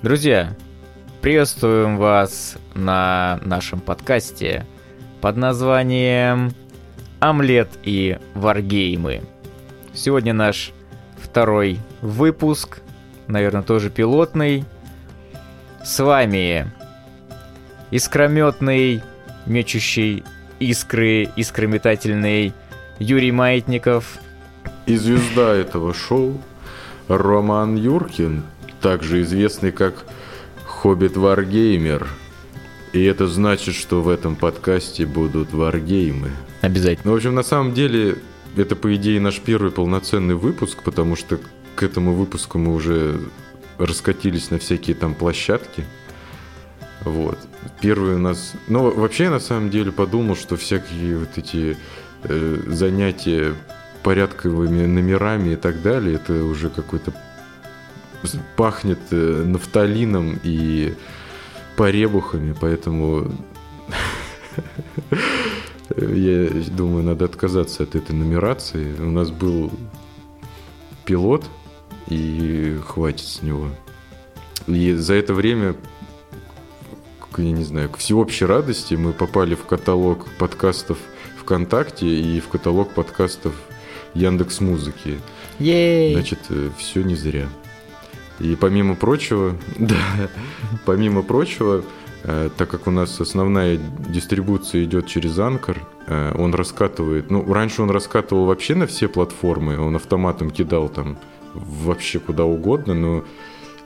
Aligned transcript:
Друзья, 0.00 0.54
приветствуем 1.22 1.96
вас 1.96 2.56
на 2.74 3.40
нашем 3.42 3.80
подкасте 3.80 4.64
под 5.20 5.36
названием 5.36 6.52
«Омлет 7.18 7.68
и 7.82 8.16
варгеймы». 8.34 9.22
Сегодня 9.92 10.32
наш 10.32 10.70
второй 11.20 11.80
выпуск, 12.00 12.78
наверное, 13.26 13.62
тоже 13.62 13.90
пилотный. 13.90 14.64
С 15.84 15.98
вами 15.98 16.70
искрометный, 17.90 19.02
мечущий 19.46 20.22
искры, 20.60 21.28
искрометательный 21.34 22.52
Юрий 23.00 23.32
Маятников. 23.32 24.18
И 24.86 24.94
звезда 24.94 25.56
этого 25.56 25.92
шоу 25.92 26.40
Роман 27.08 27.74
Юркин, 27.74 28.44
также 28.80 29.22
известный 29.22 29.72
как 29.72 30.04
Хоббит 30.64 31.16
Варгеймер. 31.16 32.08
И 32.92 33.04
это 33.04 33.26
значит, 33.26 33.74
что 33.74 34.00
в 34.00 34.08
этом 34.08 34.36
подкасте 34.36 35.04
будут 35.04 35.52
варгеймы. 35.52 36.30
Обязательно. 36.62 37.02
Ну, 37.06 37.12
в 37.12 37.16
общем, 37.16 37.34
на 37.34 37.42
самом 37.42 37.74
деле, 37.74 38.16
это, 38.56 38.76
по 38.76 38.94
идее, 38.94 39.20
наш 39.20 39.40
первый 39.40 39.70
полноценный 39.70 40.34
выпуск, 40.34 40.82
потому 40.82 41.14
что 41.14 41.38
к 41.74 41.82
этому 41.82 42.14
выпуску 42.14 42.58
мы 42.58 42.74
уже 42.74 43.20
раскатились 43.78 44.50
на 44.50 44.58
всякие 44.58 44.96
там 44.96 45.14
площадки. 45.14 45.84
Вот. 47.04 47.38
Первый 47.80 48.14
у 48.14 48.18
нас... 48.18 48.54
Ну, 48.68 48.90
вообще, 48.90 49.24
я 49.24 49.30
на 49.30 49.40
самом 49.40 49.70
деле 49.70 49.92
подумал, 49.92 50.34
что 50.34 50.56
всякие 50.56 51.18
вот 51.18 51.36
эти 51.36 51.76
э, 52.24 52.62
занятия 52.66 53.54
порядковыми 54.02 54.86
номерами 54.86 55.52
и 55.52 55.56
так 55.56 55.82
далее, 55.82 56.16
это 56.16 56.44
уже 56.44 56.70
какой-то 56.70 57.12
пахнет 58.56 59.00
э, 59.10 59.44
нафталином 59.46 60.38
и 60.42 60.94
поребухами, 61.76 62.54
поэтому 62.60 63.30
я 65.96 66.48
думаю, 66.70 67.04
надо 67.04 67.24
отказаться 67.24 67.84
от 67.84 67.94
этой 67.94 68.14
нумерации. 68.14 68.94
У 68.98 69.10
нас 69.10 69.30
был 69.30 69.70
пилот, 71.04 71.44
и 72.08 72.78
хватит 72.86 73.26
с 73.26 73.42
него. 73.42 73.70
И 74.66 74.92
за 74.94 75.14
это 75.14 75.34
время, 75.34 75.76
я 77.36 77.52
не 77.52 77.64
знаю, 77.64 77.90
к 77.90 77.98
всеобщей 77.98 78.44
радости 78.46 78.94
мы 78.94 79.12
попали 79.12 79.54
в 79.54 79.64
каталог 79.64 80.26
подкастов 80.38 80.98
ВКонтакте 81.40 82.06
и 82.06 82.40
в 82.40 82.48
каталог 82.48 82.92
подкастов 82.92 83.54
Яндекс 84.14 84.60
Музыки. 84.60 85.18
Значит, 86.14 86.40
э, 86.50 86.70
все 86.78 87.02
не 87.02 87.14
зря. 87.14 87.48
И 88.40 88.56
помимо 88.56 88.94
прочего, 88.94 89.56
да, 89.78 90.28
помимо 90.84 91.22
прочего, 91.22 91.82
э, 92.24 92.50
так 92.56 92.68
как 92.68 92.86
у 92.86 92.90
нас 92.90 93.20
основная 93.20 93.78
дистрибуция 94.08 94.84
идет 94.84 95.06
через 95.06 95.38
Анкор, 95.38 95.78
э, 96.06 96.34
он 96.38 96.54
раскатывает, 96.54 97.30
ну, 97.30 97.52
раньше 97.52 97.82
он 97.82 97.90
раскатывал 97.90 98.46
вообще 98.46 98.74
на 98.74 98.86
все 98.86 99.08
платформы, 99.08 99.78
он 99.78 99.96
автоматом 99.96 100.50
кидал 100.50 100.88
там 100.88 101.18
вообще 101.54 102.18
куда 102.20 102.44
угодно, 102.44 102.94
но 102.94 103.24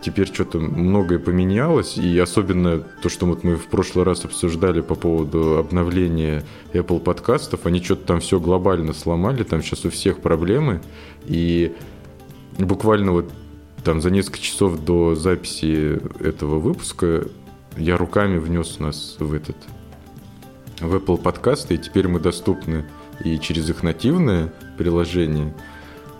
теперь 0.02 0.26
что-то 0.26 0.58
многое 0.58 1.18
поменялось, 1.18 1.96
и 1.96 2.18
особенно 2.18 2.80
то, 2.80 3.08
что 3.08 3.24
вот 3.24 3.44
мы 3.44 3.56
в 3.56 3.66
прошлый 3.66 4.04
раз 4.04 4.24
обсуждали 4.24 4.80
по 4.80 4.96
поводу 4.96 5.58
обновления 5.58 6.44
Apple 6.72 7.00
подкастов, 7.00 7.66
они 7.66 7.82
что-то 7.82 8.06
там 8.06 8.20
все 8.20 8.38
глобально 8.40 8.92
сломали, 8.92 9.44
там 9.44 9.62
сейчас 9.62 9.84
у 9.84 9.90
всех 9.90 10.18
проблемы, 10.18 10.82
и 11.24 11.72
буквально 12.58 13.12
вот 13.12 13.32
там 13.84 14.00
за 14.00 14.10
несколько 14.10 14.38
часов 14.38 14.84
до 14.84 15.14
записи 15.14 16.00
этого 16.20 16.58
выпуска 16.58 17.26
я 17.76 17.96
руками 17.96 18.38
внес 18.38 18.78
нас 18.78 19.16
в 19.18 19.32
этот 19.32 19.56
в 20.80 20.94
Apple 20.94 21.18
подкасты, 21.18 21.74
и 21.74 21.78
теперь 21.78 22.08
мы 22.08 22.20
доступны 22.20 22.84
и 23.24 23.38
через 23.38 23.70
их 23.70 23.82
нативное 23.82 24.52
приложение– 24.76 25.54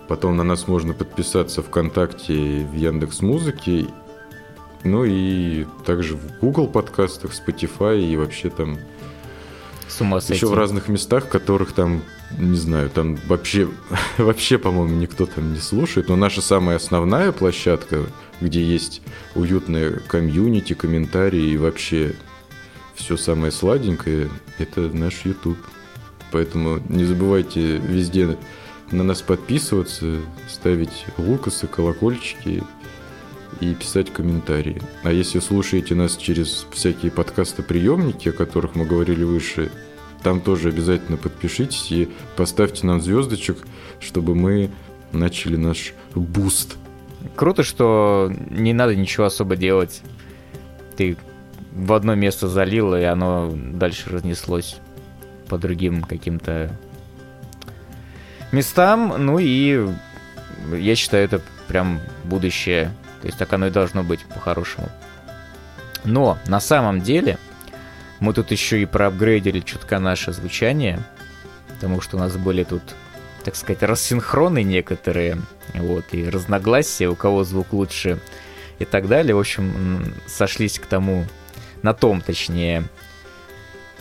Потом 0.07 0.35
на 0.35 0.43
нас 0.43 0.67
можно 0.67 0.93
подписаться 0.93 1.61
ВКонтакте, 1.63 2.67
в 2.71 2.75
Яндекс 2.75 3.21
Музыке, 3.21 3.87
ну 4.83 5.05
и 5.05 5.65
также 5.85 6.17
в 6.17 6.39
Google 6.39 6.67
подкастах, 6.67 7.31
Spotify 7.31 8.01
и 8.01 8.15
вообще 8.17 8.49
там 8.49 8.77
С 9.93 10.01
ума 10.01 10.19
сойти. 10.19 10.33
еще 10.33 10.47
в 10.47 10.55
разных 10.55 10.87
местах, 10.87 11.29
которых 11.29 11.73
там, 11.73 12.01
не 12.37 12.57
знаю, 12.57 12.89
там 12.89 13.15
вообще, 13.27 13.67
вообще, 14.17 14.57
по-моему, 14.57 14.95
никто 14.95 15.27
там 15.27 15.53
не 15.53 15.59
слушает. 15.59 16.09
Но 16.09 16.15
наша 16.15 16.41
самая 16.41 16.77
основная 16.77 17.31
площадка, 17.31 18.03
где 18.41 18.63
есть 18.63 19.03
уютная 19.35 19.99
комьюнити, 20.07 20.73
комментарии 20.73 21.51
и 21.51 21.57
вообще 21.57 22.15
все 22.95 23.17
самое 23.17 23.51
сладенькое, 23.51 24.29
это 24.57 24.81
наш 24.81 25.25
YouTube. 25.25 25.59
Поэтому 26.31 26.81
не 26.89 27.05
забывайте 27.05 27.77
везде 27.77 28.35
на 28.89 29.03
нас 29.03 29.21
подписываться, 29.21 30.21
ставить 30.49 31.05
лукасы, 31.17 31.67
колокольчики 31.67 32.63
и 33.59 33.73
писать 33.73 34.11
комментарии. 34.11 34.81
А 35.03 35.11
если 35.11 35.39
слушаете 35.39 35.95
нас 35.95 36.17
через 36.17 36.65
всякие 36.71 37.11
подкастоприемники, 37.11 38.29
о 38.29 38.33
которых 38.33 38.75
мы 38.75 38.85
говорили 38.85 39.23
выше, 39.23 39.71
там 40.23 40.39
тоже 40.39 40.69
обязательно 40.69 41.17
подпишитесь 41.17 41.91
и 41.91 42.09
поставьте 42.37 42.87
нам 42.87 43.01
звездочек, 43.01 43.57
чтобы 43.99 44.35
мы 44.35 44.71
начали 45.11 45.57
наш 45.57 45.93
буст. 46.15 46.77
Круто, 47.35 47.63
что 47.63 48.31
не 48.49 48.73
надо 48.73 48.95
ничего 48.95 49.25
особо 49.25 49.55
делать. 49.55 50.01
Ты 50.95 51.17
в 51.71 51.93
одно 51.93 52.15
место 52.15 52.47
залил, 52.47 52.95
и 52.95 53.03
оно 53.03 53.51
дальше 53.53 54.09
разнеслось 54.09 54.77
по 55.49 55.57
другим 55.57 56.03
каким-то 56.03 56.71
местам. 58.51 59.15
Ну 59.17 59.39
и 59.39 59.89
я 60.71 60.95
считаю, 60.95 61.25
это 61.25 61.41
прям 61.67 61.99
будущее. 62.23 62.91
То 63.23 63.27
есть 63.27 63.37
так 63.37 63.53
оно 63.53 63.67
и 63.67 63.69
должно 63.69 64.03
быть 64.03 64.25
по-хорошему. 64.25 64.89
Но 66.03 66.37
на 66.45 66.59
самом 66.59 66.99
деле 66.99 67.37
мы 68.19 68.33
тут 68.33 68.51
еще 68.51 68.81
и 68.81 68.85
проапгрейдили 68.85 69.61
чутка 69.61 69.99
наше 69.99 70.33
звучание, 70.33 70.99
потому 71.69 72.01
что 72.01 72.17
у 72.17 72.19
нас 72.19 72.35
были 72.35 72.65
тут, 72.65 72.83
так 73.45 73.55
сказать, 73.55 73.81
рассинхроны 73.81 74.61
некоторые, 74.61 75.41
вот, 75.73 76.03
и 76.11 76.29
разногласия, 76.29 77.07
у 77.07 77.15
кого 77.15 77.45
звук 77.45 77.71
лучше 77.71 78.19
и 78.79 78.83
так 78.83 79.07
далее. 79.07 79.33
В 79.33 79.39
общем, 79.39 80.13
сошлись 80.27 80.77
к 80.77 80.85
тому, 80.85 81.25
на 81.81 81.93
том, 81.93 82.19
точнее, 82.19 82.83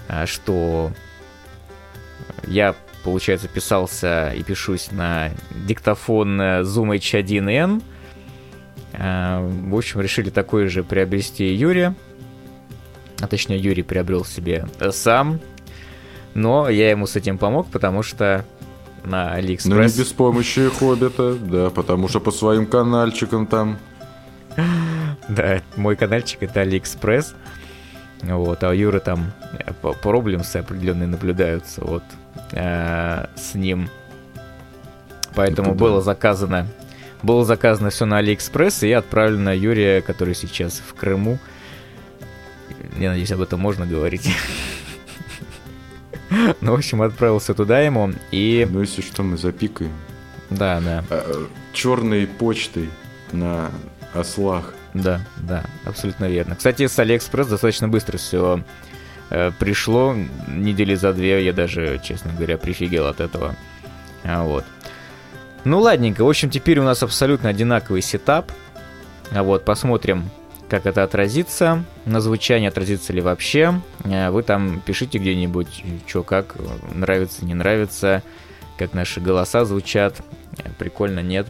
а, 0.08 0.26
что 0.26 0.90
я 2.48 2.74
получается, 3.04 3.46
писался 3.46 4.32
и 4.34 4.42
пишусь 4.42 4.90
на 4.90 5.30
диктофон 5.50 6.40
э, 6.40 6.62
Zoom 6.62 6.96
H1N. 6.96 7.82
Э, 8.92 9.41
в 9.41 9.76
общем, 9.76 10.00
решили 10.00 10.30
такой 10.30 10.69
же 10.69 10.82
приобрести 10.82 11.53
Юрия. 11.53 11.94
А 13.20 13.26
точнее, 13.26 13.58
Юрий 13.58 13.82
приобрел 13.82 14.25
себе 14.25 14.66
э, 14.80 14.91
сам. 14.91 15.41
Но 16.34 16.69
я 16.69 16.91
ему 16.91 17.06
с 17.06 17.16
этим 17.16 17.38
помог, 17.38 17.69
потому 17.69 18.02
что 18.02 18.44
на 19.04 19.38
AliExpress... 19.38 19.69
Но 19.69 19.82
не 19.82 19.88
без 19.88 20.12
помощи 20.12 20.69
Хоббита, 20.69 21.34
да, 21.34 21.70
потому 21.70 22.08
что 22.08 22.20
по 22.20 22.31
своим 22.31 22.66
канальчикам 22.66 23.47
там... 23.47 23.78
Да, 25.28 25.62
мой 25.76 25.94
канальчик 25.94 26.42
это 26.42 26.62
AliExpress. 26.62 27.34
Вот, 28.22 28.62
а 28.62 28.70
у 28.70 28.72
Юры 28.72 29.00
там 29.00 29.32
проблемы 30.02 30.44
определенные 30.52 31.06
наблюдаются. 31.06 31.84
Вот 31.84 32.02
э, 32.52 33.26
с 33.36 33.54
ним. 33.54 33.88
Поэтому 35.34 35.70
Это 35.70 35.78
было 35.78 35.97
да. 35.97 36.02
заказано 36.02 36.66
было 37.22 37.44
заказано 37.44 37.90
все 37.90 38.04
на 38.04 38.18
Алиэкспресс 38.18 38.82
и 38.82 38.92
отправлено 38.92 39.54
Юрия, 39.54 40.00
который 40.00 40.34
сейчас 40.34 40.82
в 40.86 40.94
Крыму. 40.94 41.38
Я 42.98 43.10
надеюсь, 43.10 43.32
об 43.32 43.40
этом 43.40 43.60
можно 43.60 43.86
говорить. 43.86 44.28
Ну, 46.62 46.72
в 46.72 46.76
общем, 46.76 47.02
отправился 47.02 47.52
туда 47.52 47.80
ему 47.80 48.10
и... 48.30 48.66
Ну, 48.70 48.80
если 48.80 49.02
что, 49.02 49.22
мы 49.22 49.36
запикаем. 49.36 49.92
Да, 50.48 50.80
да. 50.80 51.04
А, 51.10 51.46
черной 51.74 52.26
почтой 52.26 52.88
на 53.32 53.70
ослах. 54.14 54.72
Да, 54.94 55.20
да, 55.36 55.64
абсолютно 55.84 56.30
верно. 56.30 56.56
Кстати, 56.56 56.86
с 56.86 56.98
Алиэкспресс 56.98 57.48
достаточно 57.48 57.88
быстро 57.88 58.16
все 58.16 58.62
Э, 59.34 59.50
пришло 59.58 60.14
недели 60.46 60.94
за 60.94 61.14
две, 61.14 61.42
я 61.42 61.54
даже, 61.54 61.98
честно 62.04 62.32
говоря, 62.34 62.58
прифигел 62.58 63.06
от 63.06 63.20
этого. 63.20 63.56
А, 64.25 64.44
вот. 64.44 64.64
Ну 65.64 65.79
ладненько, 65.81 66.25
в 66.25 66.29
общем, 66.29 66.50
теперь 66.50 66.81
у 66.81 66.85
нас 66.85 67.03
абсолютно 67.03 67.49
одинаковый 67.49 68.03
сетап. 68.03 68.50
А 69.31 69.43
вот, 69.43 69.64
посмотрим, 69.64 70.29
как 70.69 70.87
это 70.87 71.05
отразится, 71.05 71.85
на 72.05 72.20
звучание 72.20 72.69
отразится 72.69 73.12
ли 73.12 73.20
вообще. 73.20 73.81
А 74.05 74.31
вы 74.31 74.43
там 74.43 74.81
пишите 74.81 75.19
где-нибудь, 75.19 75.85
что 76.06 76.23
как, 76.23 76.56
нравится, 76.93 77.44
не 77.44 77.55
нравится, 77.55 78.23
как 78.76 78.93
наши 78.93 79.20
голоса 79.20 79.64
звучат, 79.64 80.20
прикольно, 80.79 81.20
нет. 81.20 81.47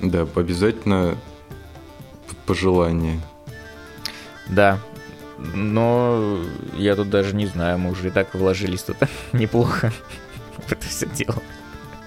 Да, 0.00 0.26
обязательно 0.34 1.16
пожелания. 2.46 3.20
Да. 4.48 4.78
Но 5.38 6.38
я 6.74 6.96
тут 6.96 7.10
даже 7.10 7.34
не 7.34 7.46
знаю, 7.46 7.78
мы 7.78 7.90
уже 7.90 8.08
и 8.08 8.10
так 8.10 8.34
вложились 8.34 8.82
тут 8.82 8.96
неплохо 9.32 9.92
в 10.66 10.72
это 10.72 10.86
все 10.86 11.06
дело. 11.06 11.42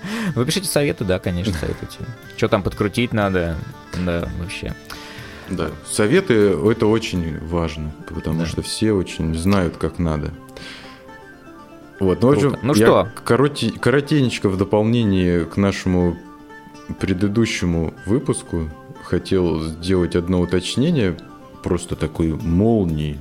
Вы 0.35 0.45
пишите 0.45 0.67
советы, 0.67 1.03
да, 1.05 1.19
конечно, 1.19 1.53
советуйте. 1.59 1.99
Что 2.37 2.47
там 2.47 2.63
подкрутить 2.63 3.13
надо, 3.13 3.55
да, 4.05 4.27
вообще. 4.39 4.75
Да, 5.49 5.71
советы 5.85 6.33
это 6.33 6.87
очень 6.87 7.39
важно, 7.45 7.93
потому 8.07 8.41
да. 8.41 8.45
что 8.45 8.61
все 8.61 8.93
очень 8.93 9.35
знают, 9.35 9.77
как 9.77 9.99
надо. 9.99 10.31
Вот, 11.99 12.21
ну, 12.21 12.31
общем, 12.31 12.57
ну 12.61 12.73
что? 12.73 13.09
Короти, 13.23 13.69
коротенечко 13.69 14.49
в 14.49 14.57
дополнение 14.57 15.45
к 15.45 15.57
нашему 15.57 16.17
предыдущему 16.99 17.93
выпуску 18.05 18.69
хотел 19.03 19.61
сделать 19.61 20.15
одно 20.15 20.41
уточнение, 20.41 21.17
просто 21.61 21.95
такой 21.95 22.33
молнии. 22.33 23.19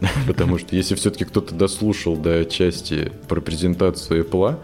Потому 0.26 0.58
что 0.58 0.76
если 0.76 0.94
все-таки 0.94 1.24
кто-то 1.24 1.54
дослушал 1.54 2.16
до 2.16 2.44
части 2.44 3.12
про 3.28 3.40
презентацию 3.40 4.24
Apple, 4.24 4.58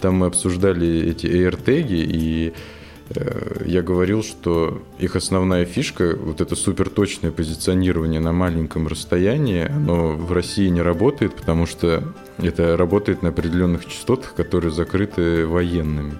там 0.00 0.16
мы 0.16 0.26
обсуждали 0.26 1.10
эти 1.10 1.26
AirTag, 1.26 1.86
и 1.88 2.52
э, 3.10 3.62
я 3.66 3.82
говорил, 3.82 4.22
что 4.22 4.82
их 4.98 5.16
основная 5.16 5.64
фишка, 5.64 6.16
вот 6.16 6.40
это 6.40 6.54
суперточное 6.56 7.30
позиционирование 7.30 8.20
на 8.20 8.32
маленьком 8.32 8.86
расстоянии, 8.86 9.66
оно 9.66 10.12
в 10.12 10.32
России 10.32 10.68
не 10.68 10.82
работает, 10.82 11.34
потому 11.34 11.66
что 11.66 12.02
это 12.38 12.76
работает 12.76 13.22
на 13.22 13.30
определенных 13.30 13.86
частотах, 13.86 14.34
которые 14.34 14.72
закрыты 14.72 15.46
военными. 15.46 16.14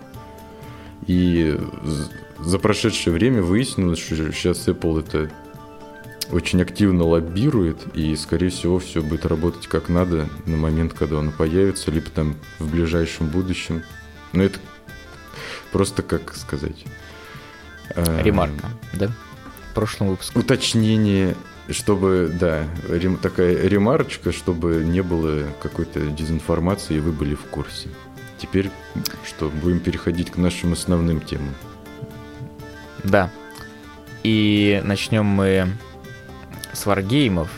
И 1.07 1.59
за 2.41 2.59
прошедшее 2.59 3.15
время 3.15 3.43
выяснилось, 3.43 3.99
что 3.99 4.33
сейчас 4.33 4.67
Apple 4.67 5.01
это 5.01 5.31
очень 6.31 6.63
активно 6.63 7.05
лоббирует, 7.05 7.79
и, 7.95 8.15
скорее 8.17 8.51
всего, 8.51 8.79
все 8.79 9.03
будет 9.03 9.27
работать 9.27 9.67
как 9.67 9.89
надо 9.89 10.29
на 10.45 10.57
момент, 10.57 10.93
когда 10.93 11.17
он 11.17 11.31
появится, 11.33 11.91
либо 11.91 12.11
там 12.11 12.37
в 12.59 12.71
ближайшем 12.71 13.29
будущем. 13.29 13.83
Но 14.33 14.43
это 14.43 14.59
просто, 15.73 16.03
как 16.03 16.35
сказать... 16.35 16.85
Э, 17.95 18.23
Ремарка, 18.23 18.69
да? 18.93 19.11
В 19.71 19.75
прошлом 19.75 20.09
выпуске. 20.09 20.39
Уточнение, 20.39 21.37
чтобы, 21.71 22.35
да, 22.39 22.65
рем, 22.89 23.19
такая 23.19 23.69
ремарочка, 23.69 24.33
чтобы 24.33 24.83
не 24.85 25.03
было 25.03 25.45
какой-то 25.63 26.01
дезинформации, 26.01 26.97
и 26.97 27.01
вы 27.01 27.13
были 27.13 27.35
в 27.35 27.45
курсе. 27.45 27.89
Теперь 28.39 28.71
что, 29.25 29.49
будем 29.49 29.81
переходить 29.81 30.31
к 30.31 30.37
нашим 30.37 30.73
основным 30.73 31.21
темам. 31.21 31.55
Да. 33.05 33.31
И 34.23 34.83
начнем 34.85 35.25
мы 35.25 35.69
с 36.77 36.87
варгеймов. 36.87 37.49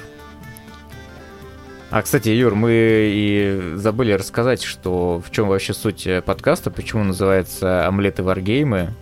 А, 1.90 2.02
кстати, 2.02 2.28
Юр, 2.28 2.54
мы 2.54 2.72
и 2.72 3.72
забыли 3.76 4.12
рассказать, 4.12 4.62
что 4.62 5.22
в 5.26 5.30
чем 5.30 5.48
вообще 5.48 5.72
суть 5.72 6.06
э, 6.06 6.20
подкаста, 6.20 6.70
почему 6.70 7.02
называется 7.02 7.86
«Омлеты 7.86 8.22
варгеймы». 8.22 8.94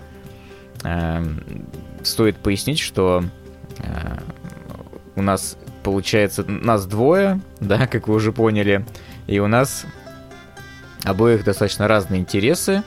Э, 0.84 1.24
стоит 2.04 2.36
пояснить, 2.36 2.78
что 2.78 3.24
э, 3.78 4.18
у 5.16 5.22
нас 5.22 5.58
получается 5.82 6.44
нас 6.44 6.86
двое, 6.86 7.40
да, 7.60 7.88
как 7.88 8.06
вы 8.06 8.14
уже 8.14 8.32
поняли, 8.32 8.86
и 9.26 9.40
у 9.40 9.48
нас 9.48 9.84
обоих 11.02 11.44
достаточно 11.44 11.88
разные 11.88 12.20
интересы. 12.20 12.84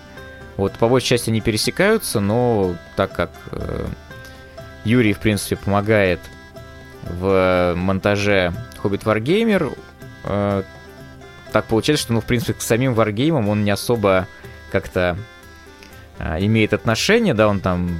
Вот 0.56 0.74
по 0.74 0.88
большей 0.88 1.08
части 1.08 1.30
они 1.30 1.42
пересекаются, 1.42 2.22
но 2.22 2.76
так 2.96 3.14
как 3.14 3.32
э, 3.52 3.86
Юрий, 4.86 5.12
в 5.12 5.20
принципе, 5.20 5.58
помогает 5.58 6.20
в 7.04 7.74
монтаже 7.76 8.54
Hobbit 8.84 9.04
Wargamer. 9.04 9.78
Э, 10.24 10.64
так 11.52 11.66
получается, 11.66 12.06
что, 12.06 12.14
ну, 12.14 12.22
в 12.22 12.26
принципе, 12.26 12.54
к 12.54 12.62
самим 12.62 12.94
варгеймам 12.94 13.50
он 13.50 13.64
не 13.64 13.72
особо 13.72 14.28
как-то 14.72 15.18
э, 16.20 16.46
имеет 16.46 16.74
отношение, 16.74 17.34
да, 17.34 17.48
он 17.48 17.60
там 17.60 17.98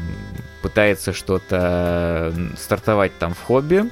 пытается 0.62 1.14
что-то 1.14 2.34
стартовать 2.58 3.18
там 3.18 3.34
в 3.34 3.42
хобби, 3.42 3.90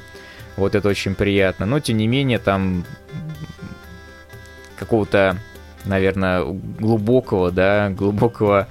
вот 0.57 0.75
это 0.75 0.89
очень 0.89 1.15
приятно, 1.15 1.65
но 1.65 1.79
тем 1.79 1.97
не 1.97 2.07
менее 2.07 2.39
там 2.39 2.83
какого-то, 4.77 5.37
наверное, 5.85 6.43
глубокого, 6.43 7.51
да, 7.51 7.89
глубокого, 7.89 8.67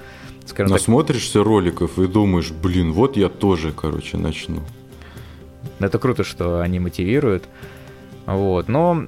скажем 0.46 0.72
Насмотришься 0.72 1.38
так... 1.38 1.46
роликов 1.46 1.98
и 1.98 2.06
думаешь, 2.06 2.50
блин, 2.50 2.92
вот 2.92 3.16
я 3.16 3.28
тоже, 3.28 3.72
короче, 3.72 4.18
начну. 4.18 4.62
Это 5.78 5.98
круто, 5.98 6.24
что 6.24 6.60
они 6.60 6.78
мотивируют. 6.80 7.44
Вот, 8.26 8.68
но 8.68 9.06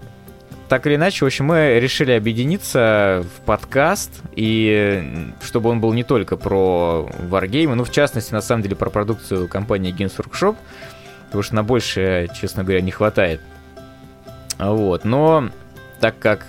так 0.68 0.86
или 0.86 0.96
иначе, 0.96 1.24
в 1.24 1.26
общем, 1.26 1.46
мы 1.46 1.80
решили 1.80 2.12
объединиться 2.12 3.24
в 3.36 3.40
подкаст, 3.46 4.20
и 4.36 5.32
чтобы 5.42 5.70
он 5.70 5.80
был 5.80 5.92
не 5.94 6.04
только 6.04 6.36
про 6.36 7.08
варгеймы, 7.20 7.74
ну, 7.74 7.84
в 7.84 7.90
частности, 7.90 8.32
на 8.32 8.42
самом 8.42 8.62
деле, 8.62 8.76
про 8.76 8.90
продукцию 8.90 9.48
компании 9.48 9.94
Games 9.94 10.14
Workshop, 10.16 10.56
потому 11.26 11.42
что 11.42 11.54
на 11.54 11.64
больше, 11.64 12.28
честно 12.38 12.64
говоря, 12.64 12.82
не 12.82 12.90
хватает. 12.90 13.40
Вот, 14.58 15.04
но 15.04 15.48
так 16.00 16.18
как 16.18 16.46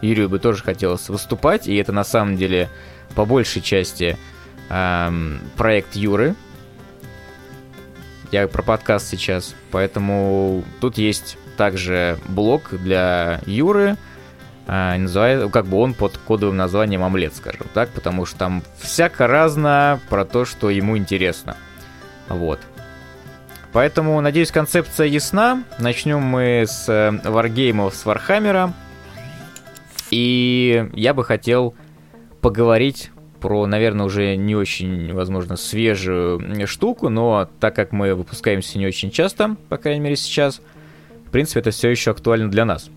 Юрию 0.00 0.28
бы 0.28 0.38
тоже 0.38 0.62
хотелось 0.62 1.08
выступать, 1.08 1.68
и 1.68 1.76
это 1.76 1.92
на 1.92 2.04
самом 2.04 2.36
деле 2.36 2.70
по 3.14 3.26
большей 3.26 3.60
части 3.60 4.16
эм, 4.70 5.40
проект 5.56 5.96
Юры, 5.96 6.34
я 8.32 8.46
про 8.48 8.62
подкаст 8.62 9.08
сейчас. 9.08 9.54
Поэтому 9.70 10.64
тут 10.80 10.98
есть 10.98 11.36
также 11.56 12.18
блог 12.28 12.70
для 12.70 13.40
Юры. 13.46 13.96
А, 14.66 14.96
называет, 14.96 15.50
как 15.50 15.66
бы 15.66 15.78
он 15.78 15.94
под 15.94 16.16
кодовым 16.16 16.56
названием 16.56 17.02
омлет, 17.02 17.34
скажем 17.34 17.66
так, 17.74 17.90
потому 17.90 18.24
что 18.24 18.38
там 18.38 18.62
всяко 18.78 19.26
разно 19.26 20.00
про 20.08 20.24
то, 20.24 20.44
что 20.44 20.70
ему 20.70 20.96
интересно. 20.96 21.56
Вот. 22.28 22.60
Поэтому, 23.72 24.20
надеюсь, 24.20 24.50
концепция 24.50 25.06
ясна. 25.06 25.64
Начнем 25.78 26.20
мы 26.20 26.64
с 26.66 27.20
варгеймов 27.24 27.94
с 27.94 28.04
Вархаммера. 28.04 28.72
И 30.10 30.88
я 30.92 31.14
бы 31.14 31.24
хотел 31.24 31.74
поговорить 32.40 33.10
про, 33.40 33.66
наверное, 33.66 34.06
уже 34.06 34.36
не 34.36 34.54
очень, 34.54 35.12
возможно, 35.12 35.56
свежую 35.56 36.66
штуку, 36.66 37.08
но 37.08 37.48
так 37.58 37.74
как 37.74 37.92
мы 37.92 38.14
выпускаемся 38.14 38.78
не 38.78 38.86
очень 38.86 39.10
часто, 39.10 39.56
по 39.68 39.76
крайней 39.76 40.00
мере 40.00 40.16
сейчас, 40.16 40.60
в 41.26 41.30
принципе, 41.30 41.60
это 41.60 41.70
все 41.70 41.88
еще 41.90 42.10
актуально 42.10 42.50
для 42.50 42.64
нас. 42.64 42.90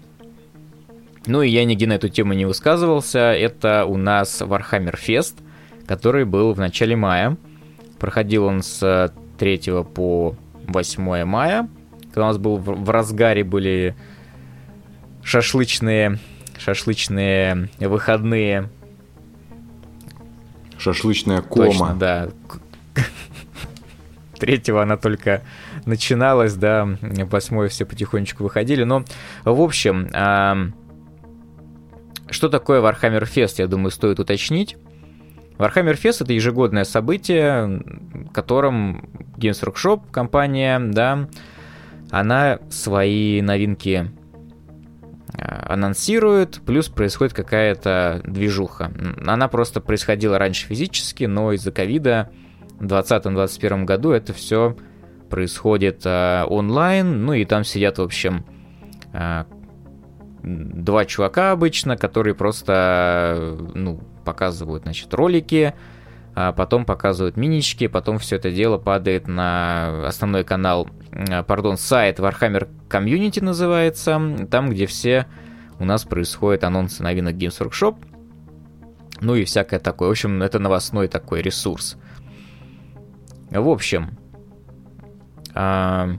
Ну 1.25 1.41
и 1.41 1.49
я 1.49 1.63
нигде 1.63 1.87
на 1.87 1.93
эту 1.93 2.09
тему 2.09 2.33
не 2.33 2.45
высказывался. 2.45 3.19
Это 3.19 3.85
у 3.85 3.95
нас 3.95 4.41
Warhammer 4.41 4.95
Fest, 4.95 5.35
который 5.87 6.25
был 6.25 6.53
в 6.53 6.59
начале 6.59 6.95
мая. 6.97 7.37
Проходил 7.97 8.43
он 8.45 8.61
с 8.61 9.13
3 9.39 9.61
по 9.93 10.35
8 10.67 11.23
мая. 11.23 11.69
Когда 12.07 12.23
у 12.23 12.27
нас 12.27 12.37
был 12.37 12.57
в 12.57 12.89
разгаре 12.89 13.45
были 13.45 13.95
шашлычные, 15.23 16.19
шашлычные 16.57 17.69
выходные 17.79 18.69
Шашлычная 20.83 21.41
кома. 21.41 21.65
Точно, 21.67 21.95
да. 21.95 22.29
Третьего 24.37 24.83
она 24.83 24.97
только 24.97 25.41
начиналась, 25.85 26.55
да, 26.55 26.85
восьмой 27.01 27.69
все 27.69 27.85
потихонечку 27.85 28.43
выходили. 28.43 28.83
Но, 28.83 29.05
в 29.45 29.61
общем, 29.61 30.09
что 32.29 32.49
такое 32.49 32.81
Warhammer 32.81 33.23
Fest, 33.23 33.55
я 33.59 33.67
думаю, 33.67 33.91
стоит 33.91 34.19
уточнить. 34.19 34.75
Warhammer 35.57 35.93
Fest 35.93 36.17
это 36.19 36.33
ежегодное 36.33 36.83
событие, 36.83 37.81
в 38.11 38.33
котором 38.33 39.09
Games 39.37 39.63
Workshop, 39.63 40.11
компания, 40.11 40.79
да, 40.79 41.29
она 42.11 42.59
свои 42.69 43.41
новинки 43.41 44.11
анонсируют, 45.43 46.61
плюс 46.65 46.89
происходит 46.89 47.33
какая-то 47.33 48.21
движуха. 48.23 48.91
Она 49.25 49.47
просто 49.47 49.81
происходила 49.81 50.37
раньше 50.37 50.67
физически, 50.67 51.25
но 51.25 51.51
из-за 51.53 51.71
ковида 51.71 52.29
в 52.79 52.85
2020-2021 52.85 53.85
году 53.85 54.11
это 54.11 54.33
все 54.33 54.75
происходит 55.29 56.01
э, 56.05 56.43
онлайн, 56.47 57.25
ну 57.25 57.33
и 57.33 57.45
там 57.45 57.63
сидят, 57.63 57.97
в 57.97 58.03
общем, 58.03 58.45
э, 59.13 59.45
два 60.43 61.05
чувака 61.05 61.51
обычно, 61.51 61.97
которые 61.97 62.35
просто, 62.35 63.33
э, 63.37 63.67
ну, 63.73 63.99
показывают, 64.25 64.83
значит, 64.83 65.13
ролики, 65.13 65.73
потом 66.33 66.85
показывают 66.85 67.37
минички, 67.37 67.87
потом 67.87 68.17
все 68.17 68.37
это 68.37 68.51
дело 68.51 68.77
падает 68.77 69.27
на 69.27 70.07
основной 70.07 70.43
канал, 70.43 70.87
э, 71.11 71.43
пардон, 71.43 71.77
сайт 71.77 72.19
Warhammer 72.19 72.67
Community 72.89 73.43
называется, 73.43 74.19
там, 74.49 74.69
где 74.69 74.85
все 74.87 75.27
у 75.79 75.85
нас 75.85 76.03
происходят 76.03 76.63
анонсы 76.63 77.03
новинок 77.03 77.35
Games 77.35 77.59
Workshop, 77.59 77.97
ну 79.21 79.35
и 79.35 79.43
всякое 79.45 79.79
такое. 79.79 80.09
В 80.09 80.11
общем, 80.11 80.41
это 80.41 80.59
новостной 80.59 81.07
такой 81.07 81.41
ресурс. 81.41 81.97
В 83.49 83.69
общем, 83.69 84.17
а, 85.53 86.09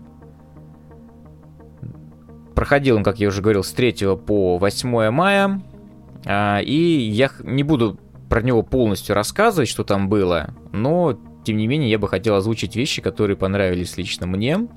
проходил 2.54 2.96
он, 2.96 3.02
как 3.02 3.18
я 3.18 3.28
уже 3.28 3.42
говорил, 3.42 3.64
с 3.64 3.72
3 3.72 4.16
по 4.16 4.58
8 4.58 5.10
мая. 5.10 5.62
А, 6.24 6.60
и 6.60 6.74
я 6.74 7.30
не 7.42 7.62
буду 7.62 7.98
про 8.28 8.42
него 8.42 8.62
полностью 8.62 9.14
рассказывать, 9.14 9.68
что 9.68 9.84
там 9.84 10.08
было, 10.08 10.54
но, 10.72 11.18
тем 11.44 11.56
не 11.56 11.66
менее, 11.66 11.90
я 11.90 11.98
бы 11.98 12.08
хотел 12.08 12.34
озвучить 12.34 12.76
вещи, 12.76 13.02
которые 13.02 13.36
понравились 13.36 13.96
лично 13.96 14.26
мне, 14.26 14.68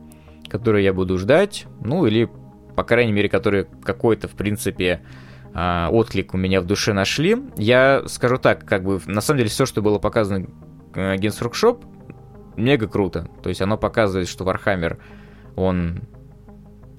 которые 0.50 0.84
я 0.86 0.94
буду 0.94 1.18
ждать, 1.18 1.66
ну 1.84 2.06
или, 2.06 2.30
по 2.76 2.84
крайней 2.84 3.12
мере, 3.12 3.30
которые 3.30 3.68
какой-то, 3.84 4.28
в 4.28 4.34
принципе, 4.34 5.02
а, 5.54 5.90
отклик 5.92 6.34
у 6.34 6.38
меня 6.38 6.62
в 6.62 6.66
душе 6.66 6.94
нашли. 6.94 7.38
Я 7.58 8.04
скажу 8.08 8.38
так, 8.38 8.66
как 8.66 8.84
бы, 8.84 9.02
на 9.06 9.22
самом 9.22 9.40
деле, 9.40 9.50
все, 9.50 9.66
что 9.66 9.82
было 9.82 9.98
показано 9.98 10.48
э, 10.94 11.16
Games 11.16 11.42
Workshop, 11.42 11.84
мега 12.58 12.88
круто. 12.88 13.28
То 13.42 13.50
есть 13.50 13.62
оно 13.62 13.78
показывает, 13.78 14.28
что 14.28 14.46
Warhammer, 14.46 14.98
он 15.56 16.02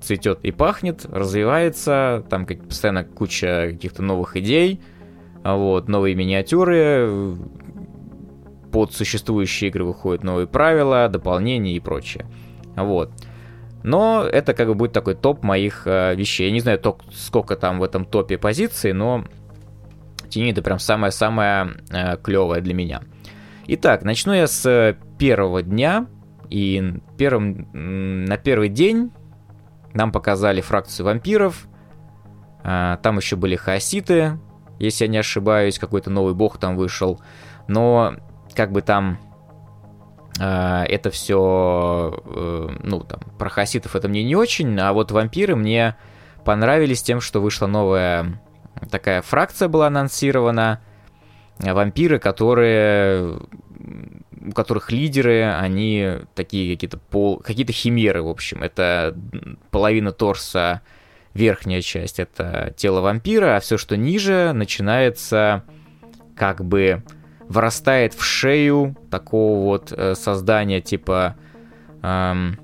цветет 0.01 0.41
и 0.43 0.51
пахнет, 0.51 1.05
развивается, 1.05 2.25
там 2.29 2.47
как, 2.47 2.67
постоянно 2.67 3.05
куча 3.05 3.71
каких-то 3.73 4.03
новых 4.03 4.37
идей, 4.37 4.81
вот, 5.45 5.89
новые 5.89 6.15
миниатюры, 6.15 7.37
под 8.73 8.93
существующие 8.93 9.71
игры 9.71 9.85
выходят 9.85 10.25
новые 10.25 10.47
правила, 10.47 11.09
дополнения 11.09 11.75
и 11.75 11.81
прочее. 11.81 12.27
Вот. 12.77 13.13
Но 13.83 14.25
это 14.25 14.55
как 14.55 14.69
бы 14.69 14.75
будет 14.75 14.93
такой 14.93 15.15
топ 15.15 15.43
моих 15.43 15.87
э, 15.87 16.15
вещей. 16.15 16.49
Я 16.49 16.53
не 16.53 16.61
знаю, 16.61 16.79
то, 16.79 16.99
сколько 17.13 17.57
там 17.57 17.79
в 17.79 17.83
этом 17.83 18.05
топе 18.05 18.37
позиций, 18.37 18.93
но 18.93 19.25
тени 20.29 20.51
это 20.51 20.63
прям 20.63 20.79
самое-самое 20.79 21.77
э, 21.91 22.17
клевое 22.19 22.61
для 22.61 22.75
меня. 22.75 23.03
Итак, 23.67 24.03
начну 24.03 24.33
я 24.33 24.47
с 24.47 24.97
первого 25.19 25.63
дня. 25.63 26.07
И 26.51 26.95
первым, 27.19 27.69
на 28.25 28.39
первый 28.39 28.71
день 28.71 29.11
нам 29.93 30.13
показали 30.13 30.61
фракцию 30.61 31.07
вампиров. 31.07 31.69
А, 32.63 32.97
там 32.99 33.19
еще 33.19 33.37
были 33.37 33.55
хаоситы, 33.55 34.39
если 34.79 35.05
я 35.05 35.11
не 35.11 35.19
ошибаюсь, 35.19 35.79
какой-то 35.79 36.11
новый 36.11 36.35
бог 36.35 36.59
там 36.59 36.77
вышел. 36.77 37.21
Но 37.67 38.17
как 38.55 38.73
бы 38.73 38.83
там 38.83 39.19
а, 40.41 40.85
это 40.85 41.11
все, 41.11 42.23
э, 42.25 42.69
ну, 42.83 43.01
там, 43.01 43.21
про 43.39 43.49
хаоситов 43.49 43.97
это 43.97 44.09
мне 44.09 44.25
не 44.25 44.37
очень, 44.37 44.79
а 44.79 44.93
вот 44.93 45.11
вампиры 45.11 45.57
мне 45.57 45.97
понравились 46.45 47.03
тем, 47.03 47.21
что 47.21 47.41
вышла 47.41 47.67
новая 47.67 48.41
такая 48.91 49.23
фракция 49.23 49.69
была 49.69 49.89
анонсирована. 49.89 50.81
Вампиры, 51.59 52.21
которые 52.21 53.41
у 54.47 54.53
которых 54.53 54.93
лидеры, 54.93 55.45
они 55.45 56.19
такие 56.35 56.75
какие-то 56.75 56.99
пол... 56.99 57.39
какие-то 57.39 57.73
химеры, 57.73 58.23
в 58.23 58.29
общем. 58.29 58.63
Это 58.63 59.17
половина 59.71 60.13
торса, 60.13 60.83
верхняя 61.39 61.81
часть— 61.81 62.19
это 62.21 62.75
тело 62.77 63.01
вампира, 63.01 63.57
а 63.57 63.61
все, 63.61 63.79
что 63.79 63.97
ниже, 63.97 64.53
начинается 64.55 65.65
как 66.37 66.65
бы 66.65 67.03
вырастает 67.41 68.15
в 68.15 68.23
шею 68.23 68.97
такого 69.11 69.65
вот 69.65 69.93
э, 69.93 70.15
создания 70.15 70.81
типа 70.81 71.37
эм, 72.03 72.59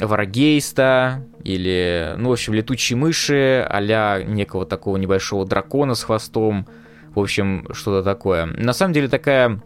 варгейста 0.00 1.24
или, 1.44 2.14
ну, 2.16 2.30
в 2.30 2.32
общем, 2.32 2.54
летучие 2.54 2.96
мыши 2.96 3.64
а 3.68 4.22
некого 4.22 4.66
такого 4.66 4.96
небольшого 4.96 5.46
дракона 5.46 5.94
с 5.94 6.02
хвостом, 6.02 6.66
в 7.14 7.20
общем, 7.20 7.68
что-то 7.72 8.02
такое. 8.02 8.46
На 8.46 8.72
самом 8.72 8.92
деле 8.92 9.08
такая 9.08 9.60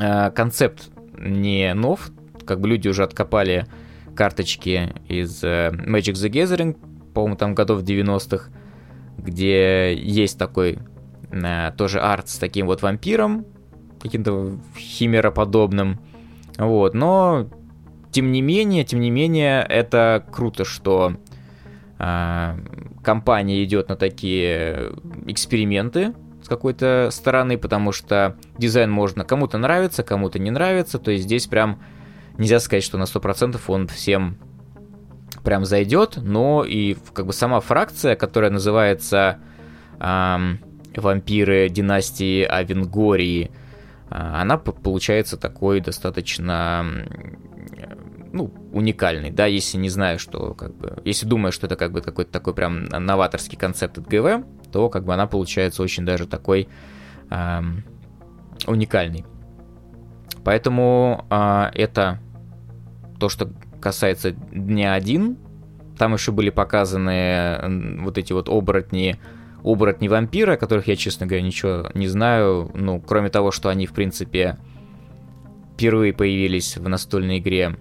Э, 0.00 0.30
концепт 0.30 0.88
не 1.18 1.74
нов, 1.74 2.10
как 2.46 2.60
бы 2.60 2.68
люди 2.68 2.88
уже 2.88 3.02
откопали 3.02 3.66
карточки 4.16 4.94
из 5.08 5.44
э, 5.44 5.70
Magic 5.72 6.14
the 6.14 6.30
Gathering, 6.30 6.76
по-моему, 7.14 7.36
там 7.36 7.54
годов 7.54 7.82
90-х, 7.82 8.50
где 9.18 9.94
есть 9.94 10.38
такой 10.38 10.78
э, 11.30 11.72
тоже 11.76 12.00
арт 12.00 12.28
с 12.28 12.38
таким 12.38 12.66
вот 12.66 12.82
вампиром, 12.82 13.46
каким-то 14.00 14.58
химероподобным, 14.76 16.00
вот, 16.58 16.94
но 16.94 17.48
тем 18.10 18.32
не 18.32 18.42
менее, 18.42 18.84
тем 18.84 19.00
не 19.00 19.10
менее, 19.10 19.62
это 19.68 20.24
круто, 20.32 20.64
что 20.64 21.14
э, 21.98 22.58
компания 23.02 23.64
идет 23.64 23.88
на 23.88 23.96
такие 23.96 24.92
эксперименты, 25.26 26.14
какой-то 26.50 27.10
стороны, 27.12 27.56
потому 27.56 27.92
что 27.92 28.36
дизайн 28.58 28.90
можно 28.90 29.24
кому-то 29.24 29.56
нравится, 29.56 30.02
кому-то 30.02 30.40
не 30.40 30.50
нравится, 30.50 30.98
то 30.98 31.12
есть 31.12 31.24
здесь 31.24 31.46
прям 31.46 31.80
нельзя 32.36 32.58
сказать, 32.58 32.82
что 32.82 32.98
на 32.98 33.04
100% 33.04 33.58
он 33.68 33.86
всем 33.86 34.36
прям 35.44 35.64
зайдет, 35.64 36.16
но 36.16 36.64
и 36.64 36.96
как 37.14 37.26
бы 37.26 37.32
сама 37.32 37.60
фракция, 37.60 38.16
которая 38.16 38.50
называется 38.50 39.38
эм, 39.98 40.60
«Вампиры 40.96 41.68
династии 41.68 42.42
Авенгории», 42.42 43.50
она 44.10 44.56
получается 44.58 45.36
такой 45.36 45.80
достаточно 45.80 46.84
ну, 48.32 48.52
уникальный, 48.72 49.30
да, 49.30 49.46
если 49.46 49.76
не 49.78 49.88
знаю, 49.88 50.18
что, 50.18 50.54
как 50.54 50.74
бы, 50.76 51.00
если 51.04 51.26
думаю, 51.26 51.52
что 51.52 51.66
это 51.66 51.76
как 51.76 51.92
бы 51.92 52.00
какой-то 52.00 52.30
такой 52.30 52.54
прям 52.54 52.84
новаторский 52.84 53.58
концепт 53.58 53.98
от 53.98 54.06
ГВ, 54.06 54.44
то 54.72 54.88
как 54.88 55.04
бы 55.04 55.14
она 55.14 55.26
получается 55.26 55.82
очень 55.82 56.04
даже 56.04 56.26
такой 56.26 56.68
эм, 57.30 57.84
уникальный. 58.66 59.24
Поэтому 60.44 61.26
э, 61.28 61.70
это 61.74 62.20
то, 63.18 63.28
что 63.28 63.50
касается 63.80 64.32
дня 64.32 64.94
один. 64.94 65.36
Там 65.98 66.14
еще 66.14 66.32
были 66.32 66.50
показаны 66.50 68.00
вот 68.00 68.18
эти 68.18 68.32
вот 68.32 68.48
оборотни, 68.48 69.18
оборотни 69.62 70.08
вампира, 70.08 70.54
о 70.54 70.56
которых 70.56 70.88
я, 70.88 70.96
честно 70.96 71.26
говоря, 71.26 71.42
ничего 71.42 71.90
не 71.94 72.08
знаю. 72.08 72.70
Ну, 72.74 73.00
кроме 73.00 73.28
того, 73.28 73.50
что 73.50 73.68
они, 73.68 73.86
в 73.86 73.92
принципе, 73.92 74.58
впервые 75.74 76.12
появились 76.12 76.76
в 76.76 76.88
настольной 76.88 77.38
игре 77.38 77.76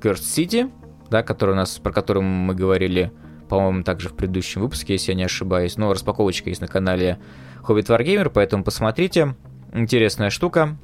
Cursed 0.00 0.02
City, 0.02 0.70
да, 1.10 1.22
который 1.22 1.52
у 1.52 1.56
нас, 1.56 1.78
про 1.78 1.92
которую 1.92 2.24
мы 2.24 2.54
говорили 2.54 3.12
по-моему, 3.48 3.82
также 3.82 4.08
в 4.08 4.14
предыдущем 4.14 4.62
выпуске, 4.62 4.94
если 4.94 5.12
я 5.12 5.16
не 5.16 5.24
ошибаюсь. 5.24 5.76
Но 5.76 5.92
распаковочка 5.92 6.48
есть 6.48 6.60
на 6.60 6.68
канале 6.68 7.18
Hobbit 7.62 7.86
Wargamer, 7.86 8.30
поэтому 8.30 8.64
посмотрите. 8.64 9.36
Интересная 9.72 10.30
штука. 10.30 10.76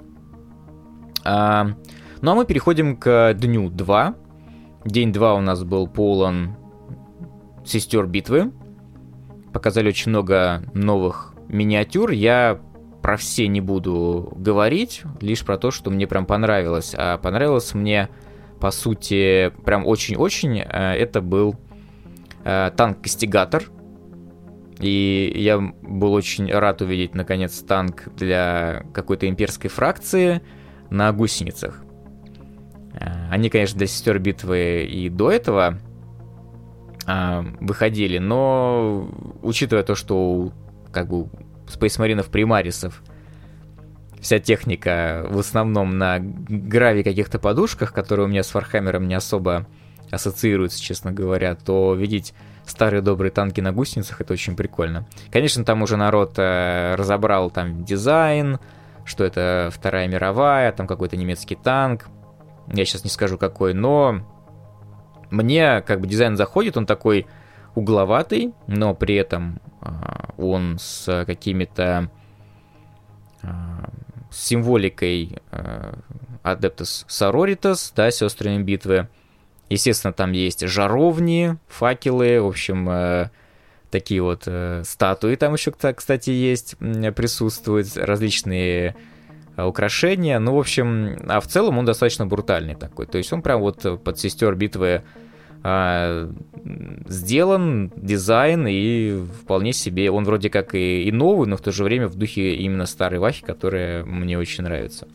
А, 1.25 1.73
ну 2.23 2.31
а 2.31 2.35
мы 2.37 2.47
переходим 2.47 2.97
к 2.97 3.35
дню 3.35 3.69
2. 3.69 4.14
День 4.85 5.12
2 5.12 5.35
у 5.35 5.41
нас 5.41 5.64
был 5.64 5.88
полон 5.88 6.57
сестер 7.64 8.07
битвы. 8.07 8.52
Показали 9.52 9.88
очень 9.88 10.11
много 10.11 10.62
новых 10.73 11.35
миниатюр. 11.49 12.12
Я 12.12 12.61
про 13.02 13.17
все 13.17 13.49
не 13.49 13.61
буду 13.61 14.33
говорить, 14.37 15.02
лишь 15.21 15.45
про 15.45 15.59
то, 15.59 15.73
что 15.73 15.91
мне 15.91 16.07
прям 16.07 16.25
понравилось. 16.25 16.95
А 16.97 17.19
понравилось 17.19 17.75
мне, 17.75 18.09
по 18.61 18.71
сути, 18.71 19.52
прям 19.64 19.85
очень-очень, 19.85 20.61
э, 20.61 20.95
это 20.95 21.21
был 21.21 21.57
э, 22.45 22.71
танк-кастигатор. 22.76 23.64
И 24.79 25.33
я 25.35 25.59
был 25.59 26.12
очень 26.12 26.52
рад 26.52 26.83
увидеть, 26.83 27.17
наконец, 27.17 27.59
танк 27.59 28.09
для 28.17 28.85
какой-то 28.95 29.29
имперской 29.29 29.69
фракции 29.69 30.41
на 30.88 31.12
гусеницах. 31.12 31.83
Э, 32.95 33.29
они, 33.31 33.51
конечно, 33.51 33.79
для 33.79 33.87
сестер 33.87 34.19
битвы 34.19 34.85
и 34.85 35.09
до 35.09 35.31
этого 35.31 35.79
э, 37.07 37.43
выходили, 37.61 38.19
но 38.19 39.09
учитывая 39.43 39.85
то, 39.85 39.95
что 39.95 40.17
у, 40.17 40.53
как 40.93 41.09
бы 41.09 41.29
Space 41.67 41.99
Marine 41.99 42.29
примарисов 42.29 43.03
вся 44.21 44.39
техника 44.39 45.27
в 45.29 45.39
основном 45.39 45.99
на 45.99 46.19
граве 46.21 47.03
каких-то 47.03 47.39
подушках, 47.39 47.93
которые 47.93 48.27
у 48.27 48.29
меня 48.29 48.45
с 48.45 48.55
Вархаммером 48.55 49.09
не 49.09 49.15
особо 49.15 49.67
ассоциируется, 50.11 50.81
честно 50.81 51.11
говоря, 51.11 51.55
то 51.55 51.95
видеть 51.95 52.35
старые 52.67 53.03
добрые 53.03 53.33
танки 53.33 53.61
на 53.61 53.73
гусеницах 53.73 54.21
это 54.21 54.33
очень 54.33 54.55
прикольно. 54.55 55.07
Конечно, 55.31 55.65
там 55.65 55.83
уже 55.83 55.97
народ 55.97 56.35
э, 56.37 56.95
разобрал 56.97 57.51
там 57.51 57.85
дизайн, 57.85 58.59
что 59.05 59.25
это 59.25 59.71
Вторая 59.73 60.07
мировая, 60.07 60.71
там 60.73 60.87
какой-то 60.87 61.17
немецкий 61.17 61.57
танк. 61.57 62.07
Я 62.73 62.85
сейчас 62.85 63.05
не 63.05 63.11
скажу 63.11 63.38
какой, 63.38 63.75
но 63.75 64.21
мне 65.31 65.83
как 65.83 66.00
бы 66.00 66.07
дизайн 66.07 66.37
заходит, 66.37 66.76
он 66.76 66.87
такой 66.87 67.26
угловатый, 67.75 68.52
но 68.67 68.95
при 68.95 69.14
этом 69.17 69.61
э, 69.81 69.88
он 70.37 70.79
с 70.79 71.25
какими-то 71.26 72.11
э, 73.43 73.49
символикой 74.31 75.38
э, 75.50 75.95
Adeptus 76.43 77.07
Sororitas, 77.09 77.93
да, 77.95 78.11
сестрами 78.11 78.62
битвы. 78.62 79.09
Естественно, 79.69 80.12
там 80.12 80.33
есть 80.33 80.67
жаровни, 80.67 81.57
факелы, 81.69 82.41
в 82.43 82.47
общем, 82.47 82.88
э, 82.91 83.31
такие 83.91 84.23
вот 84.23 84.43
э, 84.47 84.83
статуи 84.85 85.37
там 85.37 85.55
еще, 85.55 85.73
кстати, 85.73 86.31
есть, 86.31 86.76
присутствуют, 86.79 87.97
различные 87.97 88.97
украшения. 89.56 90.38
Ну, 90.38 90.54
в 90.54 90.59
общем, 90.59 91.16
а 91.28 91.40
в 91.40 91.47
целом 91.47 91.78
он 91.78 91.85
достаточно 91.85 92.26
брутальный 92.26 92.75
такой. 92.75 93.06
То 93.06 93.18
есть 93.18 93.32
он 93.32 93.42
прям 93.42 93.61
вот 93.61 94.02
под 94.02 94.18
сестер 94.18 94.54
битвы 94.54 95.02
а, 95.64 96.28
сделан 97.06 97.92
дизайн 97.94 98.66
и 98.66 99.23
вполне 99.42 99.73
себе, 99.73 100.11
он 100.11 100.25
вроде 100.25 100.50
как 100.50 100.75
и, 100.75 101.04
и 101.04 101.12
новый, 101.12 101.47
но 101.47 101.56
в 101.56 101.61
то 101.61 101.71
же 101.71 101.85
время 101.85 102.09
в 102.09 102.16
духе 102.16 102.56
именно 102.56 102.85
старой 102.85 103.21
Вахи, 103.21 103.44
которая 103.44 104.04
мне 104.04 104.37
очень 104.38 104.64
нравится. 104.64 105.06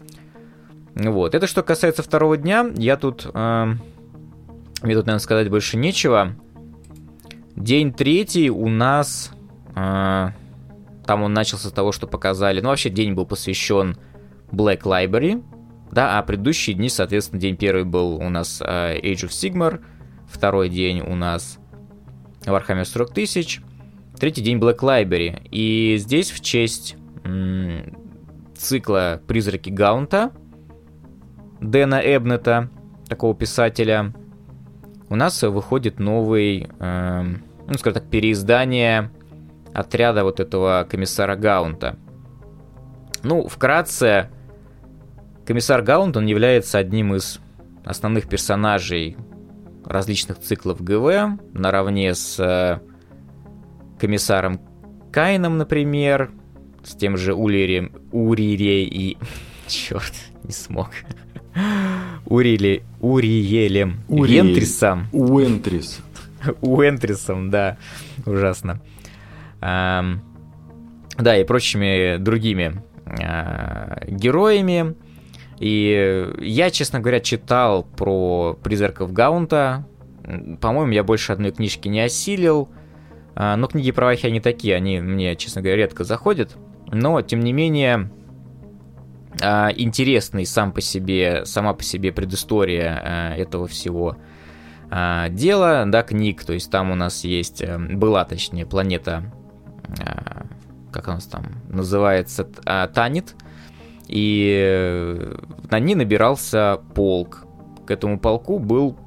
Вот, 0.96 1.36
это 1.36 1.48
что 1.48 1.64
касается 1.64 2.02
второго 2.02 2.38
дня, 2.38 2.72
я 2.78 2.96
тут, 2.96 3.30
э, 3.32 3.66
мне 3.66 4.96
тут, 4.96 5.06
наверное, 5.06 5.20
сказать 5.20 5.50
больше 5.50 5.76
нечего. 5.78 6.34
День 7.58 7.92
третий 7.92 8.50
у 8.50 8.70
нас, 8.70 9.32
э, 9.76 10.30
там 11.06 11.24
он 11.24 11.34
начался 11.34 11.68
с 11.68 11.72
того, 11.74 11.92
что 11.92 12.08
показали, 12.08 12.62
ну 12.62 12.70
вообще 12.70 12.90
день 12.90 13.14
был 13.14 13.26
посвящен 13.26 13.98
Black 14.52 14.82
Library, 14.82 15.44
да, 15.92 16.18
а 16.18 16.24
предыдущие 16.24 16.76
дни, 16.76 16.90
соответственно, 16.90 17.42
день 17.42 17.56
первый 17.56 17.86
был 17.86 18.16
у 18.16 18.30
нас 18.30 18.62
э, 18.66 19.00
Age 19.00 19.28
of 19.28 19.30
Sigmar, 19.30 19.84
второй 20.28 20.70
день 20.70 21.02
у 21.02 21.16
нас 21.16 21.60
Warhammer 22.42 22.86
40 22.86 23.14
тысяч, 23.14 23.62
третий 24.20 24.42
день 24.42 24.60
Black 24.60 24.80
Library. 24.80 25.48
И 25.52 25.96
здесь 25.98 26.32
в 26.32 26.42
честь 26.42 26.96
цикла 28.56 29.22
«Призраки 29.28 29.70
Гаунта» 29.70 30.32
Дэна 31.60 31.96
Эбнета, 31.96 32.70
такого 33.08 33.36
писателя, 33.36 34.14
у 35.10 35.16
нас 35.16 35.42
выходит 35.42 36.00
новый, 36.00 36.70
э, 36.80 37.24
ну, 37.68 37.74
скажем 37.78 38.02
так, 38.02 38.10
переиздание 38.10 39.12
отряда 39.74 40.24
вот 40.24 40.40
этого 40.40 40.86
комиссара 40.90 41.36
Гаунта. 41.36 41.98
Ну, 43.24 43.48
вкратце, 43.48 44.30
комиссар 45.48 45.82
Гаунт, 45.82 46.18
он 46.18 46.26
является 46.26 46.78
одним 46.78 47.16
из 47.16 47.40
основных 47.86 48.28
персонажей 48.28 49.16
различных 49.86 50.40
циклов 50.40 50.84
ГВ, 50.84 51.40
наравне 51.54 52.14
с 52.14 52.38
э, 52.38 52.80
комиссаром 53.98 54.60
Кайном, 55.12 55.58
например, 55.58 56.32
с 56.84 56.96
тем 56.96 57.16
же 57.16 57.34
Улирием, 57.34 57.94
Урире 58.12 58.84
и... 58.84 59.18
Черт, 59.68 60.14
не 60.44 60.52
смог. 60.52 60.90
Урили, 62.26 62.84
Уриелем 63.00 64.02
Уриель. 64.10 64.48
Вентрисом. 64.48 65.08
Уэнтрис. 65.14 66.02
Уэнтрисом, 66.62 67.50
да, 67.50 67.78
ужасно. 68.26 68.82
Ам, 69.62 70.22
да, 71.18 71.38
и 71.38 71.46
прочими 71.46 72.18
другими 72.18 72.84
а, 73.06 74.04
героями. 74.08 74.96
И 75.60 76.34
я, 76.40 76.70
честно 76.70 77.00
говоря, 77.00 77.20
читал 77.20 77.84
про 77.84 78.58
призраков 78.64 79.12
Гаунта. 79.12 79.88
По-моему, 80.62 80.92
я 80.92 81.04
больше 81.04 81.34
одной 81.34 81.52
книжки 81.52 81.88
не 81.88 82.02
осилил. 82.02 82.70
А, 83.36 83.56
Но 83.56 83.68
книги 83.68 83.92
про 83.92 84.08
Вахи, 84.08 84.28
они 84.28 84.40
такие, 84.40 84.76
они 84.76 85.00
мне, 85.00 85.36
честно 85.36 85.62
говоря, 85.62 85.78
редко 85.78 86.04
заходят. 86.04 86.58
Но, 86.92 87.22
тем 87.22 87.40
не 87.40 87.54
менее, 87.54 88.12
а, 89.42 89.70
интересный 89.76 90.46
сам 90.46 90.72
по 90.72 90.82
себе, 90.82 91.46
сама 91.46 91.74
по 91.74 91.84
себе 91.84 92.12
предыстория 92.12 93.02
а, 93.04 93.36
этого 93.36 93.68
всего 93.68 94.18
дела, 94.90 95.84
да, 95.86 96.02
книг. 96.02 96.46
То 96.46 96.54
есть 96.54 96.72
там 96.72 96.92
у 96.92 96.96
нас 96.96 97.26
есть, 97.26 97.62
э, 97.62 97.78
была, 97.78 98.24
точнее, 98.24 98.66
планета, 98.66 99.34
как 100.94 101.10
у 101.10 101.12
нас 101.12 101.26
там 101.26 101.62
называется, 101.68 102.46
Танит. 102.94 103.36
И 104.08 104.58
э, 104.66 105.36
на 105.70 105.80
ней 105.80 105.96
набирался 105.96 106.82
полк. 106.96 107.46
К 107.86 107.92
этому 107.92 108.20
полку 108.20 108.60
был 108.60 108.98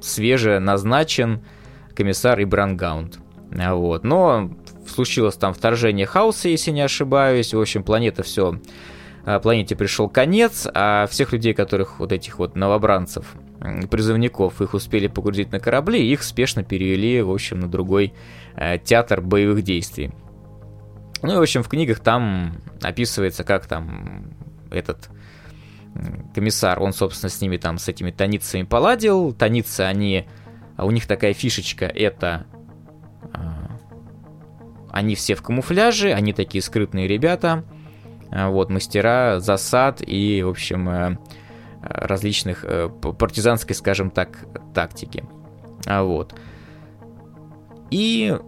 свеже 0.00 0.58
назначен 0.58 1.44
комиссар 1.94 2.42
Ибран 2.42 2.76
Гаунт. 2.76 3.18
А, 3.58 3.74
Вот. 3.74 4.04
Но 4.04 4.50
случилось 4.86 5.36
там 5.36 5.54
вторжение 5.54 6.06
хаоса, 6.06 6.48
если 6.48 6.70
не 6.70 6.82
ошибаюсь. 6.82 7.54
В 7.54 7.60
общем, 7.60 7.82
планета 7.82 8.22
все... 8.22 8.60
Планете 9.42 9.76
пришел 9.76 10.08
конец, 10.08 10.66
а 10.72 11.06
всех 11.06 11.34
людей, 11.34 11.52
которых 11.52 12.00
вот 12.00 12.10
этих 12.10 12.38
вот 12.38 12.56
новобранцев, 12.56 13.34
призывников, 13.90 14.62
их 14.62 14.72
успели 14.72 15.08
погрузить 15.08 15.52
на 15.52 15.60
корабли, 15.60 16.10
их 16.10 16.22
спешно 16.22 16.64
перевели, 16.64 17.20
в 17.20 17.30
общем, 17.30 17.60
на 17.60 17.68
другой 17.68 18.14
э, 18.56 18.78
театр 18.78 19.20
боевых 19.20 19.62
действий. 19.62 20.10
Ну 21.22 21.34
и, 21.34 21.36
в 21.36 21.40
общем, 21.40 21.62
в 21.62 21.68
книгах 21.68 22.00
там 22.00 22.56
описывается, 22.82 23.44
как 23.44 23.66
там 23.66 24.32
этот 24.70 25.10
комиссар, 26.34 26.80
он, 26.80 26.92
собственно, 26.92 27.30
с 27.30 27.40
ними 27.40 27.56
там, 27.56 27.78
с 27.78 27.88
этими 27.88 28.10
таницами 28.10 28.62
поладил. 28.62 29.32
Таницы, 29.32 29.82
они... 29.82 30.26
а 30.76 30.86
У 30.86 30.90
них 30.90 31.06
такая 31.06 31.34
фишечка, 31.34 31.86
это... 31.86 32.46
а, 33.32 33.76
Они 34.90 35.14
все 35.14 35.34
в 35.34 35.42
камуфляже, 35.42 36.12
они 36.12 36.32
такие 36.32 36.62
скрытные 36.62 37.08
ребята. 37.08 37.64
А, 38.30 38.48
Вот, 38.50 38.70
мастера 38.70 39.40
засад 39.40 40.00
и, 40.06 40.42
в 40.42 40.48
общем, 40.48 40.88
э, 40.88 41.16
различных 41.82 42.64
э, 42.64 42.88
партизанской, 42.88 43.74
скажем 43.74 44.10
так, 44.10 44.46
тактики. 44.74 45.24
Вот. 45.86 46.34
И 47.90 48.38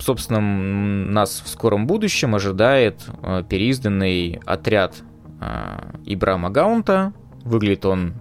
собственно, 0.00 0.40
нас 0.40 1.42
в 1.44 1.48
скором 1.48 1.86
будущем 1.86 2.34
ожидает 2.34 3.04
э, 3.22 3.42
переизданный 3.48 4.40
отряд 4.46 4.96
э, 5.40 5.92
Ибрама 6.04 6.50
Гаунта. 6.50 7.12
Выглядит 7.44 7.84
он 7.84 8.14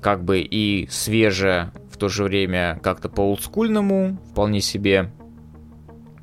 как 0.00 0.24
бы 0.24 0.40
и 0.40 0.86
свеже, 0.90 1.72
в 1.90 1.96
то 1.96 2.08
же 2.08 2.24
время 2.24 2.78
как-то 2.82 3.08
по 3.08 3.20
олдскульному, 3.22 4.18
вполне 4.30 4.60
себе. 4.60 5.10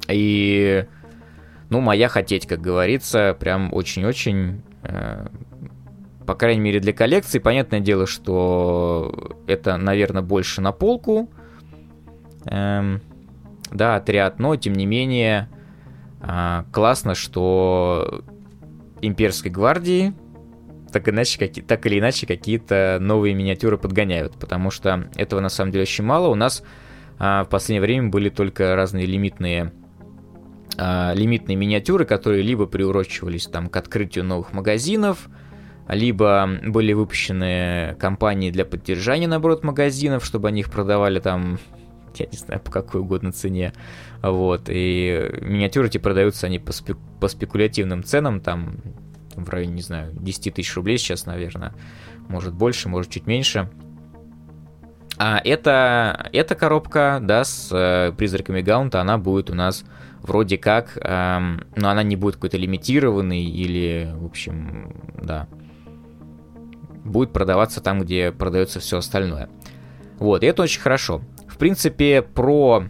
И, 0.09 0.85
ну, 1.69 1.79
моя 1.79 2.07
хотеть, 2.09 2.45
как 2.45 2.61
говорится, 2.61 3.35
прям 3.39 3.73
очень-очень, 3.73 4.61
э, 4.83 5.27
по 6.27 6.35
крайней 6.35 6.61
мере, 6.61 6.79
для 6.79 6.93
коллекции. 6.93 7.39
Понятное 7.39 7.79
дело, 7.79 8.05
что 8.05 9.33
это, 9.47 9.77
наверное, 9.77 10.21
больше 10.21 10.61
на 10.61 10.71
полку. 10.71 11.29
Эм, 12.45 13.01
да, 13.71 13.95
отряд, 13.95 14.39
но 14.39 14.55
тем 14.55 14.73
не 14.73 14.85
менее 14.85 15.49
а, 16.19 16.65
классно, 16.71 17.15
что 17.15 18.23
имперской 19.01 19.51
гвардии 19.51 20.13
так, 20.91 21.07
иначе, 21.07 21.39
каки- 21.39 21.61
так 21.61 21.85
или 21.85 21.99
иначе 21.99 22.27
какие-то 22.27 22.97
новые 22.99 23.33
миниатюры 23.33 23.77
подгоняют, 23.77 24.37
потому 24.37 24.71
что 24.71 25.09
этого 25.15 25.39
на 25.39 25.49
самом 25.49 25.71
деле 25.71 25.83
очень 25.83 26.03
мало. 26.03 26.27
У 26.27 26.35
нас 26.35 26.63
а, 27.17 27.45
в 27.45 27.49
последнее 27.49 27.81
время 27.81 28.09
были 28.09 28.29
только 28.29 28.75
разные 28.75 29.05
лимитные 29.05 29.71
а, 30.77 31.13
лимитные 31.13 31.55
миниатюры, 31.55 32.05
которые 32.05 32.43
либо 32.43 32.65
приурочивались 32.65 33.47
там 33.47 33.69
к 33.69 33.77
открытию 33.77 34.25
новых 34.25 34.53
магазинов, 34.53 35.29
либо 35.87 36.49
были 36.65 36.93
выпущены 36.93 37.95
компании 37.99 38.51
для 38.51 38.65
поддержания, 38.65 39.27
наоборот, 39.27 39.63
магазинов, 39.63 40.25
чтобы 40.25 40.49
они 40.49 40.61
их 40.61 40.71
продавали 40.71 41.19
там 41.19 41.59
я 42.19 42.27
не 42.27 42.37
знаю, 42.37 42.61
по 42.61 42.71
какой 42.71 43.01
угодно 43.01 43.31
цене. 43.31 43.73
Вот. 44.21 44.63
И 44.67 45.31
миниатюры 45.41 45.87
эти 45.87 45.97
продаются 45.97 46.47
они 46.47 46.59
по, 46.59 46.71
спе- 46.71 46.97
по 47.19 47.27
спекулятивным 47.27 48.03
ценам, 48.03 48.39
там 48.41 48.77
в 49.35 49.49
районе, 49.49 49.73
не 49.73 49.81
знаю, 49.81 50.11
10 50.13 50.53
тысяч 50.53 50.75
рублей 50.75 50.97
сейчас, 50.97 51.25
наверное. 51.25 51.73
Может 52.27 52.53
больше, 52.53 52.89
может 52.89 53.11
чуть 53.11 53.27
меньше. 53.27 53.69
А 55.17 55.39
это, 55.43 56.29
эта 56.33 56.55
коробка, 56.55 57.19
да, 57.21 57.43
с 57.43 57.69
э, 57.71 58.11
призраками 58.13 58.61
Гаунта, 58.61 59.01
она 59.01 59.17
будет 59.17 59.49
у 59.51 59.53
нас 59.53 59.83
вроде 60.21 60.57
как, 60.57 60.97
эм, 60.97 61.63
но 61.75 61.89
она 61.89 62.03
не 62.03 62.15
будет 62.15 62.35
какой-то 62.35 62.57
лимитированной 62.57 63.43
или, 63.43 64.11
в 64.15 64.25
общем, 64.25 64.95
да, 65.21 65.47
будет 67.03 67.33
продаваться 67.33 67.81
там, 67.81 68.01
где 68.01 68.31
продается 68.31 68.79
все 68.79 68.97
остальное. 68.97 69.49
Вот, 70.17 70.43
и 70.43 70.47
это 70.47 70.63
очень 70.63 70.81
хорошо. 70.81 71.21
Принципе, 71.61 72.23
про... 72.23 72.85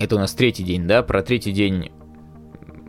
Это 0.00 0.16
у 0.16 0.18
нас 0.18 0.34
третий 0.34 0.64
день, 0.64 0.88
да? 0.88 1.04
Про 1.04 1.22
третий 1.22 1.52
день, 1.52 1.92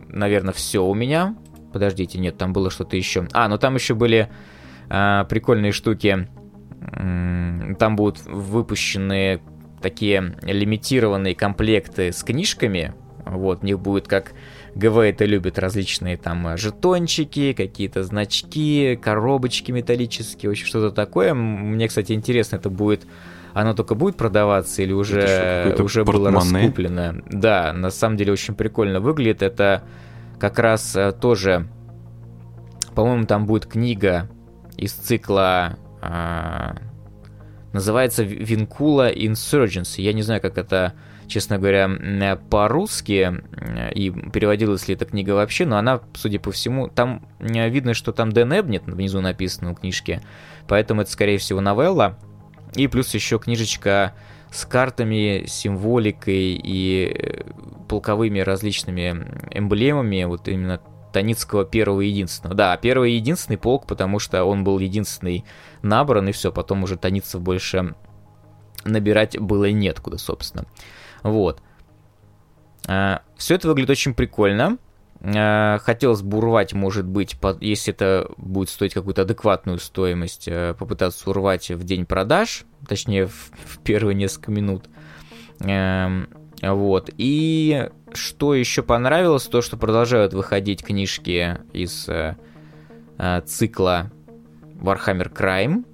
наверное, 0.08 0.52
все 0.52 0.84
у 0.84 0.92
меня. 0.92 1.36
Подождите, 1.72 2.18
нет, 2.18 2.36
там 2.36 2.52
было 2.52 2.68
что-то 2.68 2.96
еще. 2.96 3.28
А, 3.32 3.46
ну 3.46 3.58
там 3.58 3.76
еще 3.76 3.94
были 3.94 4.28
а, 4.88 5.22
прикольные 5.22 5.70
штуки. 5.70 6.28
Там 6.80 7.94
будут 7.94 8.26
выпущены 8.26 9.40
такие 9.80 10.36
лимитированные 10.42 11.36
комплекты 11.36 12.10
с 12.10 12.24
книжками. 12.24 12.94
Вот, 13.24 13.60
в 13.60 13.62
них 13.62 13.78
будет 13.78 14.08
как 14.08 14.32
ГВ 14.74 14.98
это 14.98 15.26
любит 15.26 15.60
различные 15.60 16.16
там 16.16 16.56
жетончики, 16.56 17.52
какие-то 17.52 18.02
значки, 18.02 18.98
коробочки 19.00 19.70
металлические, 19.70 20.50
вообще 20.50 20.66
что-то 20.66 20.90
такое. 20.90 21.34
Мне, 21.34 21.86
кстати, 21.86 22.10
интересно, 22.10 22.56
это 22.56 22.68
будет 22.68 23.06
оно 23.54 23.74
только 23.74 23.94
будет 23.94 24.16
продаваться 24.16 24.82
или 24.82 24.92
уже, 24.92 25.74
уже 25.78 26.04
было 26.04 26.30
раскуплено? 26.30 27.22
Да, 27.26 27.72
на 27.72 27.90
самом 27.90 28.16
деле 28.16 28.32
очень 28.32 28.54
прикольно 28.54 29.00
выглядит. 29.00 29.42
Это 29.42 29.82
как 30.38 30.58
раз 30.58 30.94
э, 30.94 31.12
тоже, 31.12 31.68
по-моему, 32.94 33.26
там 33.26 33.46
будет 33.46 33.66
книга 33.66 34.28
из 34.76 34.92
цикла 34.92 35.76
а, 36.00 36.76
называется 37.72 38.22
Винкула 38.22 39.12
Insurgency. 39.12 40.02
Я 40.02 40.12
не 40.12 40.22
знаю, 40.22 40.40
как 40.40 40.58
это, 40.58 40.94
честно 41.26 41.58
говоря, 41.58 42.38
по-русски, 42.50 43.42
и 43.94 44.10
переводилась 44.10 44.88
ли 44.88 44.94
эта 44.94 45.04
книга 45.04 45.32
вообще, 45.32 45.66
но 45.66 45.76
она, 45.76 46.00
судя 46.14 46.40
по 46.40 46.50
всему, 46.50 46.88
там 46.88 47.26
видно, 47.38 47.94
что 47.94 48.12
там 48.12 48.32
Дэн 48.32 48.60
Эбнет 48.60 48.84
внизу 48.86 49.20
написано 49.20 49.72
у 49.72 49.74
книжки, 49.74 50.20
поэтому 50.66 51.02
это, 51.02 51.10
скорее 51.10 51.38
всего, 51.38 51.60
новелла. 51.60 52.18
И 52.74 52.86
плюс 52.86 53.14
еще 53.14 53.38
книжечка 53.38 54.14
с 54.50 54.64
картами, 54.64 55.44
символикой 55.46 56.60
и 56.62 57.12
э, 57.14 57.42
полковыми 57.88 58.40
различными 58.40 59.26
эмблемами, 59.50 60.24
вот 60.24 60.48
именно 60.48 60.80
Таницкого 61.12 61.64
первого 61.64 62.02
и 62.02 62.08
единственного. 62.08 62.54
Да, 62.54 62.76
первый 62.76 63.12
и 63.12 63.16
единственный 63.16 63.56
полк, 63.56 63.86
потому 63.86 64.18
что 64.18 64.44
он 64.44 64.64
был 64.64 64.78
единственный 64.78 65.44
набран, 65.82 66.28
и 66.28 66.32
все, 66.32 66.52
потом 66.52 66.82
уже 66.82 66.96
Таницев 66.96 67.40
больше 67.40 67.94
набирать 68.84 69.38
было 69.38 69.66
и 69.66 69.72
неткуда, 69.72 70.18
собственно. 70.18 70.64
Вот. 71.22 71.62
А, 72.86 73.22
все 73.36 73.54
это 73.54 73.68
выглядит 73.68 73.90
очень 73.90 74.14
прикольно. 74.14 74.78
А, 75.20 75.78
хотелось 75.78 76.22
бы 76.22 76.38
урвать, 76.38 76.74
может 76.74 77.06
быть, 77.06 77.36
если 77.60 77.92
это 77.92 78.30
будет 78.36 78.68
стоить 78.68 78.94
какую-то 78.94 79.22
адекватную 79.22 79.78
стоимость, 79.78 80.46
э, 80.46 80.74
попытаться 80.78 81.28
урвать 81.28 81.70
в 81.70 81.82
день 81.84 82.06
продаж, 82.06 82.64
точнее, 82.86 83.26
в, 83.26 83.50
в 83.64 83.78
первые 83.82 84.14
несколько 84.14 84.52
минут. 84.52 84.84
Эм, 85.60 86.28
вот. 86.62 87.10
И 87.16 87.88
что 88.12 88.54
еще 88.54 88.82
понравилось, 88.82 89.44
то, 89.44 89.60
что 89.60 89.76
продолжают 89.76 90.34
выходить 90.34 90.84
книжки 90.84 91.58
из 91.72 92.08
э, 92.08 92.36
э, 93.18 93.40
цикла 93.44 94.12
Warhammer 94.80 95.32
Crime. 95.32 95.84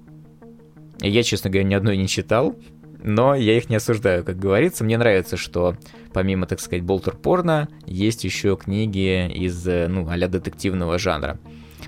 Я, 1.01 1.23
честно 1.23 1.49
говоря, 1.49 1.67
ни 1.67 1.73
одной 1.73 1.97
не 1.97 2.07
читал, 2.07 2.55
но 3.03 3.35
я 3.35 3.57
их 3.57 3.69
не 3.69 3.77
осуждаю, 3.77 4.23
как 4.23 4.37
говорится. 4.37 4.83
Мне 4.83 4.97
нравится, 4.97 5.35
что 5.35 5.75
помимо, 6.15 6.47
так 6.47 6.61
сказать, 6.61 6.81
болтер-порно, 6.81 7.67
есть 7.85 8.23
еще 8.23 8.55
книги 8.55 9.27
из, 9.27 9.67
э, 9.67 9.87
ну, 9.89 10.07
а 10.09 10.17
детективного 10.17 10.97
жанра. 10.97 11.39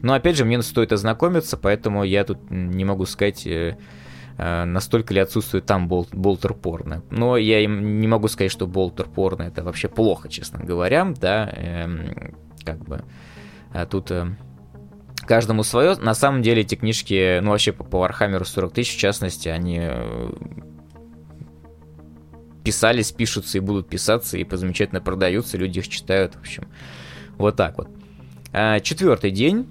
Но, 0.02 0.13
опять 0.13 0.36
же, 0.36 0.44
мне 0.44 0.62
стоит 0.62 0.92
ознакомиться, 0.92 1.56
поэтому 1.56 2.04
я 2.04 2.26
тут 2.26 2.52
не 2.52 2.84
могу 2.84 3.06
сказать, 3.06 3.48
э, 3.48 3.78
э, 4.38 4.66
настолько 4.66 5.13
ли 5.13 5.22
отсутствует 5.22 5.66
там 5.66 5.88
бол- 5.88 6.10
болтер-порно. 6.12 7.04
Но 7.10 7.38
я 7.38 7.62
им 7.62 8.02
не 8.02 8.08
могу 8.08 8.28
сказать, 8.28 8.52
что 8.52 8.68
болтер-порно 8.68 9.44
это 9.44 9.63
вообще 9.63 9.88
плохо, 9.88 10.28
честно 10.28 10.60
говоря, 10.60 11.13
да, 11.22 11.50
эм, 11.54 12.36
как 12.66 12.80
бы 12.80 13.06
а 13.74 13.86
тут... 13.86 14.12
Каждому 15.26 15.63
свое. 15.63 15.96
На 15.96 16.13
самом 16.13 16.42
деле 16.42 16.62
эти 16.62 16.76
книжки, 16.76 17.40
ну 17.42 17.52
вообще 17.52 17.74
по, 17.74 17.84
Warhammer 17.84 18.46
40 18.46 18.72
тысяч, 18.72 18.96
в 18.96 19.00
частности, 19.00 19.50
они 19.50 19.82
писались, 22.68 23.14
пишутся 23.14 23.60
и 23.60 23.62
будут 23.62 23.88
писаться, 23.88 24.38
и 24.38 24.46
замечательно 24.52 25.00
продаются, 25.00 25.58
люди 25.58 25.80
их 25.80 25.88
читают, 25.88 26.36
в 26.36 26.42
общем. 26.42 26.68
Вот 27.38 27.56
так 27.56 27.78
вот. 27.78 27.88
А, 28.52 28.82
четвертый 28.82 29.32
день 29.32 29.70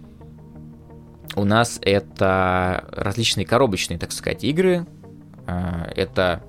у 1.35 1.45
нас 1.45 1.79
это 1.83 2.89
различные 2.91 3.45
коробочные, 3.45 3.99
так 3.99 4.13
сказать, 4.13 4.45
игры. 4.45 4.87
А, 5.47 5.93
это 5.95 6.43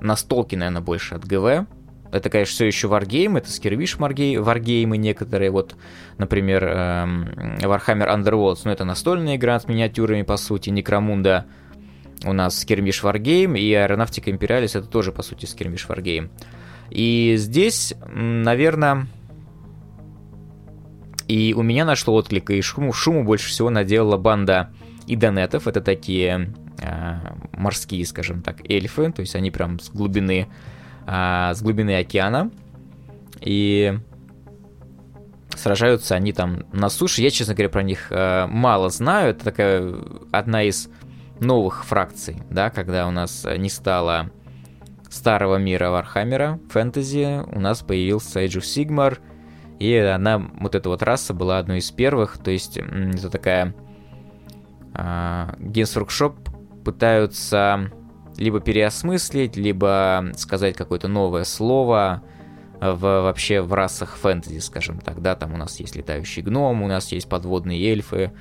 настолки, 0.00 0.54
наверное, 0.54 0.80
больше 0.80 1.16
от 1.16 1.24
ГВ. 1.24 1.66
Это, 2.12 2.30
конечно, 2.30 2.52
все 2.52 2.66
еще 2.66 2.86
Wargame, 2.86 3.38
это 3.38 3.50
скирвиш 3.50 3.96
Wargame 3.96 4.96
некоторые, 4.96 5.50
вот, 5.50 5.74
например, 6.18 6.64
эм, 6.66 7.24
Warhammer 7.58 8.14
Underworlds, 8.14 8.60
ну, 8.64 8.70
это 8.70 8.84
настольная 8.84 9.34
игра 9.34 9.58
с 9.58 9.66
миниатюрами, 9.66 10.22
по 10.22 10.36
сути, 10.36 10.70
Некромунда 10.70 11.46
у 12.26 12.32
нас 12.32 12.64
Skirmish 12.64 13.02
Wargame, 13.02 13.58
и 13.58 13.72
Aeronautica 13.72 14.36
Imperialis 14.36 14.78
это 14.78 14.86
тоже, 14.86 15.12
по 15.12 15.22
сути, 15.22 15.44
Skirmish 15.44 15.88
Wargame. 15.88 16.30
И 16.90 17.34
здесь, 17.36 17.94
наверное, 18.12 19.06
и 21.28 21.54
у 21.56 21.62
меня 21.62 21.84
нашло 21.84 22.14
отклик, 22.14 22.50
и 22.50 22.60
шуму, 22.60 22.92
шуму 22.92 23.24
больше 23.24 23.48
всего 23.48 23.70
наделала 23.70 24.16
банда 24.16 24.70
идонетов, 25.06 25.66
это 25.66 25.80
такие 25.80 26.54
э, 26.80 27.14
морские, 27.52 28.04
скажем 28.06 28.42
так, 28.42 28.68
эльфы, 28.68 29.10
то 29.12 29.20
есть 29.20 29.34
они 29.34 29.50
прям 29.50 29.80
с 29.80 29.90
глубины 29.90 30.48
а, 31.06 31.54
с 31.54 31.62
глубины 31.62 31.96
океана. 31.98 32.50
И 33.40 33.96
сражаются 35.54 36.14
они 36.16 36.32
там 36.32 36.66
на 36.72 36.90
суше. 36.90 37.22
Я, 37.22 37.30
честно 37.30 37.54
говоря, 37.54 37.70
про 37.70 37.82
них 37.82 38.08
а, 38.10 38.46
мало 38.48 38.90
знаю. 38.90 39.30
Это 39.30 39.44
такая 39.44 39.94
одна 40.32 40.64
из 40.64 40.90
новых 41.40 41.84
фракций, 41.84 42.36
да, 42.50 42.70
когда 42.70 43.06
у 43.06 43.10
нас 43.10 43.46
не 43.56 43.68
стало 43.68 44.30
старого 45.08 45.56
мира 45.56 45.90
Вархаммера, 45.90 46.58
фэнтези, 46.70 47.42
у 47.54 47.60
нас 47.60 47.82
появился 47.82 48.44
Age 48.44 48.58
of 48.58 48.62
Sigmar, 48.62 49.18
и 49.78 49.94
она, 49.94 50.38
вот 50.38 50.74
эта 50.74 50.88
вот 50.88 51.02
раса 51.02 51.34
была 51.34 51.58
одной 51.58 51.78
из 51.78 51.90
первых, 51.90 52.38
то 52.38 52.50
есть 52.50 52.76
это 52.78 53.30
такая... 53.30 53.74
Uh, 54.94 55.54
Games 55.58 55.94
Workshop 55.94 56.82
пытаются 56.82 57.90
либо 58.38 58.60
переосмыслить, 58.60 59.54
либо 59.56 60.30
сказать 60.36 60.74
какое-то 60.74 61.06
новое 61.08 61.44
слово 61.44 62.22
в, 62.80 63.00
вообще 63.00 63.60
в 63.60 63.72
расах 63.74 64.16
фэнтези, 64.16 64.58
скажем 64.58 64.98
так, 64.98 65.20
да, 65.20 65.34
там 65.34 65.54
у 65.54 65.56
нас 65.56 65.80
есть 65.80 65.96
летающий 65.96 66.42
гном, 66.42 66.82
у 66.82 66.88
нас 66.88 67.12
есть 67.12 67.28
подводные 67.28 67.90
эльфы, 67.90 68.32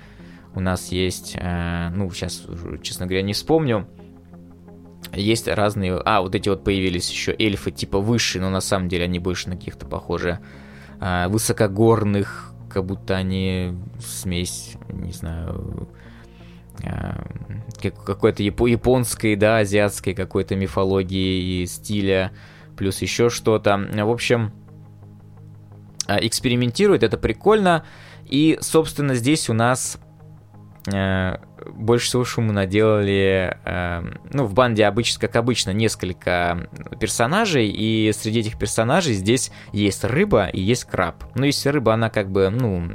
у 0.56 0.60
нас 0.60 0.91
есть, 0.91 1.36
э, 1.36 1.89
ну, 1.89 2.10
сейчас, 2.12 2.44
честно 2.82 3.06
говоря, 3.06 3.22
не 3.22 3.34
вспомню, 3.34 3.88
есть 5.13 5.48
разные, 5.48 6.02
а, 6.04 6.22
вот 6.22 6.36
эти 6.36 6.50
вот 6.50 6.63
появились 6.63 7.10
еще 7.10 7.36
эльфы 7.38 7.72
типа 7.72 8.00
высшие, 8.00 8.41
но 8.41 8.50
на 8.50 8.62
самом 8.62 8.89
деле 8.89 9.06
они 9.06 9.20
больше 9.20 9.50
на 9.50 9.56
каких-то 9.56 9.86
похожи 9.86 10.39
э, 11.00 11.28
высокогорных, 11.28 12.54
как 12.70 12.86
будто 12.86 13.15
они 13.15 13.74
смесь, 14.00 14.76
не 14.89 15.12
знаю, 15.12 15.89
Эм, 16.84 17.63
какой-то 18.06 18.44
японской, 18.44 19.36
да, 19.36 19.58
азиатской 19.60 20.13
какой-то 20.13 20.56
мифологии 20.56 21.62
и 21.62 21.65
стиля, 21.68 22.32
плюс 22.76 23.02
еще 23.02 23.30
что-то. 23.30 23.78
В 23.78 24.10
общем, 24.10 24.52
э, 26.08 26.26
экспериментирует, 26.26 27.04
это 27.04 27.18
прикольно. 27.18 27.86
И, 28.26 28.58
собственно, 28.62 29.13
здесь 29.15 29.50
у 29.50 29.54
нас 29.54 29.98
э, 29.98 30.05
больше 30.88 32.08
всего 32.08 32.24
шума 32.26 32.54
наделали, 32.54 33.58
э, 33.65 34.04
ну, 34.32 34.45
в 34.45 34.54
банде 34.54 34.86
обычно, 34.86 35.19
как 35.19 35.36
обычно, 35.36 35.71
несколько 35.71 36.69
персонажей, 37.00 37.69
и 37.69 38.12
среди 38.13 38.41
этих 38.41 38.60
персонажей 38.60 39.13
здесь 39.13 39.52
есть 39.71 40.04
рыба 40.04 40.45
и 40.48 40.62
есть 40.62 40.86
краб. 40.86 41.24
Ну, 41.34 41.45
если 41.45 41.69
рыба, 41.69 41.93
она 41.93 42.10
как 42.10 42.30
бы, 42.30 42.50
ну, 42.50 42.88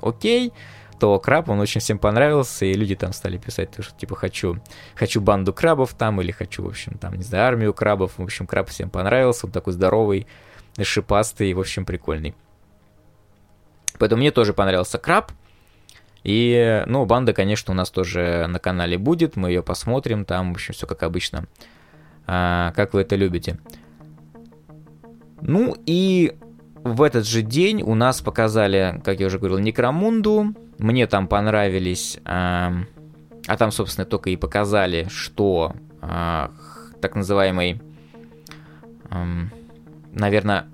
окей, 0.00 0.52
то 1.00 1.18
краб, 1.18 1.48
он 1.48 1.58
очень 1.58 1.80
всем 1.80 1.98
понравился, 1.98 2.64
и 2.64 2.74
люди 2.74 2.94
там 2.94 3.12
стали 3.12 3.36
писать, 3.36 3.70
что 3.76 3.92
типа 3.96 4.14
хочу, 4.14 4.60
хочу 4.94 5.20
банду 5.20 5.52
крабов 5.52 5.94
там, 5.94 6.20
или 6.20 6.30
хочу, 6.30 6.62
в 6.62 6.68
общем, 6.68 6.96
там, 6.96 7.14
не 7.14 7.24
знаю, 7.24 7.48
армию 7.48 7.74
крабов. 7.74 8.12
В 8.18 8.22
общем, 8.22 8.46
краб 8.46 8.68
всем 8.68 8.88
понравился, 8.88 9.46
он 9.46 9.52
такой 9.52 9.72
здоровый, 9.72 10.28
шипастый, 10.80 11.52
в 11.54 11.60
общем, 11.60 11.84
прикольный. 11.84 12.36
Поэтому 13.98 14.20
мне 14.20 14.30
тоже 14.30 14.54
понравился 14.54 14.98
краб. 14.98 15.32
И, 16.24 16.84
ну, 16.86 17.04
банда, 17.04 17.32
конечно, 17.32 17.72
у 17.72 17.76
нас 17.76 17.90
тоже 17.90 18.46
на 18.48 18.58
канале 18.58 18.98
будет, 18.98 19.36
мы 19.36 19.48
ее 19.48 19.62
посмотрим, 19.62 20.24
там, 20.24 20.52
в 20.52 20.54
общем, 20.54 20.74
все 20.74 20.86
как 20.86 21.02
обычно, 21.02 21.46
а, 22.26 22.72
как 22.76 22.94
вы 22.94 23.00
это 23.00 23.16
любите. 23.16 23.58
Ну 25.40 25.76
и 25.86 26.36
в 26.84 27.02
этот 27.02 27.26
же 27.26 27.42
день 27.42 27.82
у 27.82 27.94
нас 27.94 28.20
показали, 28.20 29.00
как 29.04 29.20
я 29.20 29.26
уже 29.26 29.38
говорил, 29.38 29.58
Некромунду. 29.58 30.54
Мне 30.78 31.06
там 31.06 31.28
понравились... 31.28 32.18
Э, 32.24 32.70
а 33.46 33.56
там, 33.56 33.72
собственно, 33.72 34.04
только 34.04 34.30
и 34.30 34.36
показали, 34.36 35.08
что 35.10 35.74
э, 36.00 36.48
так 37.00 37.14
называемый, 37.14 37.80
э, 39.10 39.24
наверное, 40.12 40.66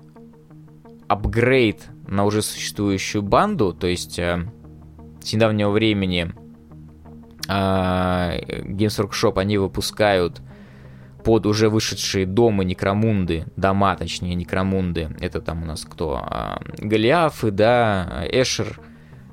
апгрейд 1.08 1.88
на 2.06 2.24
уже 2.24 2.42
существующую 2.42 3.22
банду, 3.22 3.72
то 3.72 3.86
есть 3.86 4.18
э, 4.18 4.46
с 5.28 5.32
недавнего 5.34 5.70
времени 5.70 6.32
э, 7.48 7.50
Games 7.50 8.98
Workshop, 8.98 9.38
они 9.38 9.58
выпускают 9.58 10.40
под 11.22 11.44
уже 11.44 11.68
вышедшие 11.68 12.24
дома 12.24 12.64
Некромунды, 12.64 13.44
дома, 13.54 13.94
точнее, 13.96 14.34
Некромунды, 14.34 15.10
это 15.20 15.42
там 15.42 15.64
у 15.64 15.66
нас 15.66 15.84
кто? 15.84 16.22
А, 16.22 16.62
Голиафы, 16.78 17.50
да, 17.50 18.24
Эшер, 18.30 18.80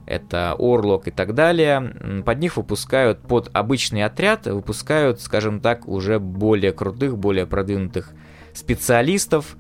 это 0.06 0.56
Орлок 0.60 1.08
и 1.08 1.12
так 1.12 1.34
далее. 1.34 2.24
Под 2.26 2.40
них 2.40 2.58
выпускают, 2.58 3.22
под 3.22 3.50
обычный 3.54 4.04
отряд, 4.04 4.48
выпускают, 4.48 5.22
скажем 5.22 5.62
так, 5.62 5.88
уже 5.88 6.20
более 6.20 6.74
крутых, 6.74 7.18
более 7.18 7.46
продвинутых 7.46 8.12
специалистов, 8.54 9.56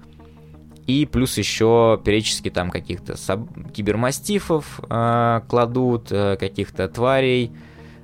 и 0.87 1.05
плюс 1.05 1.37
еще 1.37 1.99
периодически 2.03 2.49
там 2.49 2.69
каких-то 2.69 3.17
саб- 3.17 3.49
кибермастифов 3.73 4.79
э, 4.87 5.41
кладут, 5.47 6.11
э, 6.11 6.37
каких-то 6.37 6.87
тварей. 6.87 7.51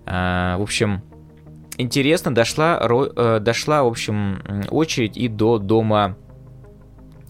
Э, 0.05 0.55
в 0.57 0.63
общем, 0.63 1.01
интересно, 1.77 2.33
дошла, 2.33 2.79
э, 2.81 3.39
дошла, 3.39 3.83
в 3.83 3.87
общем, 3.87 4.41
очередь 4.69 5.15
и 5.15 5.27
до 5.27 5.59
дома, 5.59 6.17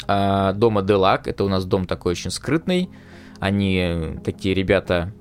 э, 0.07 0.53
дома 0.55 0.81
Делак. 0.83 1.27
Это 1.27 1.43
у 1.43 1.49
нас 1.49 1.65
дом 1.65 1.85
такой 1.85 2.13
очень 2.13 2.31
скрытный. 2.31 2.89
Они 3.39 4.17
такие 4.23 4.55
ребята 4.55 5.13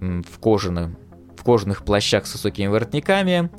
в 0.00 0.38
кожаных, 0.40 0.90
в 1.36 1.44
кожаных 1.44 1.84
плащах 1.84 2.26
с 2.26 2.32
высокими 2.32 2.68
воротниками. 2.68 3.50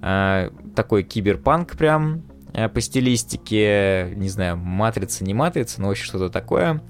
Э, 0.00 0.50
такой 0.76 1.02
киберпанк 1.02 1.76
прям 1.76 2.22
по 2.52 2.80
стилистике, 2.80 4.12
не 4.14 4.28
знаю, 4.28 4.56
матрица, 4.56 5.24
не 5.24 5.34
матрица, 5.34 5.80
но 5.80 5.88
вообще 5.88 6.04
что-то 6.04 6.28
такое. 6.28 6.82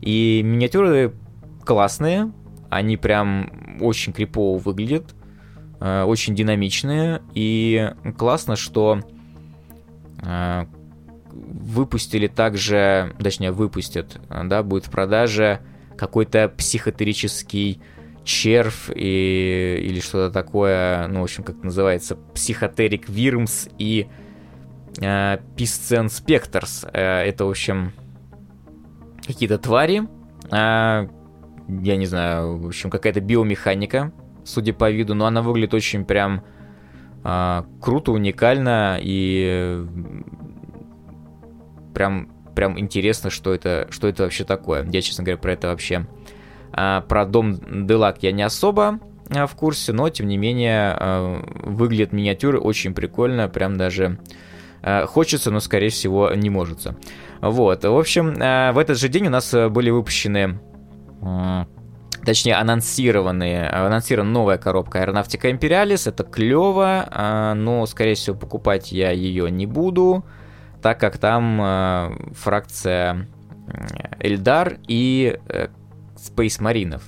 И 0.00 0.40
миниатюры 0.44 1.14
классные, 1.64 2.32
они 2.68 2.96
прям 2.96 3.78
очень 3.80 4.12
крипово 4.12 4.58
выглядят, 4.58 5.14
э, 5.80 6.02
очень 6.04 6.34
динамичные, 6.34 7.22
и 7.34 7.92
классно, 8.16 8.56
что 8.56 9.00
э, 10.22 10.66
выпустили 11.32 12.26
также, 12.26 13.14
точнее 13.18 13.52
выпустят, 13.52 14.20
да, 14.28 14.62
будет 14.62 14.86
в 14.86 14.90
продаже 14.90 15.60
какой-то 15.96 16.48
психотерический 16.48 17.80
червь 18.24 18.90
и, 18.94 19.80
или 19.82 20.00
что-то 20.00 20.32
такое, 20.32 21.06
ну, 21.08 21.20
в 21.20 21.24
общем, 21.24 21.42
как 21.42 21.62
называется, 21.62 22.16
психотерик 22.34 23.08
Вирмс 23.08 23.68
и 23.78 24.08
э, 24.98 25.38
Piscen 25.56 26.06
Specters. 26.06 26.88
Э, 26.92 27.22
это, 27.22 27.44
в 27.44 27.50
общем, 27.50 27.92
какие-то 29.26 29.58
твари, 29.58 30.08
э, 30.50 31.08
я 31.82 31.96
не 31.96 32.06
знаю, 32.06 32.58
в 32.58 32.66
общем, 32.66 32.90
какая-то 32.90 33.20
биомеханика, 33.20 34.12
судя 34.44 34.72
по 34.72 34.90
виду, 34.90 35.14
но 35.14 35.26
она 35.26 35.42
выглядит 35.42 35.74
очень 35.74 36.04
прям 36.04 36.42
круто, 37.22 38.12
уникально 38.12 38.98
и 38.98 39.84
прям, 41.92 42.32
прям 42.56 42.80
интересно, 42.80 43.28
что 43.28 43.52
это, 43.52 43.88
что 43.90 44.08
это 44.08 44.22
вообще 44.22 44.44
такое. 44.44 44.88
Я, 44.90 45.02
честно 45.02 45.22
говоря, 45.22 45.36
про 45.36 45.52
это 45.52 45.68
вообще... 45.68 46.06
Про 46.72 47.26
дом 47.26 47.86
Делак 47.86 48.22
я 48.22 48.32
не 48.32 48.42
особо 48.42 49.00
в 49.28 49.54
курсе, 49.54 49.92
но, 49.92 50.08
тем 50.08 50.28
не 50.28 50.38
менее, 50.38 51.42
выглядят 51.62 52.12
миниатюры 52.12 52.58
очень 52.58 52.94
прикольно, 52.94 53.48
прям 53.48 53.76
даже 53.76 54.18
хочется, 55.06 55.50
но, 55.50 55.60
скорее 55.60 55.90
всего, 55.90 56.32
не 56.34 56.50
может. 56.50 56.86
Вот, 57.40 57.84
в 57.84 57.98
общем, 57.98 58.30
э, 58.30 58.72
в 58.72 58.78
этот 58.78 58.98
же 58.98 59.08
день 59.08 59.26
у 59.26 59.30
нас 59.30 59.54
были 59.70 59.90
выпущены 59.90 60.58
точнее, 62.24 62.56
анонсированные, 62.56 63.68
анонсирована 63.68 64.30
новая 64.30 64.58
коробка 64.58 65.02
Aeronautica 65.02 65.50
Imperialis, 65.50 66.08
это 66.08 66.22
клево, 66.22 67.54
но, 67.56 67.86
скорее 67.86 68.14
всего, 68.14 68.36
покупать 68.36 68.92
я 68.92 69.10
ее 69.10 69.50
не 69.50 69.66
буду, 69.66 70.24
так 70.82 71.00
как 71.00 71.16
там 71.18 72.32
фракция 72.34 73.26
Эльдар 74.18 74.78
и 74.86 75.38
э, 75.48 75.68
Space 76.16 76.62
Маринов. 76.62 77.02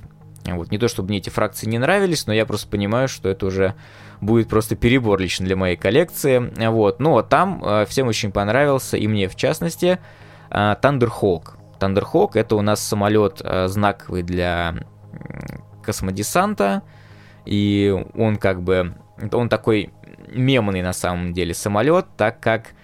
Вот, 0.47 0.71
не 0.71 0.79
то, 0.79 0.89
чтобы 0.89 1.09
мне 1.09 1.19
эти 1.19 1.31
фракции 1.31 1.69
не 1.69 1.79
нравились, 1.79 2.27
но 2.27 2.33
я 2.33 2.47
просто 2.47 2.69
понимаю, 2.69 3.09
что 3.09 3.29
это 3.29 3.47
уже 3.47 3.75
будет 4.23 4.49
просто 4.49 4.77
перебор 4.77 5.21
лично 5.21 5.45
для 5.45 5.57
моей 5.57 5.77
коллекции. 5.77 6.53
Вот, 6.69 7.01
но 7.01 7.21
там 7.23 7.63
э, 7.63 7.85
всем 7.87 8.09
очень 8.09 8.33
понравился, 8.33 8.97
и 8.97 9.07
мне 9.07 9.29
в 9.29 9.37
частности, 9.37 9.99
Thunderhawk. 10.51 11.57
Thunderhawk 11.79 12.31
это 12.35 12.57
у 12.57 12.63
нас 12.63 12.81
самолет 12.81 13.43
э, 13.43 13.67
знаковый 13.69 14.23
для 14.23 14.77
космодесанта, 15.83 16.83
и 17.45 17.95
он 18.15 18.37
как 18.37 18.63
бы, 18.63 18.95
он 19.33 19.49
такой 19.49 19.93
мемный 20.29 20.83
на 20.83 20.93
самом 20.93 21.33
деле 21.33 21.55
самолет, 21.55 22.07
так 22.17 22.39
как 22.41 22.75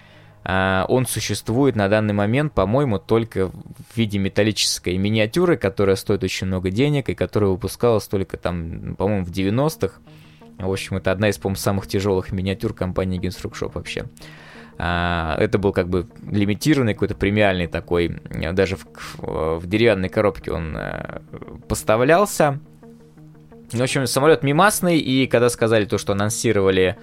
э, 0.43 0.83
он 0.89 1.05
существует 1.05 1.77
на 1.77 1.87
данный 1.87 2.13
момент, 2.13 2.53
по-моему, 2.53 2.99
только 2.99 3.47
в 3.47 3.95
виде 3.95 4.19
металлической 4.19 4.97
миниатюры, 4.97 5.55
которая 5.55 5.95
стоит 5.95 6.23
очень 6.23 6.47
много 6.47 6.69
денег 6.69 7.07
и 7.07 7.15
которая 7.15 7.51
выпускалась 7.51 8.07
только 8.07 8.35
там, 8.35 8.95
по-моему, 8.97 9.25
в 9.25 9.31
90-х. 9.31 10.01
В 10.59 10.71
общем, 10.71 10.97
это 10.97 11.11
одна 11.11 11.29
из, 11.29 11.37
по-моему, 11.37 11.57
самых 11.57 11.87
тяжелых 11.87 12.31
миниатюр 12.31 12.73
компании 12.73 13.19
Gensruck 13.19 13.53
Shop 13.53 13.71
вообще. 13.73 14.05
А, 14.77 15.35
это 15.39 15.57
был 15.57 15.73
как 15.73 15.89
бы 15.89 16.07
лимитированный, 16.29 16.93
какой-то 16.93 17.15
премиальный 17.15 17.67
такой, 17.67 18.21
даже 18.53 18.77
в, 18.77 19.59
в 19.59 19.67
деревянной 19.67 20.09
коробке 20.09 20.51
он 20.51 20.75
э, 20.77 21.19
поставлялся. 21.67 22.59
В 23.71 23.81
общем, 23.81 24.07
самолет 24.07 24.43
мимасный, 24.43 24.97
и 24.97 25.27
когда 25.27 25.49
сказали 25.49 25.85
то, 25.85 25.97
что 25.97 26.13
анонсировали 26.13 26.97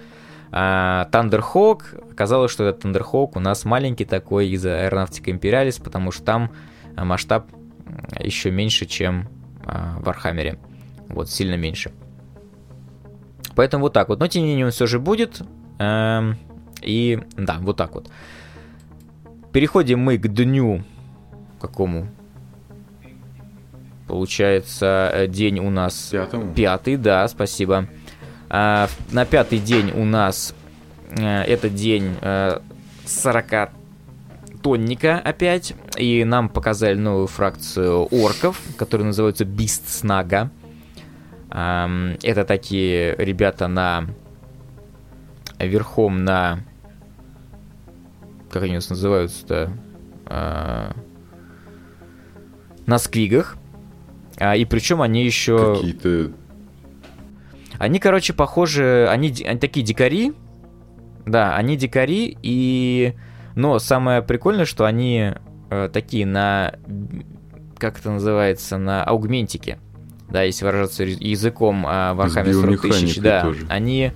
Thunderhawk, 0.51 2.11
оказалось, 2.11 2.51
что 2.51 2.63
этот 2.63 2.83
Thunderhawk 2.83 3.31
у 3.35 3.39
нас 3.39 3.63
маленький 3.63 4.05
такой 4.05 4.49
из 4.49 4.65
Aeronautica 4.65 5.25
Imperialis, 5.25 5.81
потому 5.81 6.11
что 6.11 6.23
там 6.23 6.51
масштаб 6.95 7.47
еще 8.19 8.51
меньше, 8.51 8.85
чем 8.85 9.27
а, 9.65 9.97
в 9.99 10.09
Архамере. 10.09 10.57
Вот, 11.09 11.29
сильно 11.29 11.55
меньше. 11.55 11.91
Поэтому 13.57 13.85
вот 13.85 13.93
так 13.93 14.09
вот. 14.09 14.19
Но 14.19 14.27
тем 14.27 14.43
не 14.43 14.49
менее 14.49 14.65
он 14.65 14.71
все 14.71 14.85
же 14.85 14.99
будет. 14.99 15.41
Эм, 15.79 16.37
и 16.83 17.19
да, 17.35 17.57
вот 17.59 17.75
так 17.75 17.95
вот. 17.95 18.07
Переходим 19.51 19.99
мы 19.99 20.19
к 20.19 20.27
дню 20.27 20.83
какому? 21.59 22.07
Получается, 24.07 25.09
э, 25.11 25.27
день 25.27 25.59
у 25.59 25.71
нас 25.71 26.09
Пятому. 26.11 26.53
пятый, 26.53 26.97
да, 26.97 27.27
спасибо. 27.27 27.87
А, 28.47 28.89
на 29.11 29.25
пятый 29.25 29.57
день 29.57 29.91
у 29.91 30.05
нас 30.05 30.53
а, 31.19 31.41
это 31.41 31.67
день 31.67 32.15
а, 32.21 32.61
40 33.07 33.71
тонника 34.61 35.17
опять, 35.17 35.73
и 35.97 36.23
нам 36.23 36.49
показали 36.49 36.93
новую 36.93 37.25
фракцию 37.25 38.05
орков, 38.11 38.61
которые 38.77 39.07
называются 39.07 39.45
Beast 39.45 39.87
Snага. 39.87 40.51
Это 41.49 42.45
такие 42.45 43.15
ребята 43.17 43.67
на 43.67 44.05
верхом 45.59 46.23
на... 46.23 46.59
Как 48.51 48.63
они 48.63 48.73
у 48.73 48.75
нас 48.75 48.89
называются-то? 48.89 49.71
А, 50.25 50.91
на 52.85 52.97
сквигах. 52.97 53.57
А, 54.37 54.55
и 54.55 54.65
причем 54.65 55.01
они 55.01 55.25
еще... 55.25 55.75
Какие-то... 55.75 56.31
Они, 57.77 57.99
короче, 57.99 58.33
похожи... 58.33 59.07
Они, 59.09 59.33
они 59.45 59.59
такие 59.59 59.85
дикари. 59.85 60.33
Да, 61.25 61.55
они 61.55 61.75
дикари, 61.75 62.37
и... 62.41 63.13
Но 63.55 63.79
самое 63.79 64.21
прикольное, 64.21 64.65
что 64.65 64.85
они 64.85 65.33
э, 65.69 65.89
такие 65.91 66.25
на... 66.25 66.75
Как 67.77 67.99
это 67.99 68.11
называется? 68.11 68.77
На 68.77 69.03
аугментике. 69.03 69.79
Да, 70.29 70.43
если 70.43 70.65
выражаться 70.65 71.03
языком 71.03 71.85
э, 71.85 71.89
Warhammer 71.89 72.53
40 72.53 72.81
тысяч. 72.81 73.19
Да, 73.19 73.43
тоже. 73.43 73.65
они 73.69 74.11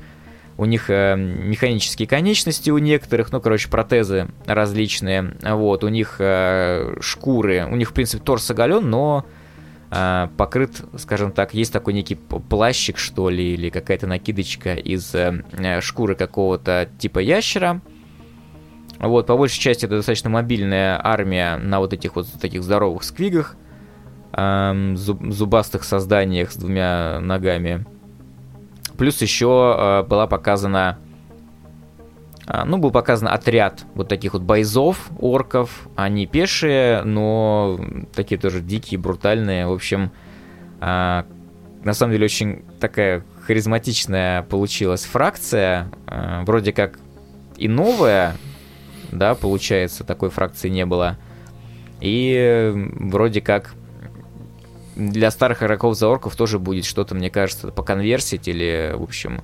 у 0.57 0.65
них 0.65 0.89
э, 0.89 1.15
механические 1.15 2.07
конечности 2.07 2.69
у 2.69 2.77
некоторых, 2.77 3.31
ну, 3.31 3.41
короче, 3.41 3.69
протезы 3.69 4.27
различные, 4.45 5.35
вот, 5.41 5.83
у 5.83 5.87
них 5.87 6.17
э, 6.19 6.97
шкуры, 6.99 7.65
у 7.65 7.75
них, 7.75 7.89
в 7.89 7.93
принципе, 7.93 8.23
торс 8.23 8.51
оголен, 8.51 8.89
но 8.89 9.25
э, 9.89 10.27
покрыт, 10.37 10.81
скажем 10.97 11.31
так, 11.31 11.53
есть 11.53 11.73
такой 11.73 11.93
некий 11.93 12.15
плащик, 12.15 12.97
что 12.97 13.29
ли, 13.29 13.53
или 13.53 13.69
какая-то 13.69 14.05
накидочка 14.05 14.75
из 14.75 15.15
э, 15.15 15.43
э, 15.57 15.81
шкуры 15.81 16.15
какого-то 16.15 16.89
типа 16.99 17.19
ящера, 17.19 17.81
вот, 18.99 19.25
по 19.25 19.35
большей 19.35 19.59
части 19.59 19.85
это 19.85 19.95
достаточно 19.95 20.29
мобильная 20.29 21.01
армия 21.03 21.57
на 21.57 21.79
вот 21.79 21.93
этих 21.93 22.15
вот 22.15 22.27
таких 22.39 22.61
здоровых 22.61 23.03
сквигах, 23.03 23.55
зуб, 24.33 25.21
зубастых 25.31 25.83
созданиях 25.83 26.51
с 26.51 26.55
двумя 26.55 27.19
ногами, 27.19 27.85
Плюс 29.01 29.19
еще 29.19 29.75
э, 29.75 30.03
была 30.03 30.27
показана 30.27 30.99
э, 32.45 32.63
ну, 32.65 32.77
был 32.77 32.91
показан 32.91 33.29
отряд 33.29 33.83
вот 33.95 34.07
таких 34.07 34.33
вот 34.33 34.43
бойзов, 34.43 35.09
орков. 35.19 35.89
Они 35.95 36.27
пешие, 36.27 37.01
но 37.01 37.79
такие 38.13 38.39
тоже 38.39 38.61
дикие, 38.61 38.99
брутальные. 38.99 39.65
В 39.65 39.71
общем, 39.71 40.11
э, 40.81 41.23
на 41.83 41.93
самом 41.93 42.13
деле 42.13 42.25
очень 42.25 42.63
такая 42.79 43.23
харизматичная 43.47 44.43
получилась 44.43 45.03
фракция. 45.03 45.91
Вроде 46.45 46.71
как 46.71 46.99
и 47.57 47.67
новая, 47.67 48.35
да, 49.11 49.33
получается, 49.33 50.03
такой 50.03 50.29
фракции 50.29 50.69
не 50.69 50.85
было. 50.85 51.17
И 52.01 52.71
вроде 52.99 53.41
как 53.41 53.73
для 54.95 55.31
старых 55.31 55.63
игроков 55.63 55.95
за 55.95 56.07
орков 56.07 56.35
тоже 56.35 56.59
будет 56.59 56.85
что-то, 56.85 57.15
мне 57.15 57.29
кажется, 57.29 57.69
по 57.69 57.83
конверсить 57.83 58.47
или, 58.47 58.93
в 58.95 59.03
общем, 59.03 59.41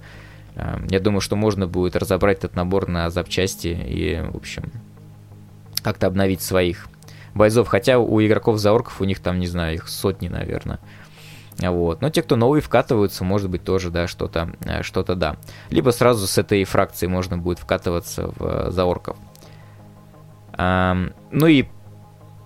э, 0.56 0.80
я 0.90 1.00
думаю, 1.00 1.22
что 1.22 1.36
можно 1.36 1.68
будет 1.68 1.96
разобрать 1.96 2.40
этот 2.40 2.56
набор 2.56 2.88
на 2.88 3.10
запчасти 3.10 3.68
и, 3.68 4.22
в 4.32 4.36
общем, 4.36 4.72
как-то 5.82 6.08
обновить 6.08 6.42
своих 6.42 6.88
бойцов. 7.34 7.68
Хотя 7.68 8.00
у 8.00 8.22
игроков 8.22 8.58
за 8.58 8.74
орков 8.74 9.00
у 9.02 9.06
них 9.06 9.20
там, 9.20 9.40
не 9.40 9.48
знаю, 9.48 9.76
их 9.76 9.88
сотни, 9.88 10.28
наверное. 10.28 10.80
Вот. 11.60 12.02
Но 12.02 12.10
те, 12.10 12.22
кто 12.22 12.36
новые 12.36 12.62
вкатываются, 12.62 13.24
может 13.24 13.50
быть, 13.50 13.64
тоже, 13.64 13.90
да, 13.90 14.08
что-то, 14.08 14.54
что-то 14.82 15.16
да. 15.16 15.38
Либо 15.70 15.90
сразу 15.90 16.28
с 16.28 16.38
этой 16.38 16.64
фракции 16.66 17.08
можно 17.08 17.38
будет 17.38 17.60
вкатываться 17.60 18.32
в, 18.38 18.70
за 18.72 18.86
орков. 18.86 19.18
Ну 20.58 21.48
и 21.48 21.66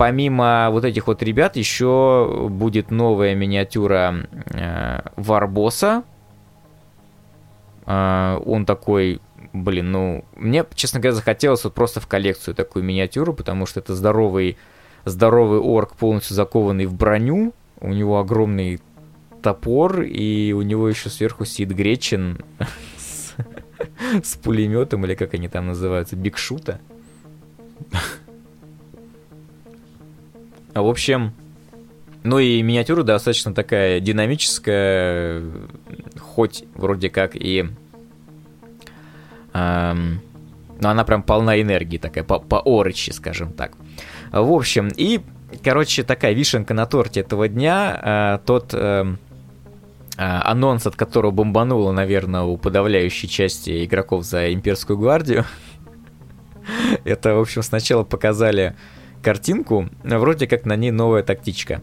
помимо 0.02 0.70
вот 0.72 0.84
этих 0.84 1.06
вот 1.06 1.22
ребят, 1.22 1.56
еще 1.56 2.48
будет 2.50 2.90
новая 2.90 3.36
миниатюра 3.36 4.28
э, 4.48 5.02
Варбоса. 5.16 6.04
Э, 7.86 8.42
он 8.44 8.66
такой, 8.66 9.22
блин, 9.54 9.92
ну, 9.92 10.26
мне, 10.36 10.66
честно 10.74 11.00
говоря, 11.00 11.14
захотелось 11.14 11.64
вот 11.66 11.76
просто 11.76 12.00
в 12.00 12.08
коллекцию 12.08 12.56
такую 12.56 12.84
миниатюру, 12.84 13.32
потому 13.36 13.68
что 13.68 13.80
это 13.80 13.94
здоровый, 13.94 14.58
здоровый 15.06 15.60
орк, 15.60 15.96
полностью 15.96 16.36
закованный 16.36 16.88
в 16.88 16.96
броню. 16.96 17.54
У 17.80 17.90
него 17.90 18.18
огромный 18.18 18.82
топор, 19.44 20.02
и 20.02 20.52
у 20.54 20.64
него 20.64 20.90
еще 20.90 21.12
сверху 21.12 21.46
сидит 21.46 21.78
Гречин 21.78 22.40
с, 22.98 23.36
с 24.24 24.36
пулеметом, 24.38 25.06
или 25.06 25.14
как 25.14 25.36
они 25.36 25.48
там 25.48 25.68
называются, 25.68 26.16
бигшута. 26.16 26.80
В 30.74 30.88
общем, 30.88 31.34
ну 32.24 32.40
и 32.40 32.62
миниатюра 32.62 33.04
достаточно 33.04 33.54
такая 33.54 34.00
динамическая, 34.00 35.44
хоть 36.20 36.64
вроде 36.76 37.10
как 37.10 37.36
и... 37.36 37.70
Эм, 39.54 40.22
но 40.80 40.90
она 40.90 41.04
прям 41.04 41.24
полна 41.24 41.62
энергии, 41.62 41.98
такая 41.98 42.24
по, 42.24 42.40
по 42.40 42.60
орочи, 42.60 43.12
скажем 43.12 43.54
так. 43.54 43.74
В 44.32 44.52
общем, 44.52 44.90
и, 44.96 45.22
короче, 45.64 46.04
такая 46.04 46.34
вишенка 46.34 46.74
на 46.74 46.86
торте 46.86 47.20
этого 47.20 47.48
дня, 47.48 48.40
э, 48.42 48.46
тот 48.46 48.74
э, 48.74 49.06
э, 50.18 50.22
анонс, 50.22 50.88
от 50.88 50.96
которого 50.96 51.32
бомбануло, 51.32 51.92
наверное, 51.92 52.42
у 52.44 52.58
подавляющей 52.58 53.28
части 53.28 53.84
игроков 53.84 54.24
за 54.24 54.54
имперскую 54.54 54.98
гвардию. 54.98 55.46
Это, 57.04 57.36
в 57.36 57.40
общем, 57.40 57.62
сначала 57.62 58.04
показали 58.04 58.76
картинку, 59.22 59.90
вроде 60.04 60.48
как 60.48 60.66
на 60.66 60.76
ней 60.76 60.92
новая 60.92 61.24
тактичка. 61.24 61.82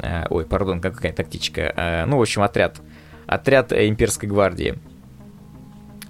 Э, 0.00 0.26
ой, 0.30 0.44
пардон, 0.44 0.80
какая 0.80 1.12
тактичка? 1.12 1.72
Э, 1.76 2.04
ну, 2.06 2.18
в 2.18 2.22
общем, 2.22 2.42
отряд. 2.42 2.80
Отряд 3.26 3.72
имперской 3.72 4.28
гвардии. 4.28 4.78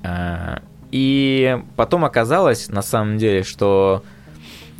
Э, 0.02 0.58
и 0.90 1.58
потом 1.76 2.04
оказалось, 2.04 2.68
на 2.68 2.82
самом 2.82 3.18
деле, 3.18 3.42
что 3.42 4.02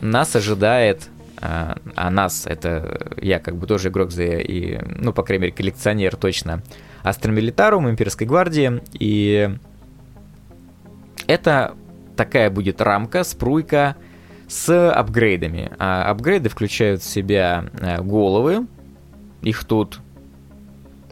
нас 0.01 0.37
ожидает, 0.37 1.09
а 1.41 2.11
нас, 2.11 2.47
это 2.47 3.15
я 3.21 3.41
как 3.41 3.57
бы 3.57 3.67
тоже 3.67 3.89
игрок 3.89 4.13
за, 4.13 4.23
и, 4.23 4.79
ну, 4.99 5.13
по 5.13 5.25
крайней 5.25 5.43
мере, 5.43 5.53
коллекционер 5.55 6.15
точно, 6.15 6.63
Astra 7.03 7.34
Militarum 7.34 7.91
имперской 7.91 8.29
гвардии, 8.29 8.81
и 8.93 9.51
это 11.27 11.75
такая 12.17 12.51
будет 12.51 12.81
рамка, 12.81 13.25
спруйка, 13.25 13.97
с 14.53 14.91
апгрейдами. 14.91 15.73
А 15.79 16.11
апгрейды 16.11 16.51
включают 16.51 17.01
в 17.01 17.07
себя 17.07 17.65
э, 17.81 18.03
головы, 18.03 18.67
их 19.41 19.65
тут 19.65 20.01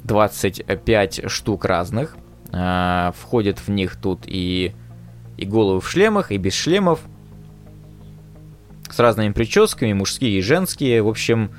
25 0.05 1.31
штук 1.31 1.65
разных. 1.65 2.17
А, 2.53 3.13
входят 3.19 3.59
в 3.59 3.69
них 3.71 3.97
тут 3.97 4.25
и, 4.27 4.75
и 5.39 5.47
головы 5.47 5.81
в 5.81 5.89
шлемах, 5.89 6.33
и 6.33 6.37
без 6.37 6.53
шлемов. 6.53 7.01
С 8.91 8.99
разными 8.99 9.33
прическами, 9.33 9.95
мужские 9.95 10.39
и 10.39 10.43
женские. 10.43 11.03
В 11.03 11.09
общем, 11.09 11.51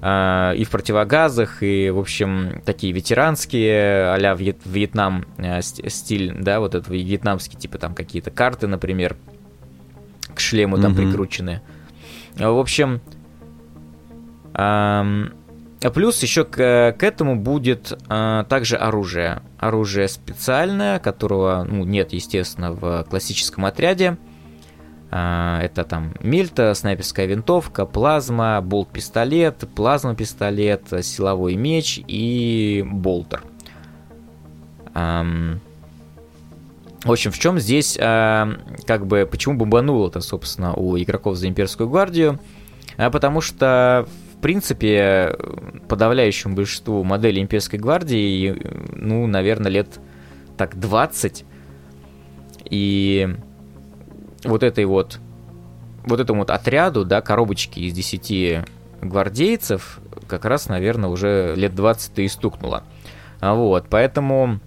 а, 0.00 0.52
и 0.54 0.64
в 0.64 0.70
противогазах, 0.70 1.62
и, 1.62 1.90
в 1.90 2.00
общем, 2.00 2.62
такие 2.64 2.92
ветеранские, 2.92 4.12
а-ля 4.12 4.34
Вьетнам 4.34 5.24
э, 5.38 5.60
стиль, 5.62 6.34
да, 6.36 6.58
вот 6.58 6.74
этот 6.74 6.88
вьетнамский, 6.88 7.56
типа 7.56 7.78
там 7.78 7.94
какие-то 7.94 8.32
карты, 8.32 8.66
например, 8.66 9.16
к 10.32 10.40
шлему 10.40 10.78
там 10.78 10.92
угу. 10.92 11.02
прикручены. 11.02 11.62
В 12.36 12.58
общем, 12.58 13.00
эм, 14.54 15.32
плюс 15.90 16.22
еще 16.22 16.44
к, 16.44 16.94
к 16.98 17.02
этому 17.02 17.36
будет 17.36 17.98
э, 18.08 18.44
также 18.48 18.76
оружие. 18.76 19.42
Оружие 19.58 20.08
специальное, 20.08 20.98
которого 20.98 21.66
ну, 21.68 21.84
нет, 21.84 22.12
естественно, 22.12 22.72
в 22.72 23.04
классическом 23.08 23.64
отряде. 23.64 24.16
Э, 25.10 25.58
это 25.62 25.84
там 25.84 26.14
мильта, 26.20 26.72
снайперская 26.74 27.26
винтовка, 27.26 27.84
плазма, 27.84 28.60
болт-пистолет, 28.62 29.68
плазма-пистолет, 29.74 30.88
силовой 31.02 31.56
меч 31.56 32.00
и 32.06 32.84
болтер. 32.86 33.42
Эм, 34.94 35.60
в 37.04 37.10
общем, 37.10 37.32
в 37.32 37.38
чем 37.38 37.58
здесь, 37.58 37.96
э, 37.98 38.46
как 38.86 39.06
бы, 39.06 39.28
почему 39.30 39.56
бомбануло-то, 39.56 40.20
собственно, 40.20 40.74
у 40.74 40.96
игроков 40.96 41.36
за 41.36 41.48
имперскую 41.48 41.88
гвардию? 41.88 42.38
А 42.96 43.10
потому 43.10 43.40
что, 43.40 44.06
в 44.34 44.40
принципе, 44.40 45.36
подавляющему 45.88 46.54
большинству 46.54 47.02
моделей 47.02 47.42
имперской 47.42 47.78
гвардии, 47.78 48.56
ну, 48.94 49.26
наверное, 49.26 49.70
лет 49.70 49.98
так 50.56 50.78
20. 50.78 51.44
И 52.70 53.28
вот 54.44 54.62
этой 54.62 54.84
вот, 54.84 55.18
вот 56.04 56.20
этому 56.20 56.40
вот 56.40 56.50
отряду, 56.50 57.04
да, 57.04 57.20
коробочки 57.20 57.80
из 57.80 57.94
10 57.94 58.64
гвардейцев, 59.00 59.98
как 60.28 60.44
раз, 60.44 60.68
наверное, 60.68 61.10
уже 61.10 61.54
лет 61.56 61.74
20 61.74 62.20
и 62.20 62.28
стукнуло. 62.28 62.84
Вот, 63.40 63.86
поэтому 63.90 64.60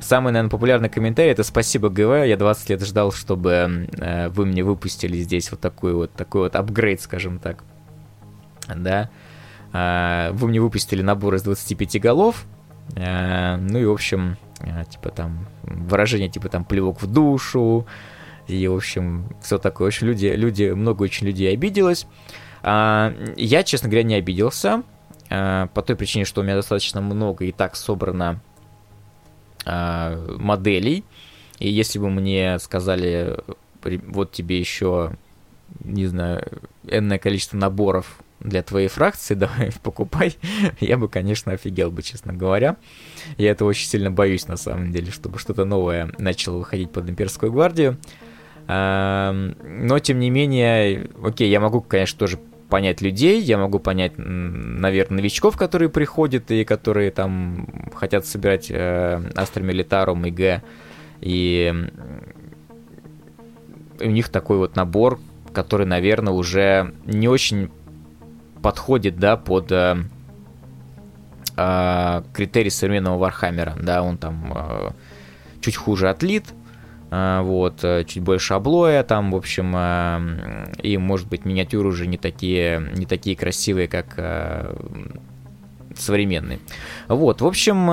Самый, 0.00 0.32
наверное, 0.32 0.50
популярный 0.50 0.88
комментарий 0.88 1.32
это 1.32 1.42
«Спасибо, 1.42 1.88
ГВ, 1.88 2.26
я 2.26 2.36
20 2.36 2.70
лет 2.70 2.84
ждал, 2.84 3.12
чтобы 3.12 3.88
э, 3.98 4.28
вы 4.28 4.46
мне 4.46 4.62
выпустили 4.62 5.16
здесь 5.18 5.50
вот 5.50 5.60
такой 5.60 5.94
вот, 5.94 6.12
такой 6.12 6.42
вот 6.42 6.56
апгрейд, 6.56 7.00
скажем 7.00 7.38
так». 7.38 7.64
Да. 8.68 9.10
Э, 9.72 10.30
вы 10.32 10.48
мне 10.48 10.60
выпустили 10.60 11.02
набор 11.02 11.34
из 11.34 11.42
25 11.42 12.00
голов, 12.00 12.44
э, 12.96 13.56
ну 13.56 13.78
и, 13.78 13.84
в 13.84 13.92
общем, 13.92 14.36
э, 14.60 14.84
типа 14.88 15.10
там, 15.10 15.46
выражение 15.62 16.28
типа 16.28 16.48
там 16.48 16.64
«плевок 16.64 17.02
в 17.02 17.06
душу», 17.06 17.86
и, 18.48 18.66
в 18.66 18.74
общем, 18.74 19.28
все 19.42 19.58
такое. 19.58 19.86
В 19.86 19.88
общем, 19.88 20.06
люди, 20.06 20.26
люди, 20.26 20.70
много 20.70 21.02
очень 21.02 21.26
людей 21.26 21.52
обиделось. 21.52 22.06
А, 22.62 23.14
я, 23.36 23.62
честно 23.62 23.88
говоря, 23.88 24.04
не 24.04 24.14
обиделся, 24.14 24.82
а, 25.30 25.66
по 25.68 25.82
той 25.82 25.96
причине, 25.96 26.24
что 26.24 26.40
у 26.40 26.44
меня 26.44 26.56
достаточно 26.56 27.02
много 27.02 27.44
и 27.44 27.52
так 27.52 27.76
собрано 27.76 28.40
а, 29.68 30.16
моделей. 30.38 31.04
И 31.58 31.68
если 31.68 31.98
бы 31.98 32.08
мне 32.08 32.58
сказали, 32.58 33.36
вот 33.82 34.32
тебе 34.32 34.58
еще, 34.58 35.14
не 35.80 36.06
знаю, 36.06 36.62
энное 36.86 37.18
количество 37.18 37.58
наборов 37.58 38.20
для 38.40 38.62
твоей 38.62 38.88
фракции, 38.88 39.34
давай 39.34 39.70
покупай, 39.82 40.36
я 40.80 40.96
бы, 40.96 41.08
конечно, 41.08 41.52
офигел 41.52 41.90
бы, 41.90 42.02
честно 42.02 42.32
говоря. 42.32 42.76
Я 43.36 43.50
этого 43.50 43.68
очень 43.68 43.88
сильно 43.88 44.10
боюсь, 44.10 44.48
на 44.48 44.56
самом 44.56 44.90
деле, 44.90 45.10
чтобы 45.10 45.38
что-то 45.38 45.66
новое 45.66 46.12
начало 46.18 46.58
выходить 46.58 46.90
под 46.90 47.10
имперскую 47.10 47.52
гвардию. 47.52 47.98
Но, 48.66 49.98
тем 50.02 50.18
не 50.18 50.30
менее, 50.30 51.10
окей, 51.22 51.50
я 51.50 51.60
могу, 51.60 51.80
конечно, 51.80 52.18
тоже 52.18 52.38
понять 52.68 53.00
людей, 53.00 53.40
я 53.40 53.58
могу 53.58 53.78
понять, 53.78 54.12
наверное, 54.16 55.16
новичков, 55.16 55.56
которые 55.56 55.88
приходят 55.88 56.50
и 56.50 56.64
которые 56.64 57.10
там 57.10 57.66
хотят 57.94 58.26
собирать 58.26 58.70
э, 58.70 59.22
Astra 59.34 59.67
Militarum 59.67 60.26
и 60.26 60.30
Г. 60.30 60.62
И 61.20 61.74
у 64.00 64.10
них 64.10 64.28
такой 64.28 64.58
вот 64.58 64.76
набор, 64.76 65.18
который, 65.52 65.86
наверное, 65.86 66.32
уже 66.32 66.94
не 67.04 67.28
очень 67.28 67.70
подходит, 68.62 69.18
да, 69.18 69.36
под 69.36 69.72
э, 69.72 69.96
э, 71.56 72.22
критерий 72.32 72.70
современного 72.70 73.18
Вархаммера, 73.18 73.74
да, 73.80 74.02
он 74.02 74.18
там 74.18 74.52
э, 74.54 74.90
чуть 75.60 75.76
хуже 75.76 76.08
отлит, 76.10 76.44
вот, 77.10 77.84
э, 77.84 78.04
чуть 78.04 78.22
больше 78.22 78.54
облоя 78.54 79.02
там, 79.02 79.30
в 79.30 79.36
общем, 79.36 79.72
э, 79.74 80.72
и, 80.82 80.98
может 80.98 81.28
быть, 81.28 81.44
миниатюры 81.44 81.88
уже 81.88 82.06
не 82.06 82.18
такие, 82.18 82.90
не 82.94 83.06
такие 83.06 83.34
красивые, 83.34 83.88
как 83.88 84.14
э, 84.18 84.74
современные. 85.96 86.60
Вот, 87.08 87.40
в 87.40 87.46
общем, 87.46 87.86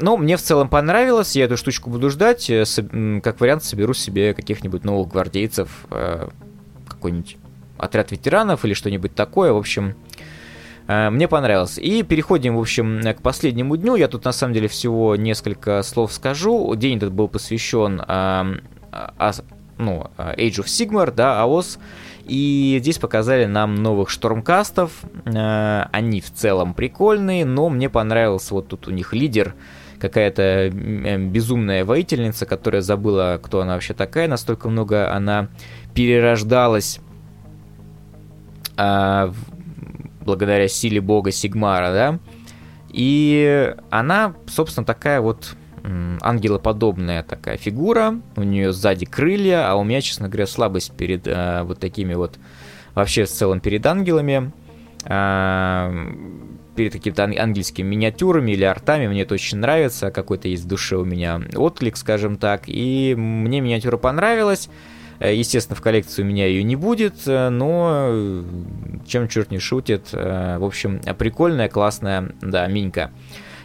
ну, 0.00 0.16
мне 0.16 0.36
в 0.36 0.42
целом 0.42 0.68
понравилось, 0.68 1.36
я 1.36 1.44
эту 1.44 1.56
штучку 1.56 1.90
буду 1.90 2.08
ждать, 2.10 2.46
как 2.46 3.40
вариант 3.40 3.64
соберу 3.64 3.92
себе 3.92 4.32
каких-нибудь 4.32 4.84
новых 4.84 5.08
гвардейцев, 5.08 5.68
какой-нибудь 6.88 7.36
отряд 7.76 8.12
ветеранов 8.12 8.64
или 8.64 8.72
что-нибудь 8.72 9.14
такое, 9.14 9.52
в 9.52 9.58
общем, 9.58 9.94
Э, 10.17 10.17
мне 10.88 11.28
понравилось. 11.28 11.78
И 11.78 12.02
переходим, 12.02 12.56
в 12.56 12.60
общем, 12.60 13.02
к 13.02 13.22
последнему 13.22 13.76
дню. 13.76 13.94
Я 13.96 14.08
тут, 14.08 14.24
на 14.24 14.32
самом 14.32 14.54
деле, 14.54 14.68
всего 14.68 15.16
несколько 15.16 15.82
слов 15.82 16.12
скажу. 16.12 16.74
День 16.74 16.96
этот 16.96 17.12
был 17.12 17.28
посвящен 17.28 18.02
а, 18.06 18.46
а, 18.90 19.32
ну, 19.78 20.10
Age 20.16 20.60
of 20.60 20.64
Sigmar, 20.64 21.12
да, 21.14 21.44
AOS. 21.44 21.78
И 22.28 22.78
здесь 22.80 22.98
показали 22.98 23.46
нам 23.46 23.74
новых 23.74 24.10
штормкастов. 24.10 24.92
Э, 25.24 25.86
они 25.92 26.20
в 26.20 26.30
целом 26.30 26.74
прикольные, 26.74 27.44
но 27.46 27.70
мне 27.70 27.88
понравился 27.88 28.54
вот 28.54 28.68
тут 28.68 28.86
у 28.86 28.90
них 28.90 29.14
лидер, 29.14 29.54
какая-то 29.98 30.70
безумная 30.70 31.84
воительница, 31.84 32.44
которая 32.44 32.82
забыла, 32.82 33.40
кто 33.42 33.60
она 33.60 33.74
вообще 33.74 33.94
такая, 33.94 34.28
настолько 34.28 34.68
много 34.68 35.12
она 35.12 35.48
перерождалась 35.94 37.00
благодаря 40.20 40.68
силе 40.68 41.00
бога 41.00 41.30
Сигмара, 41.30 41.92
да, 41.92 42.18
и 42.90 43.74
она, 43.90 44.34
собственно, 44.46 44.84
такая 44.84 45.20
вот 45.20 45.56
ангелоподобная 46.20 47.22
такая 47.22 47.56
фигура, 47.56 48.20
у 48.36 48.42
нее 48.42 48.72
сзади 48.72 49.06
крылья, 49.06 49.70
а 49.70 49.76
у 49.76 49.84
меня, 49.84 50.00
честно 50.00 50.28
говоря, 50.28 50.46
слабость 50.46 50.92
перед 50.92 51.26
а, 51.26 51.64
вот 51.64 51.78
такими 51.78 52.14
вот, 52.14 52.38
вообще 52.94 53.24
в 53.24 53.30
целом 53.30 53.60
перед 53.60 53.86
ангелами, 53.86 54.52
а, 55.04 55.92
перед 56.76 56.92
какими-то 56.92 57.24
ангельскими 57.24 57.86
миниатюрами 57.86 58.52
или 58.52 58.64
артами, 58.64 59.08
мне 59.08 59.22
это 59.22 59.34
очень 59.34 59.58
нравится, 59.58 60.10
какой-то 60.10 60.48
есть 60.48 60.64
в 60.64 60.68
душе 60.68 60.96
у 60.96 61.04
меня 61.04 61.40
отклик, 61.54 61.96
скажем 61.96 62.36
так, 62.36 62.64
и 62.66 63.14
мне 63.16 63.60
миниатюра 63.60 63.96
понравилась, 63.96 64.68
естественно, 65.26 65.76
в 65.76 65.80
коллекции 65.80 66.22
у 66.22 66.24
меня 66.24 66.46
ее 66.46 66.62
не 66.62 66.76
будет, 66.76 67.26
э, 67.26 67.48
но 67.48 68.06
э, 68.08 68.44
чем 69.06 69.28
черт 69.28 69.50
не 69.50 69.58
шутит. 69.58 70.12
В 70.12 70.64
общем, 70.64 71.00
прикольная, 71.18 71.68
классная, 71.68 72.32
да, 72.40 72.66
минька. 72.66 73.10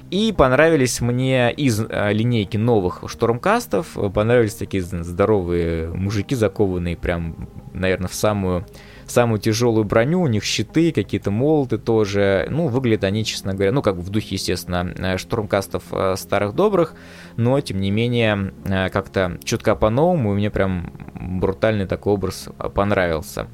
И 0.10 0.32
понравились 0.32 1.02
мне 1.02 1.52
из 1.52 1.80
линейки 1.80 2.58
новых 2.58 3.04
штормкастов, 3.08 3.98
понравились 4.14 4.54
такие 4.54 4.84
здоровые 4.84 5.90
мужики, 5.90 6.36
закованные 6.36 6.96
прям, 6.96 7.50
наверное, 7.74 8.10
в 8.10 8.14
самую 8.14 8.66
самую 9.08 9.40
тяжелую 9.40 9.86
броню, 9.86 10.22
у 10.22 10.28
них 10.28 10.44
щиты, 10.44 10.92
какие-то 10.92 11.32
молоты 11.32 11.78
тоже. 11.78 12.48
Ну, 12.50 12.68
выглядят 12.68 13.04
они, 13.04 13.26
честно 13.26 13.54
говоря, 13.54 13.72
ну, 13.72 13.82
как 13.82 13.96
бы 13.96 14.02
в 14.02 14.10
духе, 14.10 14.36
естественно, 14.36 14.94
э, 14.98 15.18
штурмкастов 15.18 15.84
э, 15.92 16.16
старых 16.18 16.56
добрых, 16.56 16.96
но, 17.38 17.60
тем 17.62 17.80
не 17.80 17.92
менее, 17.92 18.54
э, 18.66 18.90
как-то 18.90 19.38
чутка 19.44 19.76
по-новому, 19.76 20.34
и 20.34 20.36
мне 20.36 20.50
прям 20.50 20.92
брутальный 21.16 21.86
такой 21.86 22.14
образ 22.14 22.50
понравился. 22.74 23.48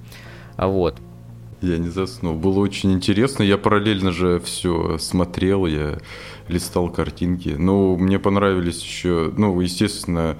Вот. 0.58 0.98
Я 1.62 1.78
не 1.78 1.90
заснул. 1.90 2.36
Было 2.36 2.60
очень 2.60 2.94
интересно. 2.94 3.44
Я 3.44 3.58
параллельно 3.58 4.12
же 4.12 4.40
все 4.40 4.98
смотрел, 4.98 5.66
я 5.66 5.98
листал 6.48 6.90
картинки. 6.90 7.50
Но 7.50 7.98
мне 7.98 8.18
понравились 8.18 8.82
еще, 8.82 9.32
ну, 9.36 9.60
естественно, 9.60 10.38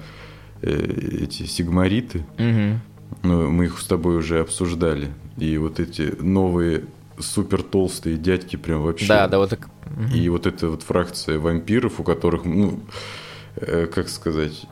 эти 0.62 1.44
сигмариты. 1.44 2.24
Угу. 2.38 2.80
Ну, 3.22 3.50
мы 3.50 3.66
их 3.66 3.78
с 3.78 3.86
тобой 3.86 4.16
уже 4.16 4.40
обсуждали. 4.40 5.08
И 5.36 5.56
вот 5.58 5.80
эти 5.80 6.14
новые 6.20 6.84
супер 7.18 7.62
толстые 7.62 8.16
дядьки 8.16 8.56
прям 8.56 8.82
вообще. 8.82 9.06
Да, 9.06 9.28
да, 9.28 9.38
вот 9.38 9.50
так. 9.50 9.68
И 10.14 10.28
вот 10.28 10.46
эта 10.46 10.68
вот 10.68 10.82
фракция 10.82 11.38
вампиров, 11.38 12.00
у 12.00 12.04
которых, 12.04 12.44
ну, 12.44 12.80
э, 13.56 13.86
как 13.86 14.08
сказать, 14.08 14.66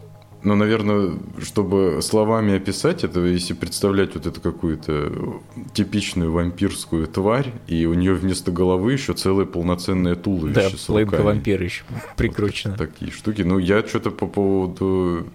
ну, 0.44 0.54
наверное, 0.54 1.18
чтобы 1.42 1.98
словами 2.00 2.54
описать 2.54 3.02
это, 3.02 3.20
если 3.24 3.54
представлять 3.54 4.14
вот 4.14 4.26
эту 4.26 4.40
какую-то 4.40 5.40
типичную 5.74 6.30
вампирскую 6.30 7.08
тварь, 7.08 7.52
и 7.66 7.86
у 7.86 7.94
нее 7.94 8.14
вместо 8.14 8.52
головы 8.52 8.92
еще 8.92 9.14
целое 9.14 9.46
полноценное 9.46 10.14
туловище 10.14 10.70
да, 10.70 10.70
с 10.70 10.88
руками. 10.88 11.22
вампира 11.22 11.64
еще 11.64 11.82
прикручено. 12.16 12.76
Вот 12.78 12.88
такие 12.88 13.10
штуки. 13.10 13.42
Ну, 13.42 13.58
я 13.58 13.84
что-то 13.84 14.12
по 14.12 14.26
поводу 14.26 15.26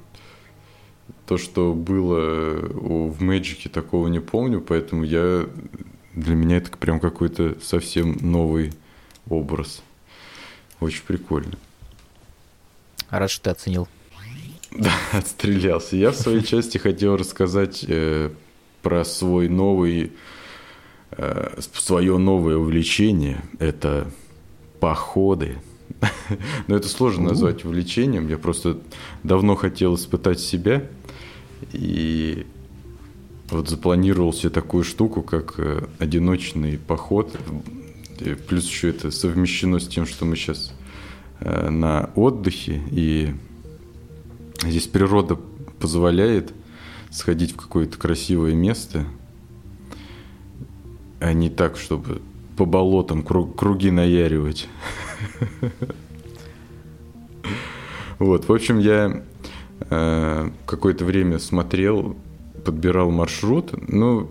то, 1.25 1.37
что 1.37 1.73
было 1.73 2.59
в 2.61 3.21
Мэджике, 3.21 3.69
такого 3.69 4.07
не 4.07 4.19
помню, 4.19 4.61
поэтому 4.61 5.03
я 5.03 5.47
для 6.13 6.35
меня 6.35 6.57
это 6.57 6.75
прям 6.77 6.99
какой-то 6.99 7.55
совсем 7.61 8.17
новый 8.21 8.73
образ. 9.29 9.81
Очень 10.79 11.03
прикольно. 11.03 11.57
Рад, 13.09 13.31
что 13.31 13.43
ты 13.45 13.49
оценил. 13.51 13.87
Да, 14.75 14.91
отстрелялся. 15.11 15.95
Я 15.95 16.09
в 16.09 16.15
своей 16.15 16.41
части 16.45 16.79
хотел 16.79 17.15
рассказать 17.15 17.85
э, 17.87 18.31
про 18.81 19.05
свой 19.05 19.47
новый, 19.47 20.13
э, 21.11 21.59
свое 21.61 22.17
новое 22.17 22.57
увлечение. 22.57 23.43
Это 23.59 24.09
походы. 24.79 25.57
Но 26.67 26.75
это 26.75 26.89
сложно 26.89 27.29
назвать 27.29 27.63
увлечением. 27.65 28.27
Я 28.27 28.39
просто 28.39 28.79
давно 29.21 29.55
хотел 29.55 29.93
испытать 29.93 30.39
себя– 30.39 30.83
и 31.71 32.45
вот 33.49 33.69
запланировал 33.69 34.33
себе 34.33 34.49
такую 34.49 34.83
штуку, 34.83 35.21
как 35.21 35.55
э, 35.57 35.85
одиночный 35.99 36.77
поход. 36.77 37.37
И 38.19 38.33
плюс 38.33 38.67
еще 38.67 38.89
это 38.89 39.11
совмещено 39.11 39.79
с 39.79 39.87
тем, 39.87 40.05
что 40.05 40.25
мы 40.25 40.35
сейчас 40.35 40.73
э, 41.39 41.69
на 41.69 42.09
отдыхе. 42.15 42.81
И 42.91 43.35
здесь 44.63 44.87
природа 44.87 45.37
позволяет 45.79 46.53
сходить 47.11 47.53
в 47.53 47.57
какое-то 47.57 47.97
красивое 47.97 48.55
место, 48.55 49.05
а 51.19 51.33
не 51.33 51.49
так, 51.49 51.77
чтобы 51.77 52.21
по 52.57 52.65
болотам 52.65 53.23
круги 53.23 53.91
наяривать. 53.91 54.67
Вот, 58.19 58.47
в 58.47 58.53
общем, 58.53 58.79
я 58.79 59.21
Э, 59.21 59.32
какое-то 59.89 61.05
время 61.05 61.39
смотрел, 61.39 62.15
подбирал 62.65 63.11
маршрут, 63.11 63.73
ну, 63.89 64.29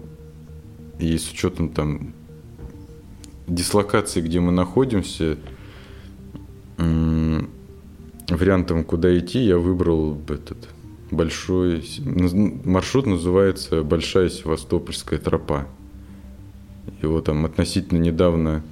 и 0.99 1.17
с 1.19 1.31
учетом 1.31 1.69
там 1.69 2.15
дислокации, 3.47 4.21
где 4.21 4.41
мы 4.41 4.53
находимся, 4.53 5.37
вариантом, 8.37 8.85
куда 8.85 9.17
идти, 9.19 9.41
я 9.41 9.59
выбрал 9.59 10.19
этот 10.29 10.69
большой 11.11 11.85
маршрут 12.65 13.07
называется 13.07 13.83
Большая 13.83 14.31
Севастопольская 14.31 15.19
тропа. 15.19 15.67
Его 17.03 17.21
там 17.21 17.45
относительно 17.45 17.99
недавно, 17.99 18.63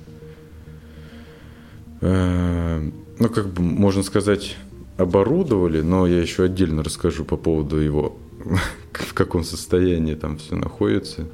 э, 2.01 2.91
ну 3.19 3.29
как 3.29 3.49
бы 3.49 3.63
можно 3.63 4.03
сказать, 4.03 4.57
оборудовали, 5.01 5.81
но 5.81 6.07
я 6.07 6.21
еще 6.21 6.45
отдельно 6.45 6.83
расскажу 6.83 7.25
по 7.25 7.37
поводу 7.37 7.77
его, 7.77 8.17
в 8.93 9.15
каком 9.15 9.45
состоянии 9.45 10.15
там 10.15 10.39
все 10.39 10.55
находится. 10.55 11.27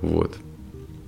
Вот. 0.00 0.34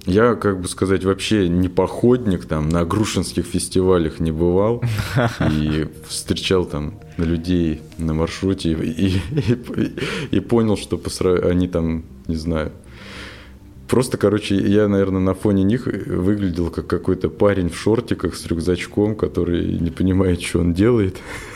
Я, 0.06 0.34
как 0.34 0.60
бы 0.60 0.68
сказать, 0.68 1.04
вообще 1.04 1.48
не 1.48 1.70
походник, 1.70 2.44
там, 2.44 2.68
на 2.68 2.84
грушинских 2.84 3.46
фестивалях 3.46 4.20
не 4.20 4.32
бывал. 4.32 4.82
И 5.50 5.88
встречал 6.06 6.66
там 6.66 7.00
людей 7.16 7.80
на 7.96 8.12
маршруте 8.12 8.72
и, 8.72 8.74
и, 8.74 9.22
и, 9.76 9.94
и 10.30 10.40
понял, 10.40 10.76
что 10.76 10.98
посра... 10.98 11.36
они 11.48 11.68
там, 11.68 12.04
не 12.26 12.36
знаю, 12.36 12.72
Просто, 13.88 14.16
короче, 14.16 14.56
я, 14.56 14.88
наверное, 14.88 15.20
на 15.20 15.34
фоне 15.34 15.62
них 15.62 15.86
выглядел 15.86 16.70
как 16.70 16.86
какой-то 16.86 17.28
парень 17.28 17.68
в 17.68 17.76
шортиках 17.76 18.34
с 18.34 18.46
рюкзачком, 18.46 19.14
который 19.14 19.78
не 19.78 19.90
понимает, 19.90 20.42
что 20.42 20.60
он 20.60 20.72
делает. 20.74 21.16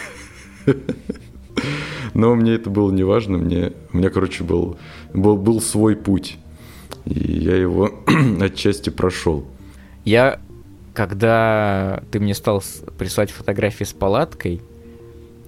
Но 2.14 2.34
мне 2.34 2.54
это 2.54 2.70
было 2.70 2.90
не 2.90 3.04
важно. 3.04 3.38
Мне, 3.38 3.72
у 3.92 3.98
меня, 3.98 4.10
короче, 4.10 4.44
был, 4.44 4.78
был, 5.14 5.36
был 5.36 5.60
свой 5.60 5.96
путь. 5.96 6.38
И 7.04 7.32
я 7.32 7.56
его 7.56 7.90
отчасти 8.40 8.90
прошел. 8.90 9.46
Я, 10.04 10.40
когда 10.94 12.02
ты 12.10 12.20
мне 12.20 12.34
стал 12.34 12.62
прислать 12.98 13.30
фотографии 13.30 13.84
с 13.84 13.92
палаткой, 13.92 14.62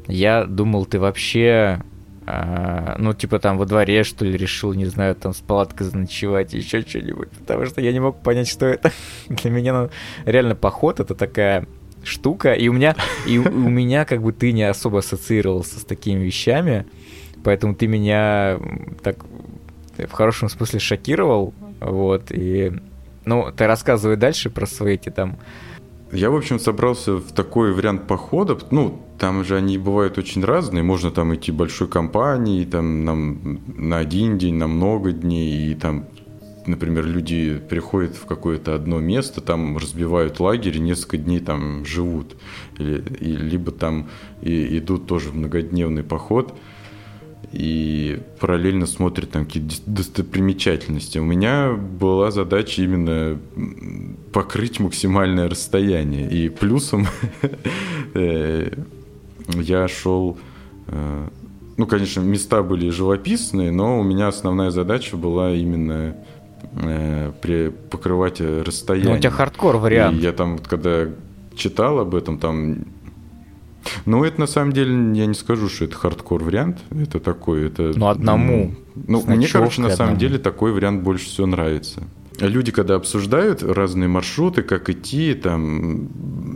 я 0.06 0.44
думал, 0.44 0.86
ты 0.86 0.98
вообще, 0.98 1.82
а, 2.26 2.96
ну, 2.98 3.14
типа 3.14 3.38
там 3.38 3.58
во 3.58 3.66
дворе, 3.66 4.04
что 4.04 4.24
ли, 4.24 4.36
решил, 4.36 4.72
не 4.72 4.86
знаю, 4.86 5.14
там 5.14 5.32
с 5.32 5.38
палаткой 5.38 5.86
заночевать, 5.86 6.52
еще 6.52 6.82
что-нибудь. 6.82 7.30
Потому 7.30 7.66
что 7.66 7.80
я 7.80 7.92
не 7.92 8.00
мог 8.00 8.22
понять, 8.22 8.48
что 8.48 8.66
это. 8.66 8.92
Для 9.28 9.50
меня 9.50 9.72
ну, 9.72 9.90
реально 10.24 10.54
поход 10.54 11.00
это 11.00 11.14
такая 11.14 11.66
штука, 12.04 12.52
и 12.52 12.68
у 12.68 12.72
меня, 12.72 12.96
и 13.26 13.38
у 13.38 13.68
меня 13.68 14.04
как 14.04 14.22
бы 14.22 14.32
ты 14.32 14.52
не 14.52 14.62
особо 14.62 14.98
ассоциировался 14.98 15.80
с 15.80 15.84
такими 15.84 16.24
вещами, 16.24 16.86
поэтому 17.44 17.74
ты 17.74 17.86
меня 17.86 18.58
так 19.02 19.24
в 19.96 20.12
хорошем 20.12 20.48
смысле 20.48 20.78
шокировал, 20.78 21.54
вот, 21.80 22.30
и, 22.30 22.72
ну, 23.24 23.52
ты 23.56 23.66
рассказывай 23.66 24.16
дальше 24.16 24.50
про 24.50 24.66
свои 24.66 24.94
эти 24.94 25.10
там... 25.10 25.36
Я, 26.12 26.30
в 26.30 26.36
общем, 26.36 26.58
собрался 26.58 27.14
в 27.14 27.32
такой 27.32 27.72
вариант 27.72 28.08
похода, 28.08 28.58
ну, 28.70 29.00
там 29.18 29.44
же 29.44 29.56
они 29.56 29.78
бывают 29.78 30.18
очень 30.18 30.44
разные, 30.44 30.82
можно 30.82 31.10
там 31.10 31.34
идти 31.34 31.52
большой 31.52 31.86
компанией, 31.86 32.64
там, 32.64 33.04
нам 33.04 33.60
на 33.76 33.98
один 33.98 34.36
день, 34.36 34.54
на 34.54 34.66
много 34.66 35.12
дней, 35.12 35.70
и 35.70 35.74
там 35.74 36.06
например, 36.66 37.06
люди 37.06 37.60
приходят 37.68 38.14
в 38.16 38.26
какое-то 38.26 38.74
одно 38.74 39.00
место, 39.00 39.40
там 39.40 39.76
разбивают 39.76 40.40
лагерь 40.40 40.78
несколько 40.78 41.18
дней 41.18 41.40
там 41.40 41.84
живут. 41.84 42.36
Или, 42.78 43.02
и, 43.20 43.36
либо 43.36 43.70
там 43.72 44.08
и, 44.42 44.78
идут 44.78 45.06
тоже 45.06 45.30
в 45.30 45.36
многодневный 45.36 46.02
поход. 46.02 46.54
и 47.52 48.20
параллельно 48.38 48.86
смотрит 48.86 49.30
там 49.30 49.44
какие-то 49.44 49.74
достопримечательности. 49.86 51.18
У 51.18 51.24
меня 51.24 51.72
была 51.72 52.30
задача 52.30 52.82
именно 52.82 53.38
покрыть 54.32 54.78
максимальное 54.78 55.48
расстояние. 55.48 56.30
И 56.30 56.48
плюсом 56.48 57.06
э, 58.14 58.72
я 59.54 59.88
шел... 59.88 60.38
Э, 60.86 61.28
ну, 61.76 61.86
конечно, 61.86 62.20
места 62.20 62.62
были 62.62 62.90
живописные, 62.90 63.72
но 63.72 63.98
у 63.98 64.02
меня 64.02 64.28
основная 64.28 64.70
задача 64.70 65.16
была 65.16 65.54
именно 65.54 66.14
покрывать 67.90 68.40
расстояние. 68.40 69.12
Ну, 69.12 69.16
у 69.16 69.20
тебя 69.20 69.30
хардкор 69.30 69.76
вариант. 69.76 70.18
И 70.18 70.20
я 70.20 70.32
там, 70.32 70.58
когда 70.58 71.08
читал 71.54 71.98
об 71.98 72.14
этом, 72.14 72.38
там 72.38 72.84
ну, 74.04 74.24
это 74.24 74.40
на 74.40 74.46
самом 74.46 74.72
деле, 74.72 74.92
я 75.18 75.26
не 75.26 75.34
скажу, 75.34 75.68
что 75.68 75.84
это 75.86 75.96
хардкор 75.96 76.44
вариант. 76.44 76.80
Это 76.90 77.18
такой, 77.20 77.66
это... 77.66 77.92
Ну, 77.96 78.08
одному. 78.08 78.74
Ну, 78.94 79.22
мне, 79.26 79.48
короче, 79.48 79.82
на 79.82 79.90
самом 79.90 80.18
деле 80.18 80.38
такой 80.38 80.72
вариант 80.72 81.02
больше 81.02 81.26
всего 81.26 81.46
нравится. 81.46 82.02
Люди, 82.38 82.72
когда 82.72 82.94
обсуждают 82.94 83.62
разные 83.62 84.08
маршруты, 84.08 84.62
как 84.62 84.88
идти, 84.88 85.34
там, 85.34 86.08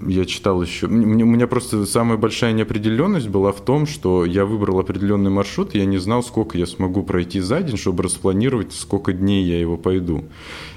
я 0.08 0.24
читал 0.24 0.62
еще... 0.62 0.86
У 0.86 0.90
меня 0.90 1.46
просто 1.46 1.84
самая 1.84 2.16
большая 2.16 2.52
неопределенность 2.52 3.28
была 3.28 3.52
в 3.52 3.60
том, 3.60 3.86
что 3.86 4.24
я 4.24 4.46
выбрал 4.46 4.78
определенный 4.78 5.30
маршрут, 5.30 5.74
я 5.74 5.84
не 5.84 5.98
знал, 5.98 6.22
сколько 6.22 6.56
я 6.56 6.66
смогу 6.66 7.02
пройти 7.02 7.40
за 7.40 7.60
день, 7.60 7.76
чтобы 7.76 8.04
распланировать, 8.04 8.72
сколько 8.72 9.12
дней 9.12 9.44
я 9.44 9.60
его 9.60 9.76
пойду. 9.76 10.24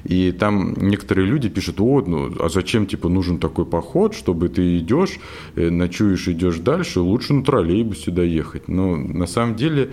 И 0.04 0.32
там 0.32 0.74
некоторые 0.74 1.28
люди 1.28 1.48
пишут, 1.48 1.80
о, 1.80 2.04
ну, 2.06 2.34
а 2.40 2.50
зачем, 2.50 2.86
типа, 2.86 3.08
нужен 3.08 3.38
такой 3.38 3.66
поход, 3.66 4.14
чтобы 4.14 4.50
ты 4.50 4.80
идешь, 4.80 5.20
э, 5.56 5.70
ночуешь, 5.70 6.28
идешь 6.28 6.58
дальше, 6.58 7.00
лучше 7.02 7.34
на 7.34 7.44
троллейбусе 7.44 8.12
доехать. 8.12 8.68
Но 8.68 8.98
на 8.98 9.28
самом 9.28 9.56
деле 9.56 9.92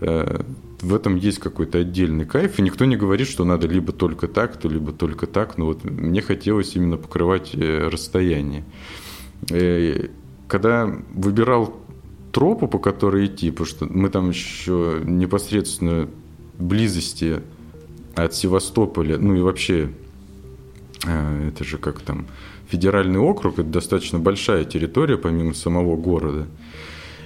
э, 0.00 0.42
в 0.82 0.94
этом 0.94 1.14
есть 1.16 1.38
какой-то 1.38 1.78
отдельный 1.78 2.26
кайф, 2.26 2.58
и 2.58 2.62
никто 2.62 2.84
не 2.84 2.96
говорит, 2.96 3.28
что 3.28 3.44
надо 3.44 3.68
либо 3.68 3.92
только 3.92 4.26
так, 4.26 4.56
то 4.56 4.68
либо 4.68 4.92
только 4.92 5.26
так, 5.26 5.56
но 5.56 5.66
вот 5.66 5.84
мне 5.84 6.20
хотелось 6.20 6.74
именно 6.74 6.96
покрывать 6.96 7.54
э, 7.54 7.88
расстояние. 7.88 8.64
Э, 9.50 10.08
когда 10.48 10.92
выбирал 11.14 11.76
тропу, 12.32 12.66
по 12.66 12.80
которой 12.80 13.26
идти, 13.26 13.50
потому 13.50 13.66
что 13.66 13.86
мы 13.86 14.10
там 14.10 14.30
еще 14.30 15.00
непосредственно 15.04 16.08
близости 16.58 17.42
от 18.16 18.34
Севастополя, 18.34 19.18
ну 19.18 19.36
и 19.36 19.40
вообще, 19.40 19.90
э, 21.06 21.48
это 21.48 21.62
же 21.62 21.78
как 21.78 22.00
там, 22.00 22.26
федеральный 22.66 23.20
округ, 23.20 23.60
это 23.60 23.68
достаточно 23.68 24.18
большая 24.18 24.64
территория, 24.64 25.16
помимо 25.16 25.54
самого 25.54 25.96
города– 25.96 26.48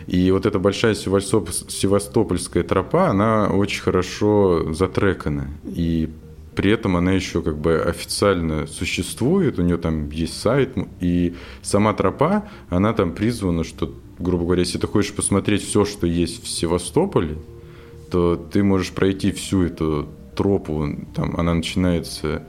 и 0.06 0.30
вот 0.30 0.46
эта 0.46 0.58
большая 0.58 0.94
севастопольская 0.94 2.62
тропа, 2.62 3.08
она 3.08 3.48
очень 3.48 3.82
хорошо 3.82 4.72
затрекана. 4.72 5.50
И 5.64 6.08
при 6.54 6.70
этом 6.70 6.96
она 6.96 7.12
еще 7.12 7.42
как 7.42 7.58
бы 7.58 7.80
официально 7.80 8.66
существует, 8.66 9.58
у 9.58 9.62
нее 9.62 9.78
там 9.78 10.08
есть 10.10 10.40
сайт, 10.40 10.74
и 11.00 11.34
сама 11.60 11.92
тропа, 11.92 12.48
она 12.70 12.92
там 12.92 13.12
призвана, 13.12 13.64
что, 13.64 13.92
грубо 14.18 14.44
говоря, 14.44 14.60
если 14.62 14.78
ты 14.78 14.86
хочешь 14.86 15.12
посмотреть 15.12 15.62
все, 15.62 15.84
что 15.84 16.06
есть 16.06 16.42
в 16.42 16.48
Севастополе, 16.48 17.36
то 18.10 18.36
ты 18.36 18.62
можешь 18.62 18.92
пройти 18.92 19.32
всю 19.32 19.64
эту 19.64 20.08
тропу, 20.36 20.88
там 21.14 21.34
она 21.36 21.54
начинается 21.54 22.42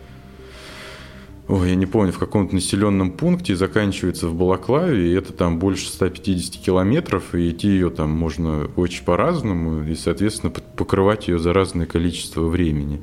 ой, 1.48 1.70
я 1.70 1.76
не 1.76 1.86
помню, 1.86 2.12
в 2.12 2.20
каком-то 2.20 2.54
населенном 2.56 3.12
пункте 3.12 3.56
заканчивается 3.56 4.28
в 4.28 4.36
Балаклаве, 4.36 5.12
и 5.12 5.14
это 5.14 5.34
там 5.34 5.60
больше 5.60 5.88
150 5.90 6.62
километров, 6.62 7.34
и 7.36 7.50
идти 7.50 7.70
ее 7.70 7.90
там 7.90 8.10
можно 8.12 8.70
очень 8.76 9.04
по-разному, 9.04 9.84
и, 9.84 9.96
соответственно, 9.96 10.52
покрывать 10.52 11.28
ее 11.28 11.40
за 11.40 11.54
разное 11.54 11.86
количество 11.86 12.44
времени. 12.44 13.02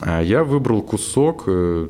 А 0.00 0.22
я 0.22 0.44
выбрал 0.44 0.82
кусок, 0.82 1.44
э, 1.46 1.88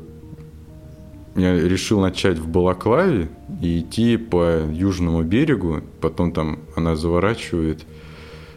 я 1.35 1.59
решил 1.59 2.01
начать 2.01 2.37
в 2.39 2.47
Балаклаве 2.47 3.29
и 3.61 3.79
идти 3.79 4.17
по 4.17 4.65
южному 4.69 5.23
берегу, 5.23 5.81
потом 6.01 6.31
там 6.31 6.59
она 6.75 6.95
заворачивает 6.95 7.85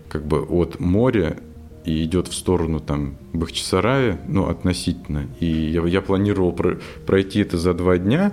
как 0.08 0.26
бы 0.26 0.40
от 0.40 0.80
моря 0.80 1.38
и 1.84 2.04
идет 2.04 2.28
в 2.28 2.34
сторону 2.34 2.80
там 2.80 3.16
Бахчисарая, 3.32 4.20
ну, 4.26 4.48
относительно. 4.48 5.28
И 5.40 5.46
я, 5.46 5.86
я 5.86 6.00
планировал 6.00 6.52
про, 6.52 6.78
пройти 7.06 7.40
это 7.40 7.58
за 7.58 7.74
два 7.74 7.98
дня. 7.98 8.32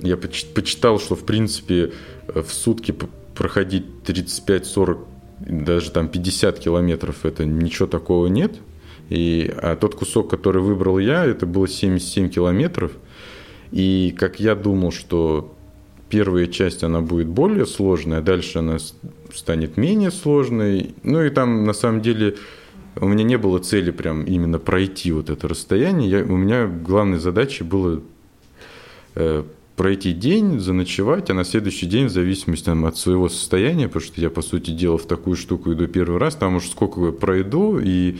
Я 0.00 0.16
почитал, 0.16 1.00
что, 1.00 1.16
в 1.16 1.24
принципе, 1.24 1.92
в 2.28 2.48
сутки 2.48 2.94
проходить 3.34 3.84
35-40, 4.04 4.98
даже 5.40 5.90
там 5.90 6.08
50 6.08 6.58
километров, 6.58 7.24
это 7.24 7.44
ничего 7.44 7.86
такого 7.88 8.26
нет. 8.26 8.56
И, 9.08 9.52
а 9.56 9.76
тот 9.76 9.94
кусок, 9.94 10.30
который 10.30 10.62
выбрал 10.62 10.98
я, 10.98 11.24
это 11.24 11.46
было 11.46 11.68
77 11.68 12.28
километров. 12.28 12.92
И 13.72 14.14
как 14.16 14.40
я 14.40 14.54
думал, 14.54 14.92
что 14.92 15.55
первая 16.08 16.46
часть, 16.46 16.82
она 16.82 17.00
будет 17.00 17.28
более 17.28 17.66
сложная, 17.66 18.20
дальше 18.20 18.58
она 18.58 18.78
станет 19.34 19.76
менее 19.76 20.10
сложной. 20.10 20.94
Ну 21.02 21.22
и 21.22 21.30
там, 21.30 21.64
на 21.64 21.72
самом 21.72 22.00
деле, 22.00 22.36
у 22.96 23.06
меня 23.08 23.24
не 23.24 23.36
было 23.36 23.58
цели 23.58 23.90
прям 23.90 24.24
именно 24.24 24.58
пройти 24.58 25.12
вот 25.12 25.30
это 25.30 25.48
расстояние. 25.48 26.10
Я, 26.10 26.24
у 26.24 26.36
меня 26.36 26.66
главной 26.66 27.18
задачей 27.18 27.64
было 27.64 28.02
э, 29.14 29.44
пройти 29.76 30.12
день, 30.12 30.58
заночевать, 30.58 31.30
а 31.30 31.34
на 31.34 31.44
следующий 31.44 31.86
день, 31.86 32.06
в 32.06 32.10
зависимости 32.10 32.64
там, 32.64 32.86
от 32.86 32.96
своего 32.96 33.28
состояния, 33.28 33.88
потому 33.88 34.04
что 34.04 34.20
я, 34.20 34.30
по 34.30 34.42
сути 34.42 34.70
дела, 34.70 34.98
в 34.98 35.06
такую 35.06 35.36
штуку 35.36 35.72
иду 35.72 35.86
первый 35.86 36.18
раз, 36.18 36.34
там 36.34 36.56
уж 36.56 36.68
сколько 36.68 37.04
я 37.04 37.12
пройду, 37.12 37.78
и 37.78 38.16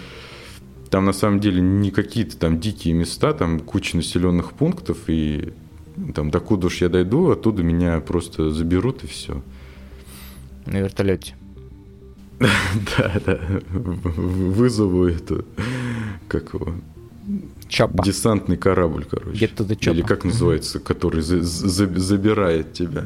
там 0.90 1.04
на 1.04 1.12
самом 1.12 1.40
деле 1.40 1.60
не 1.60 1.90
какие-то 1.90 2.36
там 2.36 2.60
дикие 2.60 2.94
места, 2.94 3.32
там 3.32 3.60
куча 3.60 3.96
населенных 3.96 4.52
пунктов, 4.52 4.98
и 5.08 5.52
там 6.14 6.30
докуда 6.30 6.66
уж 6.66 6.80
я 6.80 6.88
дойду, 6.88 7.30
оттуда 7.30 7.62
меня 7.62 8.00
просто 8.00 8.50
заберут 8.50 9.04
и 9.04 9.06
все. 9.06 9.42
На 10.66 10.78
вертолете. 10.78 11.34
Да, 12.98 13.20
да. 13.24 13.40
Вызову 13.70 15.06
эту, 15.06 15.46
как 16.28 16.52
его, 16.52 16.74
Чапа. 17.68 18.04
Десантный 18.04 18.56
корабль, 18.56 19.04
короче. 19.04 19.46
Или 19.46 20.02
как 20.02 20.24
называется, 20.24 20.78
который 20.78 21.22
за, 21.22 21.42
за, 21.42 21.86
забирает 21.98 22.72
тебя. 22.72 23.04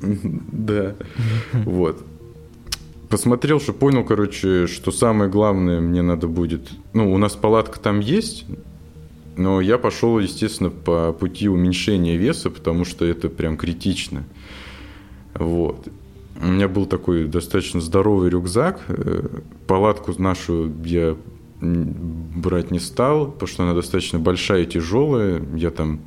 Да. 0.52 0.94
Вот. 1.52 2.04
Посмотрел, 3.08 3.60
что 3.60 3.72
понял, 3.72 4.04
короче, 4.04 4.68
что 4.68 4.92
самое 4.92 5.28
главное 5.28 5.80
мне 5.80 6.00
надо 6.00 6.28
будет... 6.28 6.70
Ну, 6.92 7.12
у 7.12 7.18
нас 7.18 7.34
палатка 7.34 7.80
там 7.80 7.98
есть, 7.98 8.44
но 9.36 9.60
я 9.60 9.78
пошел, 9.78 10.18
естественно, 10.18 10.70
по 10.70 11.12
пути 11.12 11.48
уменьшения 11.48 12.16
веса, 12.16 12.50
потому 12.50 12.84
что 12.84 13.04
это 13.04 13.28
прям 13.28 13.56
критично. 13.56 14.24
Вот. 15.34 15.88
У 16.42 16.46
меня 16.46 16.68
был 16.68 16.86
такой 16.86 17.26
достаточно 17.26 17.80
здоровый 17.80 18.30
рюкзак. 18.30 18.80
Э, 18.88 19.40
палатку 19.66 20.14
нашу 20.20 20.72
я 20.84 21.16
брать 21.60 22.70
не 22.70 22.78
стал, 22.78 23.30
потому 23.30 23.48
что 23.48 23.62
она 23.64 23.74
достаточно 23.74 24.18
большая 24.18 24.62
и 24.62 24.66
тяжелая. 24.66 25.42
Я 25.54 25.70
там 25.70 26.00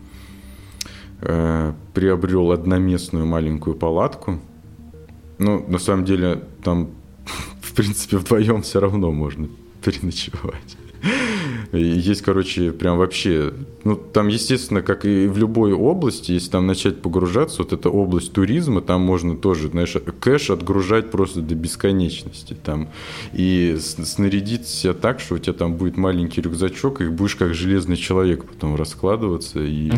э, 1.21 1.73
приобрел 1.93 2.51
одноместную 2.51 3.25
маленькую 3.25 3.75
палатку. 3.75 4.39
Ну, 5.37 5.65
на 5.67 5.77
самом 5.77 6.05
деле, 6.05 6.43
там, 6.63 6.91
в 7.61 7.73
принципе, 7.73 8.17
вдвоем 8.17 8.63
все 8.63 8.79
равно 8.79 9.11
можно 9.11 9.47
переночевать. 9.83 10.77
Есть, 11.71 12.21
короче, 12.21 12.71
прям 12.71 12.97
вообще... 12.97 13.53
Ну, 13.83 13.95
там, 13.95 14.27
естественно, 14.27 14.81
как 14.81 15.05
и 15.05 15.27
в 15.27 15.37
любой 15.37 15.73
области, 15.73 16.31
если 16.31 16.51
там 16.51 16.67
начать 16.67 17.01
погружаться, 17.01 17.63
вот 17.63 17.73
эта 17.73 17.89
область 17.89 18.31
туризма, 18.31 18.81
там 18.81 19.01
можно 19.01 19.35
тоже, 19.35 19.69
знаешь, 19.69 19.95
кэш 20.19 20.51
отгружать 20.51 21.11
просто 21.11 21.41
до 21.41 21.55
бесконечности. 21.55 22.55
Там, 22.63 22.89
и 23.33 23.77
снарядить 23.79 24.67
себя 24.67 24.93
так, 24.93 25.19
что 25.19 25.35
у 25.35 25.39
тебя 25.39 25.53
там 25.53 25.75
будет 25.75 25.97
маленький 25.97 26.41
рюкзачок, 26.41 27.01
и 27.01 27.07
будешь 27.07 27.35
как 27.35 27.53
железный 27.53 27.97
человек 27.97 28.45
потом 28.45 28.75
раскладываться, 28.75 29.59
и 29.59 29.91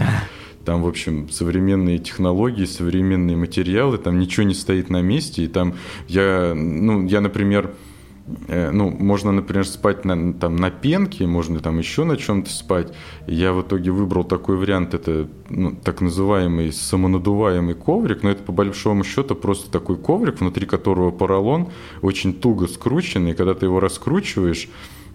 там, 0.66 0.82
в 0.82 0.88
общем, 0.88 1.30
современные 1.30 2.00
технологии, 2.00 2.66
современные 2.66 3.38
материалы, 3.38 3.98
там 3.98 4.20
ничего 4.20 4.44
не 4.44 4.56
стоит 4.56 4.90
на 4.90 5.02
месте, 5.02 5.44
и 5.44 5.48
там 5.48 5.76
я, 6.08 6.54
ну, 6.56 7.06
я, 7.06 7.22
например, 7.22 7.76
ну, 8.28 8.90
можно, 8.90 9.32
например, 9.32 9.68
спать 9.68 10.04
на, 10.04 10.34
там, 10.34 10.56
на 10.56 10.72
пенке, 10.72 11.28
можно 11.28 11.60
там 11.60 11.78
еще 11.78 12.04
на 12.06 12.18
чем-то 12.18 12.50
спать. 12.50 12.92
Я 13.28 13.54
в 13.54 13.62
итоге 13.62 13.92
выбрал 13.92 14.24
такой 14.24 14.58
вариант, 14.58 14.96
это 14.96 15.28
ну, 15.50 15.76
так 15.76 16.02
называемый 16.02 16.74
самонадуваемый 16.74 17.76
коврик, 17.76 18.24
но 18.24 18.32
это 18.32 18.42
по 18.42 18.52
большому 18.52 19.04
счету 19.04 19.36
просто 19.36 19.70
такой 19.70 19.98
коврик, 19.98 20.40
внутри 20.40 20.66
которого 20.66 21.12
поролон 21.12 21.70
очень 22.02 22.34
туго 22.34 22.68
скрученный, 22.68 23.32
и 23.32 23.36
когда 23.36 23.54
ты 23.54 23.68
его 23.68 23.80
раскручиваешь, 23.80 24.70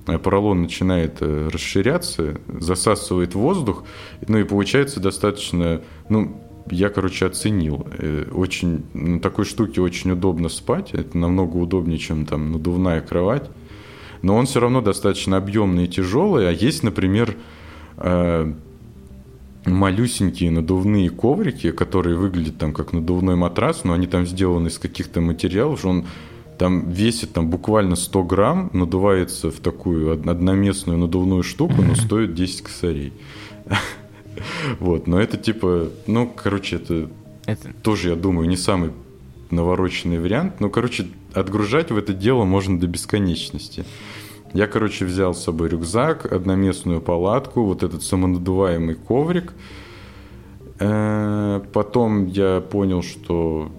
э, 0.06 0.18
поролон 0.18 0.62
начинает 0.62 1.16
э, 1.20 1.48
расширяться, 1.52 2.40
засасывает 2.46 3.34
воздух, 3.34 3.84
ну 4.28 4.38
и 4.38 4.44
получается 4.44 5.00
достаточно, 5.00 5.80
ну, 6.08 6.40
я, 6.70 6.88
короче, 6.88 7.26
оценил. 7.26 7.86
Э, 7.98 8.26
очень, 8.32 8.84
на 8.94 9.20
такой 9.20 9.44
штуке 9.44 9.80
очень 9.80 10.12
удобно 10.12 10.48
спать. 10.48 10.90
Это 10.92 11.16
намного 11.16 11.56
удобнее, 11.56 11.98
чем 11.98 12.26
там 12.26 12.52
надувная 12.52 13.00
кровать. 13.00 13.50
Но 14.22 14.36
он 14.36 14.46
все 14.46 14.60
равно 14.60 14.80
достаточно 14.80 15.36
объемный 15.36 15.84
и 15.84 15.88
тяжелый. 15.88 16.48
А 16.48 16.52
есть, 16.52 16.82
например, 16.82 17.36
э, 17.96 18.52
малюсенькие 19.64 20.50
надувные 20.50 21.10
коврики, 21.10 21.70
которые 21.70 22.16
выглядят 22.16 22.58
там 22.58 22.72
как 22.72 22.92
надувной 22.92 23.36
матрас, 23.36 23.84
но 23.84 23.92
они 23.92 24.06
там 24.06 24.26
сделаны 24.26 24.68
из 24.68 24.78
каких-то 24.78 25.20
материалов, 25.20 25.84
он 25.84 26.06
там 26.58 26.90
весит 26.90 27.32
там 27.32 27.48
буквально 27.48 27.96
100 27.96 28.24
грамм, 28.24 28.70
надувается 28.72 29.50
в 29.50 29.60
такую 29.60 30.12
одноместную 30.12 30.98
надувную 30.98 31.42
штуку, 31.42 31.82
но 31.82 31.94
стоит 31.94 32.34
10 32.34 32.62
косарей. 32.62 33.12
Вот, 34.80 35.06
но 35.06 35.20
это 35.20 35.36
типа, 35.36 35.88
ну, 36.06 36.28
короче, 36.28 36.76
это, 36.76 37.10
это 37.46 37.72
тоже, 37.82 38.10
я 38.10 38.16
думаю, 38.16 38.48
не 38.48 38.56
самый 38.56 38.92
навороченный 39.50 40.18
вариант. 40.18 40.60
Ну, 40.60 40.70
короче, 40.70 41.06
отгружать 41.34 41.90
в 41.90 41.96
это 41.96 42.12
дело 42.12 42.44
можно 42.44 42.78
до 42.78 42.86
бесконечности. 42.86 43.84
Я, 44.52 44.66
короче, 44.66 45.04
взял 45.04 45.34
с 45.34 45.44
собой 45.44 45.68
рюкзак, 45.68 46.32
одноместную 46.32 47.00
палатку, 47.00 47.64
вот 47.64 47.82
этот 47.82 48.02
самонадуваемый 48.02 48.96
коврик. 48.96 49.52
Э, 50.80 51.60
потом 51.72 52.26
я 52.26 52.60
понял, 52.60 53.02
что 53.02 53.70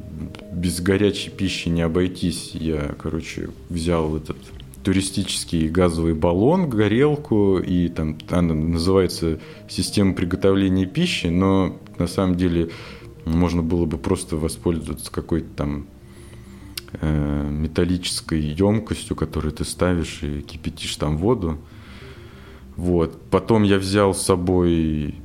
без 0.52 0.80
горячей 0.80 1.30
пищи 1.30 1.70
не 1.70 1.82
обойтись. 1.82 2.52
Я, 2.54 2.96
короче, 3.02 3.50
взял 3.70 4.16
этот 4.16 4.38
туристический 4.84 5.68
газовый 5.68 6.14
баллон, 6.14 6.70
горелку, 6.70 7.60
и 7.60 7.88
там 7.88 8.18
она 8.30 8.54
называется 8.54 9.40
система 9.70 10.14
приготовления 10.14 10.86
пищи, 10.86 11.28
но 11.28 11.78
на 11.98 12.08
самом 12.08 12.36
деле 12.36 12.72
можно 13.26 13.62
было 13.62 13.86
бы 13.86 13.98
просто 13.98 14.38
воспользоваться 14.38 15.12
какой-то 15.12 15.50
там 15.56 15.86
э, 16.94 17.50
металлической 17.50 18.42
емкостью, 18.42 19.16
которую 19.16 19.52
ты 19.54 19.64
ставишь 19.66 20.24
и 20.24 20.42
кипятишь 20.42 20.96
там 20.96 21.18
воду. 21.18 21.60
Вот. 22.76 23.22
Потом 23.30 23.64
я 23.64 23.78
взял 23.78 24.16
с 24.16 24.22
собой 24.22 25.16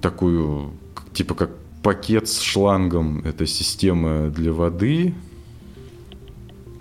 такую, 0.00 0.72
типа 1.12 1.34
как 1.34 1.50
пакет 1.82 2.28
с 2.28 2.40
шлангом. 2.40 3.20
Это 3.20 3.46
система 3.46 4.28
для 4.30 4.52
воды, 4.52 5.14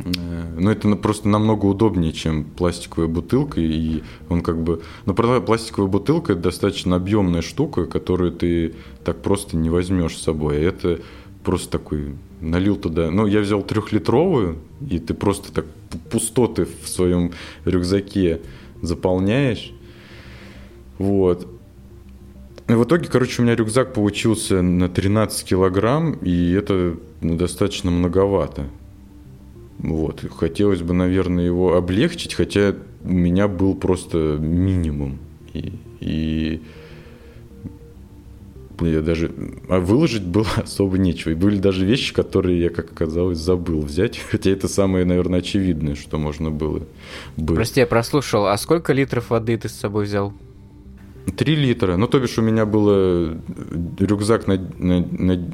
но 0.06 0.72
это 0.72 0.96
просто 0.96 1.28
намного 1.28 1.66
удобнее, 1.66 2.14
чем 2.14 2.44
пластиковая 2.44 3.08
бутылка. 3.08 3.60
И 3.60 4.04
он 4.30 4.42
как 4.42 4.62
бы... 4.62 4.82
Ну, 5.06 5.14
пластиковая 5.14 5.90
бутылка– 5.90 6.34
это 6.34 6.44
достаточно 6.44 6.96
объемная 6.96 7.42
штука, 7.42 7.86
которую 7.86 8.32
ты 8.32 8.76
так 9.04 9.22
просто 9.22 9.58
не 9.58 9.70
возьмешь 9.72 10.16
с 10.16 10.22
собой. 10.22 10.58
Это 10.58 11.00
просто 11.44 11.72
такой 11.72 12.16
налил 12.40 12.76
туда. 12.76 13.10
Ну, 13.10 13.26
я 13.26 13.40
взял 13.40 13.64
трехлитровую, 13.64 14.60
и 14.88 15.00
ты 15.00 15.16
просто 15.16 15.52
так 15.52 15.66
пустоты 16.12 16.68
в 16.84 16.88
своем 16.88 17.32
рюкзаке 17.66 18.42
заполняешь. 18.84 19.74
Вот. 21.00 21.48
И 22.68 22.74
в 22.74 22.84
итоге, 22.84 23.08
короче, 23.08 23.42
у 23.42 23.46
меня 23.46 23.56
рюкзак 23.56 23.94
получился 23.94 24.62
на 24.62 24.88
13 24.88 25.48
килограмм, 25.48 26.14
и 26.14 26.52
это 26.52 26.96
ну, 27.22 27.38
достаточно 27.38 27.90
многовато. 27.90 28.68
Вот. 29.80 30.24
Хотелось 30.38 30.82
бы, 30.82 30.94
наверное, 30.94 31.46
его 31.46 31.76
облегчить, 31.76 32.34
хотя 32.34 32.76
у 33.04 33.12
меня 33.12 33.48
был 33.48 33.76
просто 33.76 34.38
минимум. 34.40 35.20
И, 35.54 35.74
и 36.00 36.62
я 38.82 39.02
даже... 39.02 39.32
А 39.70 39.80
выложить 39.80 40.24
было 40.24 40.48
особо 40.58 40.98
нечего. 40.98 41.32
И 41.32 41.36
были 41.36 41.58
даже 41.58 41.86
вещи, 41.86 42.14
которые 42.14 42.62
я, 42.62 42.70
как 42.70 42.92
оказалось, 42.92 43.38
забыл 43.38 43.82
взять. 43.82 44.18
Хотя 44.32 44.52
это 44.52 44.68
самое, 44.68 45.06
наверное, 45.06 45.40
очевидное, 45.40 45.96
что 45.96 46.18
можно 46.18 46.52
было 46.52 46.82
бы. 47.38 47.56
Прости, 47.56 47.80
я 47.80 47.88
прослушал. 47.88 48.48
А 48.48 48.58
сколько 48.58 48.94
литров 48.94 49.30
воды 49.30 49.58
ты 49.58 49.70
с 49.70 49.74
собой 49.74 50.06
взял? 50.06 50.34
Три 51.38 51.56
литра. 51.56 51.98
Ну, 51.98 52.08
то 52.08 52.20
бишь, 52.20 52.38
у 52.38 52.42
меня 52.42 52.66
было 52.66 53.36
рюкзак 54.00 54.48
на, 54.48 54.58
на, 54.78 55.00
на 55.02 55.52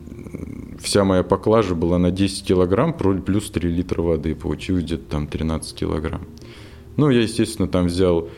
вся 0.81 1.03
моя 1.03 1.23
поклажа 1.23 1.75
была 1.75 1.97
на 1.97 2.11
10 2.11 2.45
килограмм, 2.45 2.93
плюс 2.93 3.49
3 3.51 3.69
литра 3.69 4.01
воды. 4.01 4.35
Получилось 4.35 4.83
где-то 4.83 5.09
там 5.09 5.27
13 5.27 5.75
килограмм. 5.75 6.27
Ну, 6.97 7.09
я, 7.09 7.21
естественно, 7.21 7.67
там 7.67 7.87
взял 7.87 8.29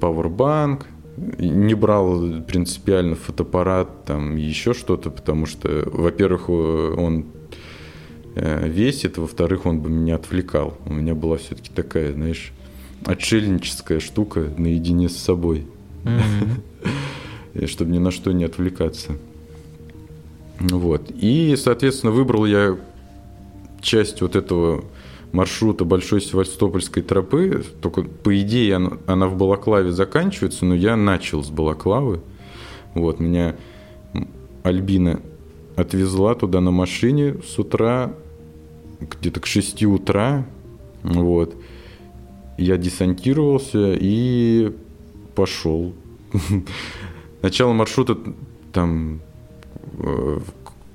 пауэрбанк, 0.00 0.86
не 1.38 1.74
брал 1.74 2.42
принципиально 2.42 3.14
фотоаппарат, 3.14 4.04
там 4.04 4.36
еще 4.36 4.74
что-то, 4.74 5.10
потому 5.10 5.46
что, 5.46 5.84
во-первых, 5.86 6.48
он 6.48 7.26
э, 8.34 8.68
весит, 8.68 9.16
во-вторых, 9.16 9.66
он 9.66 9.80
бы 9.80 9.90
меня 9.90 10.16
отвлекал. 10.16 10.76
У 10.86 10.92
меня 10.92 11.14
была 11.14 11.36
все-таки 11.36 11.70
такая, 11.72 12.12
знаешь, 12.12 12.52
отшельническая 13.04 14.00
штука 14.00 14.52
наедине 14.56 15.08
с 15.08 15.16
собой, 15.16 15.66
mm-hmm. 16.04 17.66
чтобы 17.66 17.92
ни 17.92 17.98
на 17.98 18.10
что 18.10 18.32
не 18.32 18.44
отвлекаться. 18.44 19.12
Вот. 20.60 21.10
И, 21.10 21.56
соответственно, 21.56 22.12
выбрал 22.12 22.46
я 22.46 22.76
часть 23.80 24.20
вот 24.22 24.36
этого 24.36 24.84
маршрута 25.32 25.84
Большой 25.84 26.20
Севастопольской 26.20 27.02
тропы. 27.02 27.64
Только, 27.80 28.02
по 28.02 28.40
идее, 28.40 28.76
она, 28.76 28.98
она 29.06 29.26
в 29.26 29.36
Балаклаве 29.36 29.90
заканчивается, 29.92 30.64
но 30.64 30.74
я 30.74 30.96
начал 30.96 31.42
с 31.42 31.50
Балаклавы. 31.50 32.20
Вот, 32.94 33.18
меня 33.18 33.56
Альбина 34.62 35.20
отвезла 35.76 36.34
туда 36.34 36.60
на 36.60 36.70
машине 36.70 37.36
с 37.44 37.58
утра, 37.58 38.14
где-то 39.00 39.40
к 39.40 39.46
6 39.46 39.82
утра. 39.84 40.46
Вот. 41.02 41.54
Я 42.56 42.76
десантировался 42.76 43.94
и 43.94 44.72
пошел. 45.34 45.92
Начало 47.42 47.72
маршрута 47.72 48.16
там 48.72 49.20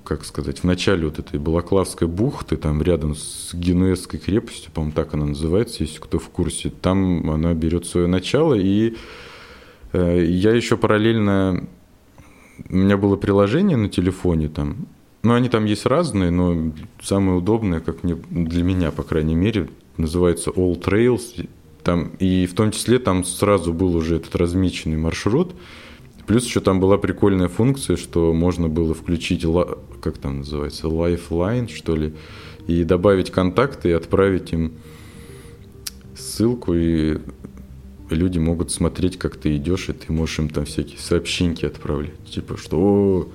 как 0.09 0.25
сказать, 0.25 0.59
в 0.59 0.63
начале 0.63 1.05
вот 1.05 1.19
этой 1.19 1.39
Балаклавской 1.39 2.07
бухты, 2.07 2.57
там 2.57 2.81
рядом 2.81 3.15
с 3.15 3.53
Генуэзской 3.53 4.19
крепостью, 4.19 4.71
по-моему, 4.71 4.95
так 4.95 5.13
она 5.13 5.27
называется, 5.27 5.83
если 5.83 5.99
кто 5.99 6.17
в 6.17 6.29
курсе, 6.29 6.71
там 6.71 7.29
она 7.29 7.53
берет 7.53 7.85
свое 7.85 8.07
начало, 8.07 8.55
и 8.55 8.95
э, 9.93 10.25
я 10.25 10.51
еще 10.55 10.77
параллельно, 10.77 11.67
у 12.69 12.75
меня 12.75 12.97
было 12.97 13.17
приложение 13.17 13.77
на 13.77 13.87
телефоне 13.87 14.49
там, 14.49 14.87
ну, 15.21 15.35
они 15.35 15.47
там 15.47 15.65
есть 15.65 15.85
разные, 15.85 16.31
но 16.31 16.71
самое 17.03 17.37
удобное, 17.37 17.79
как 17.79 18.03
мне, 18.03 18.15
для 18.29 18.63
меня, 18.63 18.89
по 18.91 19.03
крайней 19.03 19.35
мере, 19.35 19.69
называется 19.97 20.49
All 20.49 20.81
Trails, 20.81 21.47
там, 21.83 22.13
и 22.19 22.47
в 22.47 22.55
том 22.55 22.71
числе 22.71 22.97
там 22.97 23.23
сразу 23.23 23.73
был 23.73 23.95
уже 23.95 24.15
этот 24.15 24.35
размеченный 24.35 24.97
маршрут, 24.97 25.53
Плюс 26.29 26.45
еще 26.45 26.59
там 26.59 26.79
была 26.79 26.99
прикольная 26.99 27.47
функция, 27.47 27.97
что 27.97 28.33
можно 28.33 28.67
было 28.67 28.93
включить, 28.93 29.43
как 29.99 30.19
там 30.19 30.37
называется, 30.37 30.85
Lifeline, 30.85 31.67
что 31.73 31.95
ли, 31.95 32.13
и 32.67 32.83
добавить 32.83 33.31
контакты 33.31 33.89
и 33.89 33.93
отправить 33.93 34.53
им 34.53 34.73
ссылку, 36.15 36.75
и 36.75 37.17
люди 38.11 38.37
могут 38.37 38.69
смотреть, 38.69 39.17
как 39.17 39.37
ты 39.37 39.55
идешь, 39.55 39.89
и 39.89 39.93
ты 39.93 40.13
можешь 40.13 40.37
им 40.37 40.49
там 40.51 40.65
всякие 40.65 40.99
сообщения 40.99 41.65
отправлять. 41.65 42.23
Типа, 42.25 42.57
что 42.57 43.27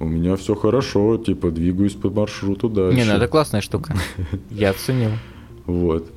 у 0.00 0.04
меня 0.04 0.34
все 0.34 0.56
хорошо, 0.56 1.16
типа, 1.16 1.52
двигаюсь 1.52 1.94
по 1.94 2.10
маршруту 2.10 2.68
дальше. 2.68 2.96
Не, 2.96 3.04
ну 3.04 3.12
это 3.12 3.28
классная 3.28 3.60
штука. 3.60 3.94
Я 4.50 4.70
оценил. 4.70 5.12
Вот. 5.64 6.10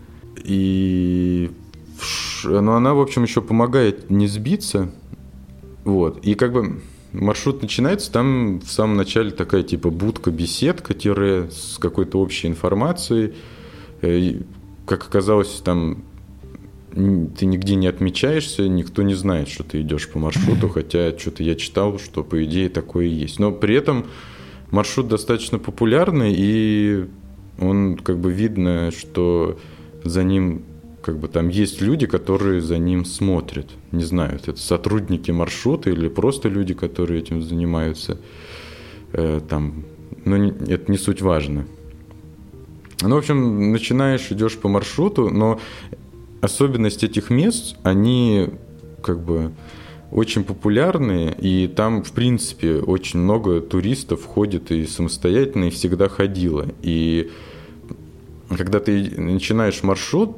И 0.43 1.51
ну, 2.45 2.71
она, 2.71 2.95
в 2.95 2.99
общем, 2.99 3.21
еще 3.21 3.43
помогает 3.43 4.09
не 4.09 4.25
сбиться, 4.25 4.91
вот. 5.83 6.25
И 6.25 6.35
как 6.35 6.53
бы 6.53 6.81
маршрут 7.11 7.61
начинается, 7.61 8.11
там 8.11 8.59
в 8.59 8.71
самом 8.71 8.97
начале 8.97 9.31
такая 9.31 9.63
типа 9.63 9.89
будка, 9.89 10.31
беседка, 10.31 10.93
тире 10.93 11.49
с 11.51 11.77
какой-то 11.77 12.19
общей 12.19 12.47
информацией. 12.47 13.33
Э, 14.01 14.17
и, 14.17 14.41
как 14.85 15.03
оказалось, 15.07 15.61
там 15.63 16.03
ты 16.93 17.45
нигде 17.47 17.75
не 17.75 17.87
отмечаешься, 17.87 18.67
никто 18.67 19.01
не 19.01 19.15
знает, 19.15 19.47
что 19.47 19.63
ты 19.63 19.81
идешь 19.81 20.09
по 20.09 20.19
маршруту, 20.19 20.69
хотя 20.73 21.17
что-то 21.17 21.43
я 21.43 21.55
читал, 21.55 21.97
что 21.99 22.23
по 22.23 22.43
идее 22.43 22.69
такое 22.69 23.05
есть. 23.05 23.39
Но 23.39 23.51
при 23.51 23.75
этом 23.75 24.05
маршрут 24.69 25.07
достаточно 25.07 25.59
популярный, 25.59 26.33
и 26.35 27.05
он 27.59 27.97
как 27.97 28.19
бы 28.19 28.31
видно, 28.31 28.91
что 28.91 29.57
за 30.03 30.23
ним 30.23 30.63
как 31.03 31.19
бы 31.19 31.27
там 31.27 31.49
есть 31.49 31.81
люди, 31.81 32.07
которые 32.07 32.61
за 32.61 32.77
ним 32.77 33.03
смотрят. 33.03 33.67
Не 33.91 34.05
знаю, 34.05 34.39
это 34.41 34.55
сотрудники 34.55 35.31
маршрута 35.31 35.89
или 35.89 36.07
просто 36.07 36.47
люди, 36.47 36.73
которые 36.73 37.19
этим 37.19 37.43
занимаются. 37.43 38.17
Э, 39.11 39.41
там, 39.47 39.83
но 40.23 40.37
не, 40.37 40.51
это 40.51 40.89
не 40.89 40.97
суть 40.97 41.21
важно. 41.21 41.65
Ну, 43.01 43.15
в 43.15 43.17
общем, 43.17 43.73
начинаешь, 43.73 44.31
идешь 44.31 44.57
по 44.57 44.69
маршруту, 44.69 45.29
но 45.29 45.59
особенность 46.39 47.03
этих 47.03 47.29
мест, 47.29 47.75
они 47.83 48.49
как 49.01 49.19
бы 49.19 49.51
очень 50.09 50.45
популярные, 50.45 51.35
и 51.37 51.67
там, 51.67 52.03
в 52.03 52.13
принципе, 52.13 52.75
очень 52.75 53.19
много 53.19 53.59
туристов 53.59 54.23
ходит 54.23 54.71
и 54.71 54.85
самостоятельно, 54.85 55.65
и 55.65 55.69
всегда 55.69 56.07
ходило. 56.07 56.65
И 56.81 57.29
когда 58.55 58.79
ты 58.79 59.19
начинаешь 59.19 59.83
маршрут, 59.83 60.37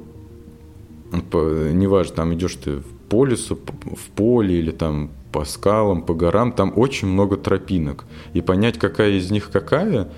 неважно, 1.11 2.15
там 2.15 2.33
идешь 2.33 2.55
ты 2.55 2.81
по 3.09 3.25
лесу, 3.25 3.55
в 3.55 4.09
поле 4.15 4.57
или 4.57 4.71
там 4.71 5.11
по 5.31 5.45
скалам, 5.45 6.01
по 6.01 6.13
горам, 6.13 6.51
там 6.51 6.73
очень 6.75 7.07
много 7.07 7.37
тропинок. 7.37 8.05
И 8.33 8.41
понять, 8.41 8.79
какая 8.79 9.11
из 9.11 9.31
них 9.31 9.51
какая, 9.51 10.09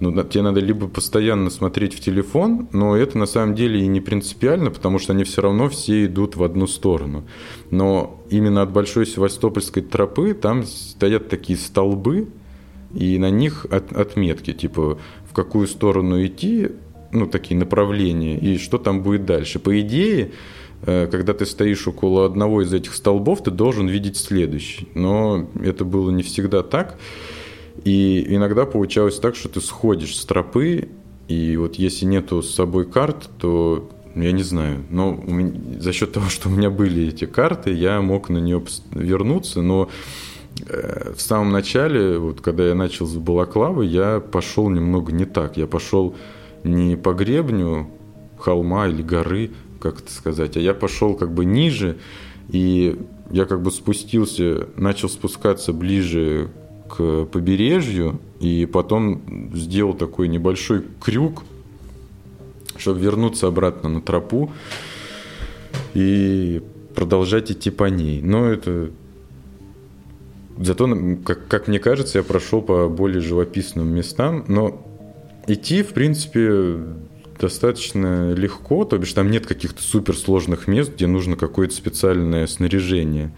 ну, 0.00 0.22
тебе 0.24 0.42
надо 0.42 0.60
либо 0.60 0.88
постоянно 0.88 1.50
смотреть 1.50 1.94
в 1.94 2.00
телефон, 2.00 2.68
но 2.72 2.96
это 2.96 3.18
на 3.18 3.26
самом 3.26 3.54
деле 3.54 3.80
и 3.80 3.86
не 3.86 4.00
принципиально, 4.00 4.70
потому 4.70 4.98
что 4.98 5.12
они 5.12 5.24
все 5.24 5.42
равно 5.42 5.68
все 5.68 6.06
идут 6.06 6.36
в 6.36 6.42
одну 6.42 6.66
сторону. 6.66 7.24
Но 7.70 8.22
именно 8.30 8.62
от 8.62 8.72
Большой 8.72 9.06
Севастопольской 9.06 9.82
тропы 9.82 10.32
там 10.32 10.64
стоят 10.64 11.28
такие 11.28 11.58
столбы, 11.58 12.28
и 12.94 13.18
на 13.18 13.30
них 13.30 13.66
от, 13.70 13.92
отметки, 13.92 14.52
типа 14.52 14.98
в 15.28 15.32
какую 15.34 15.68
сторону 15.68 16.24
идти, 16.24 16.70
ну, 17.12 17.26
такие 17.26 17.58
направления, 17.58 18.38
и 18.38 18.58
что 18.58 18.78
там 18.78 19.02
будет 19.02 19.24
дальше. 19.24 19.58
По 19.58 19.80
идее, 19.80 20.32
э, 20.82 21.08
когда 21.10 21.34
ты 21.34 21.46
стоишь 21.46 21.86
около 21.88 22.26
одного 22.26 22.62
из 22.62 22.72
этих 22.72 22.94
столбов, 22.94 23.42
ты 23.42 23.50
должен 23.50 23.88
видеть 23.88 24.16
следующий. 24.16 24.88
Но 24.94 25.48
это 25.62 25.84
было 25.84 26.10
не 26.10 26.22
всегда 26.22 26.62
так. 26.62 26.98
И 27.84 28.24
иногда 28.28 28.66
получалось 28.66 29.18
так, 29.18 29.36
что 29.36 29.48
ты 29.48 29.60
сходишь 29.60 30.16
с 30.16 30.24
тропы, 30.24 30.88
и 31.28 31.56
вот 31.56 31.76
если 31.76 32.06
нету 32.06 32.42
с 32.42 32.54
собой 32.54 32.84
карт, 32.84 33.30
то 33.38 33.88
ну, 34.14 34.22
я 34.24 34.32
не 34.32 34.42
знаю, 34.42 34.84
но 34.90 35.12
меня, 35.12 35.80
за 35.80 35.92
счет 35.92 36.12
того, 36.12 36.28
что 36.28 36.48
у 36.48 36.52
меня 36.52 36.70
были 36.70 37.08
эти 37.08 37.26
карты, 37.26 37.72
я 37.72 38.00
мог 38.00 38.28
на 38.28 38.38
нее 38.38 38.62
вернуться, 38.90 39.62
но 39.62 39.88
э, 40.66 41.12
в 41.16 41.20
самом 41.20 41.52
начале, 41.52 42.18
вот 42.18 42.40
когда 42.40 42.66
я 42.66 42.74
начал 42.74 43.06
с 43.06 43.14
Балаклавы, 43.14 43.86
я 43.86 44.20
пошел 44.20 44.68
немного 44.68 45.12
не 45.12 45.24
так. 45.24 45.56
Я 45.56 45.68
пошел 45.68 46.16
не 46.64 46.96
по 46.96 47.12
гребню 47.12 47.90
холма 48.38 48.88
или 48.88 49.02
горы, 49.02 49.50
как 49.80 50.00
это 50.00 50.12
сказать, 50.12 50.56
а 50.56 50.60
я 50.60 50.74
пошел 50.74 51.14
как 51.14 51.32
бы 51.32 51.44
ниже, 51.44 51.98
и 52.48 52.98
я 53.30 53.44
как 53.44 53.62
бы 53.62 53.70
спустился, 53.70 54.68
начал 54.76 55.08
спускаться 55.08 55.72
ближе 55.72 56.50
к 56.88 57.24
побережью, 57.26 58.20
и 58.40 58.66
потом 58.66 59.50
сделал 59.54 59.94
такой 59.94 60.28
небольшой 60.28 60.84
крюк, 61.00 61.44
чтобы 62.76 63.00
вернуться 63.00 63.46
обратно 63.46 63.88
на 63.88 64.00
тропу 64.00 64.50
и 65.94 66.62
продолжать 66.94 67.50
идти 67.50 67.70
по 67.70 67.84
ней. 67.84 68.20
Но 68.22 68.46
это... 68.46 68.90
Зато, 70.58 70.88
как, 71.24 71.46
как 71.48 71.68
мне 71.68 71.78
кажется, 71.78 72.18
я 72.18 72.24
прошел 72.24 72.60
по 72.60 72.88
более 72.88 73.22
живописным 73.22 73.88
местам, 73.88 74.44
но 74.46 74.86
идти, 75.52 75.82
в 75.82 75.88
принципе, 75.88 76.78
достаточно 77.38 78.32
легко, 78.32 78.84
то 78.84 78.98
бишь 78.98 79.12
там 79.12 79.30
нет 79.30 79.46
каких-то 79.46 79.82
суперсложных 79.82 80.68
мест, 80.68 80.94
где 80.94 81.06
нужно 81.06 81.36
какое-то 81.36 81.74
специальное 81.74 82.46
снаряжение. 82.46 83.34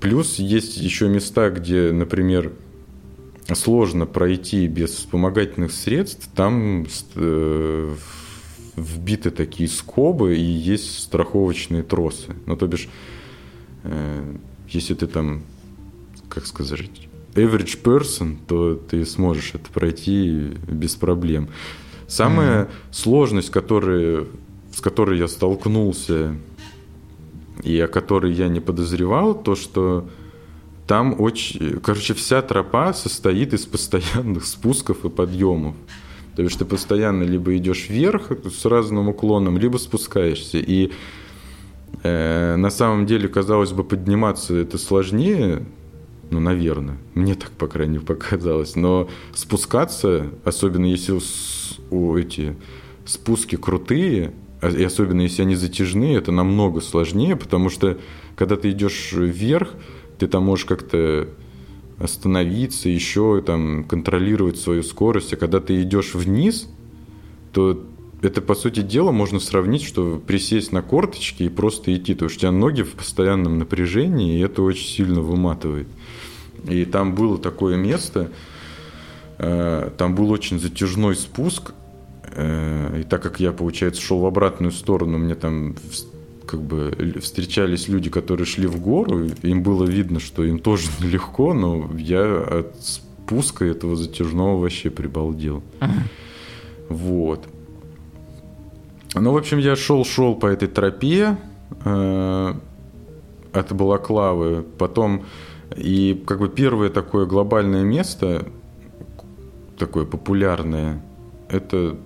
Плюс 0.00 0.36
есть 0.36 0.76
еще 0.76 1.08
места, 1.08 1.50
где, 1.50 1.92
например, 1.92 2.52
сложно 3.54 4.06
пройти 4.06 4.66
без 4.66 4.90
вспомогательных 4.90 5.72
средств. 5.72 6.28
Там 6.34 6.86
э, 7.14 7.94
вбиты 8.76 9.30
такие 9.30 9.68
скобы 9.68 10.36
и 10.36 10.42
есть 10.42 11.00
страховочные 11.00 11.82
тросы. 11.82 12.34
Ну, 12.46 12.56
то 12.56 12.66
бишь, 12.66 12.88
э, 13.84 14.36
если 14.68 14.94
ты 14.94 15.06
там, 15.06 15.42
как 16.28 16.46
сказать, 16.46 17.07
average 17.38 17.82
person, 17.82 18.36
то 18.46 18.74
ты 18.74 19.04
сможешь 19.06 19.52
это 19.54 19.70
пройти 19.70 20.52
без 20.66 20.94
проблем. 20.94 21.48
Самая 22.06 22.64
mm-hmm. 22.64 22.70
сложность, 22.90 23.50
которая, 23.50 24.24
с 24.74 24.80
которой 24.80 25.18
я 25.18 25.28
столкнулся 25.28 26.34
и 27.62 27.78
о 27.80 27.88
которой 27.88 28.32
я 28.32 28.48
не 28.48 28.60
подозревал, 28.60 29.34
то, 29.34 29.54
что 29.54 30.08
там 30.86 31.20
очень... 31.20 31.78
Короче, 31.80 32.14
вся 32.14 32.40
тропа 32.40 32.94
состоит 32.94 33.52
из 33.52 33.66
постоянных 33.66 34.46
спусков 34.46 35.04
и 35.04 35.10
подъемов. 35.10 35.76
То 36.34 36.42
есть 36.42 36.58
ты 36.58 36.64
постоянно 36.64 37.24
либо 37.24 37.56
идешь 37.56 37.88
вверх 37.88 38.30
с 38.30 38.64
разным 38.64 39.08
уклоном, 39.08 39.58
либо 39.58 39.76
спускаешься. 39.76 40.58
И 40.58 40.92
э, 42.02 42.56
на 42.56 42.70
самом 42.70 43.06
деле, 43.06 43.28
казалось 43.28 43.72
бы, 43.72 43.84
подниматься 43.84 44.54
это 44.54 44.78
сложнее, 44.78 45.66
ну, 46.30 46.40
наверное. 46.40 46.98
Мне 47.14 47.34
так, 47.34 47.50
по 47.50 47.66
крайней 47.66 47.94
мере, 47.94 48.06
показалось. 48.06 48.76
Но 48.76 49.08
спускаться, 49.34 50.30
особенно 50.44 50.86
если 50.86 51.18
у, 51.90 52.16
эти 52.16 52.56
спуски 53.04 53.56
крутые, 53.56 54.32
а, 54.60 54.68
и 54.68 54.82
особенно 54.82 55.22
если 55.22 55.42
они 55.42 55.54
затяжные, 55.54 56.16
это 56.16 56.32
намного 56.32 56.80
сложнее, 56.80 57.36
потому 57.36 57.70
что 57.70 57.98
когда 58.36 58.56
ты 58.56 58.70
идешь 58.70 59.12
вверх, 59.12 59.74
ты 60.18 60.26
там 60.26 60.44
можешь 60.44 60.64
как-то 60.64 61.28
остановиться, 61.98 62.88
еще 62.88 63.42
там 63.44 63.84
контролировать 63.84 64.58
свою 64.58 64.82
скорость, 64.82 65.32
а 65.32 65.36
когда 65.36 65.60
ты 65.60 65.82
идешь 65.82 66.14
вниз, 66.14 66.68
то 67.52 67.84
это, 68.20 68.40
по 68.40 68.54
сути 68.54 68.80
дела, 68.80 69.12
можно 69.12 69.38
сравнить, 69.38 69.82
что 69.82 70.20
присесть 70.24 70.72
на 70.72 70.82
корточки 70.82 71.44
и 71.44 71.48
просто 71.48 71.94
идти, 71.94 72.14
потому 72.14 72.30
что 72.30 72.38
у 72.38 72.40
тебя 72.40 72.52
ноги 72.52 72.82
в 72.82 72.92
постоянном 72.94 73.58
напряжении, 73.58 74.38
и 74.38 74.42
это 74.42 74.62
очень 74.62 74.86
сильно 74.86 75.20
выматывает. 75.20 75.86
И 76.64 76.84
там 76.84 77.14
было 77.14 77.38
такое 77.38 77.76
место, 77.76 78.30
э, 79.38 79.90
там 79.96 80.14
был 80.14 80.30
очень 80.30 80.58
затяжной 80.58 81.16
спуск, 81.16 81.72
Э, 82.40 83.00
и 83.00 83.02
так 83.02 83.22
как 83.22 83.40
я, 83.40 83.52
получается, 83.52 84.00
шел 84.00 84.20
в 84.20 84.26
обратную 84.26 84.72
сторону, 84.72 85.18
мне 85.18 85.34
там 85.34 85.74
как 86.46 86.62
бы 86.62 87.16
встречались 87.20 87.88
люди, 87.88 88.10
которые 88.10 88.46
шли 88.46 88.66
в 88.66 88.80
гору, 88.80 89.26
им 89.42 89.62
было 89.62 89.84
видно, 89.84 90.20
что 90.20 90.44
им 90.44 90.58
тоже 90.60 90.88
нелегко, 91.00 91.52
но 91.52 91.90
я 91.96 92.40
от 92.40 92.76
спуска 92.80 93.64
этого 93.64 93.96
затяжного 93.96 94.60
вообще 94.60 94.90
прибалдел. 94.90 95.62
Вот. 96.88 97.48
Ну, 99.14 99.32
в 99.32 99.36
общем, 99.36 99.58
я 99.58 99.74
шел-шел 99.74 100.36
по 100.36 100.46
этой 100.46 100.68
тропе 100.68 101.36
э, 101.84 102.54
от 103.52 103.72
Балаклавы, 103.72 104.64
потом 104.78 105.24
и 105.76 106.22
как 106.26 106.40
бы 106.40 106.48
первое 106.48 106.90
такое 106.90 107.26
глобальное 107.26 107.84
место, 107.84 108.46
такое 109.78 110.04
популярное, 110.04 111.02
это 111.48 111.98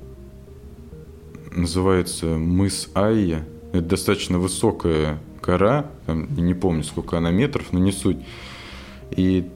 называется 1.54 2.26
мыс 2.26 2.90
Айя. 2.94 3.46
Это 3.72 3.82
достаточно 3.82 4.38
высокая 4.38 5.18
гора, 5.42 5.90
там, 6.06 6.28
не 6.36 6.54
помню, 6.54 6.84
сколько 6.84 7.18
она 7.18 7.30
метров, 7.30 7.72
но 7.72 7.78
не 7.78 7.92
суть. 7.92 8.18
И 9.10 9.48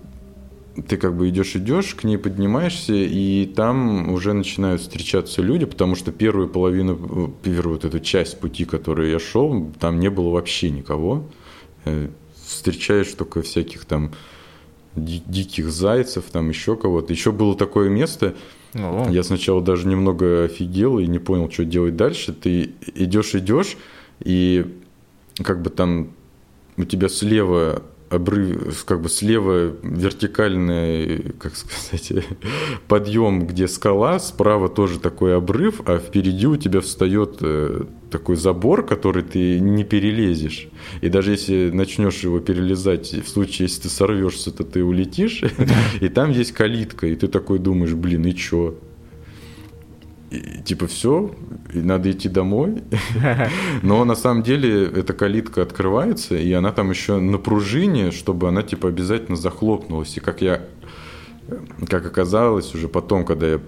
ты 0.89 0.97
как 0.97 1.17
бы 1.17 1.29
идешь, 1.29 1.57
идешь, 1.57 1.95
к 1.95 2.05
ней 2.05 2.19
поднимаешься, 2.19 2.95
и 2.95 3.47
там 3.47 4.11
уже 4.13 4.33
начинают 4.33 4.81
встречаться 4.83 5.43
люди, 5.43 5.65
потому 5.65 5.95
что 5.95 6.13
первую 6.13 6.49
половину, 6.49 7.35
первую 7.43 7.75
вот 7.75 7.85
эту 7.85 8.01
часть 8.01 8.41
пути, 8.41 8.65
которую 8.65 9.11
я 9.11 9.19
шел, 9.19 9.71
там 9.81 10.01
не 10.01 10.11
было 10.11 10.31
вообще 10.31 10.71
никого. 10.71 11.25
Встречаешь 12.47 13.09
только 13.09 13.43
всяких 13.43 13.85
там 13.85 14.13
диких 14.95 15.71
зайцев, 15.71 16.25
там 16.33 16.49
еще 16.49 16.77
кого-то. 16.77 17.13
Еще 17.13 17.33
было 17.33 17.57
такое 17.57 17.91
место, 17.91 18.35
о. 18.75 19.09
Я 19.11 19.23
сначала 19.23 19.63
даже 19.63 19.87
немного 19.87 20.45
офигел 20.45 20.99
и 20.99 21.07
не 21.07 21.19
понял, 21.19 21.51
что 21.51 21.65
делать 21.65 21.97
дальше. 21.97 22.33
Ты 22.33 22.75
идешь, 22.95 23.35
идешь, 23.35 23.77
и 24.21 24.81
как 25.43 25.63
бы 25.63 25.71
там 25.71 26.13
у 26.77 26.85
тебя 26.85 27.09
слева 27.09 27.83
обрыв, 28.11 28.85
как 28.85 29.03
бы 29.03 29.09
слева 29.09 29.73
вертикальный, 29.83 31.35
как 31.39 31.57
сказать, 31.57 32.25
подъем, 32.89 33.47
где 33.47 33.69
скала, 33.69 34.19
справа 34.19 34.69
тоже 34.69 35.01
такой 35.01 35.37
обрыв, 35.37 35.81
а 35.87 35.99
впереди 35.99 36.47
у 36.47 36.57
тебя 36.57 36.81
встает 36.81 37.39
э, 37.41 37.85
такой 38.11 38.37
забор, 38.37 38.87
который 38.87 39.23
ты 39.23 39.59
не 39.61 39.85
перелезешь. 39.85 40.69
И 41.01 41.09
даже 41.09 41.33
если 41.33 41.71
начнешь 41.71 42.21
его 42.21 42.41
перелезать, 42.41 43.13
в 43.13 43.29
случае, 43.29 43.67
если 43.67 43.83
ты 43.83 43.89
сорвешься, 43.89 44.53
то 44.53 44.65
ты 44.65 44.85
улетишь, 44.85 45.43
и 46.01 46.09
там 46.09 46.31
есть 46.31 46.53
калитка, 46.53 47.09
и 47.09 47.17
ты 47.17 47.29
такой 47.29 47.59
думаешь, 47.59 47.95
блин, 47.95 48.27
и 48.27 48.35
чё? 48.35 48.77
И, 50.37 50.63
типа 50.63 50.87
все, 50.87 51.35
и 51.73 51.79
надо 51.79 52.11
идти 52.11 52.29
домой. 52.29 52.83
Но 53.83 54.05
на 54.05 54.15
самом 54.15 54.43
деле 54.43 54.85
эта 54.85 55.13
калитка 55.13 55.63
открывается, 55.63 56.37
и 56.37 56.53
она 56.53 56.73
там 56.73 56.91
еще 56.91 57.19
на 57.19 57.39
пружине, 57.39 58.11
чтобы 58.11 58.49
она 58.49 58.63
типа 58.63 58.89
обязательно 58.89 59.37
захлопнулась. 59.37 60.17
И 60.17 60.21
как 60.21 60.43
я, 60.43 60.63
как 61.89 62.07
оказалось 62.07 62.75
уже 62.75 62.89
потом, 62.89 63.25
когда 63.25 63.47
я 63.49 63.61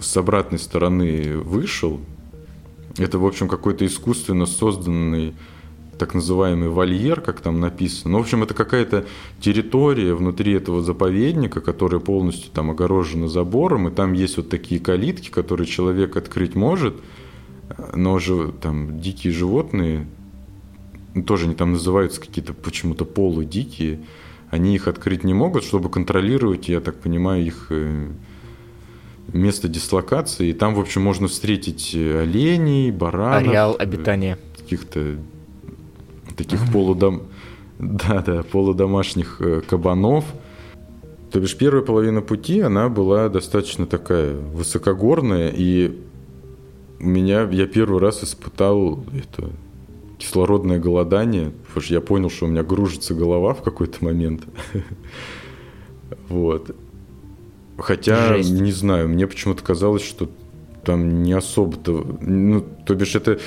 с 0.00 0.16
обратной 0.16 0.58
стороны 0.58 1.36
вышел, 1.36 2.00
это, 2.98 3.18
в 3.18 3.26
общем, 3.26 3.48
какой-то 3.48 3.86
искусственно 3.86 4.46
созданный 4.46 5.34
так 6.02 6.14
называемый 6.14 6.68
вольер, 6.68 7.20
как 7.20 7.40
там 7.40 7.60
написано. 7.60 8.10
Ну, 8.10 8.18
в 8.18 8.22
общем, 8.22 8.42
это 8.42 8.54
какая-то 8.54 9.04
территория 9.38 10.14
внутри 10.14 10.52
этого 10.52 10.82
заповедника, 10.82 11.60
которая 11.60 12.00
полностью 12.00 12.50
там 12.50 12.72
огорожена 12.72 13.28
забором, 13.28 13.86
и 13.86 13.92
там 13.92 14.12
есть 14.12 14.36
вот 14.36 14.48
такие 14.48 14.80
калитки, 14.80 15.30
которые 15.30 15.68
человек 15.68 16.16
открыть 16.16 16.56
может, 16.56 16.96
но 17.94 18.18
же 18.18 18.52
там 18.60 18.98
дикие 18.98 19.32
животные, 19.32 20.08
тоже 21.24 21.46
они 21.46 21.54
там 21.54 21.74
называются 21.74 22.20
какие-то 22.20 22.52
почему-то 22.52 23.04
полудикие, 23.04 24.00
они 24.50 24.74
их 24.74 24.88
открыть 24.88 25.22
не 25.22 25.34
могут, 25.34 25.62
чтобы 25.62 25.88
контролировать, 25.88 26.68
я 26.68 26.80
так 26.80 26.96
понимаю, 26.96 27.46
их 27.46 27.68
э, 27.70 28.08
место 29.28 29.68
дислокации. 29.68 30.48
И 30.48 30.52
там, 30.52 30.74
в 30.74 30.80
общем, 30.80 31.02
можно 31.02 31.28
встретить 31.28 31.92
э, 31.94 32.22
оленей, 32.22 32.90
баранов. 32.90 33.48
Ареал 33.48 33.76
обитания. 33.78 34.36
Каких-то 34.58 35.18
таких 36.42 36.72
полудом... 36.72 37.22
Да, 37.78 38.22
да, 38.24 38.44
полудомашних 38.44 39.40
э, 39.40 39.60
кабанов. 39.68 40.24
То 41.32 41.40
бишь 41.40 41.56
первая 41.56 41.82
половина 41.82 42.20
пути, 42.20 42.60
она 42.60 42.88
была 42.88 43.28
достаточно 43.28 43.86
такая 43.86 44.36
высокогорная, 44.36 45.48
и 45.48 45.98
у 47.00 47.06
меня, 47.06 47.42
я 47.50 47.66
первый 47.66 47.98
раз 48.00 48.22
испытал 48.22 49.04
это 49.12 49.50
кислородное 50.18 50.78
голодание, 50.78 51.50
потому 51.66 51.82
что 51.82 51.94
я 51.94 52.00
понял, 52.00 52.30
что 52.30 52.46
у 52.46 52.48
меня 52.48 52.62
гружится 52.62 53.14
голова 53.14 53.54
в 53.54 53.62
какой-то 53.62 54.04
момент. 54.04 54.42
Вот. 56.28 56.76
Хотя, 57.78 58.36
Жесть. 58.36 58.52
не 58.52 58.70
знаю, 58.70 59.08
мне 59.08 59.26
почему-то 59.26 59.62
казалось, 59.62 60.02
что 60.02 60.28
там 60.84 61.22
не 61.22 61.32
особо-то... 61.32 62.18
Ну, 62.20 62.64
то 62.84 62.94
бишь 62.94 63.14
это... 63.14 63.40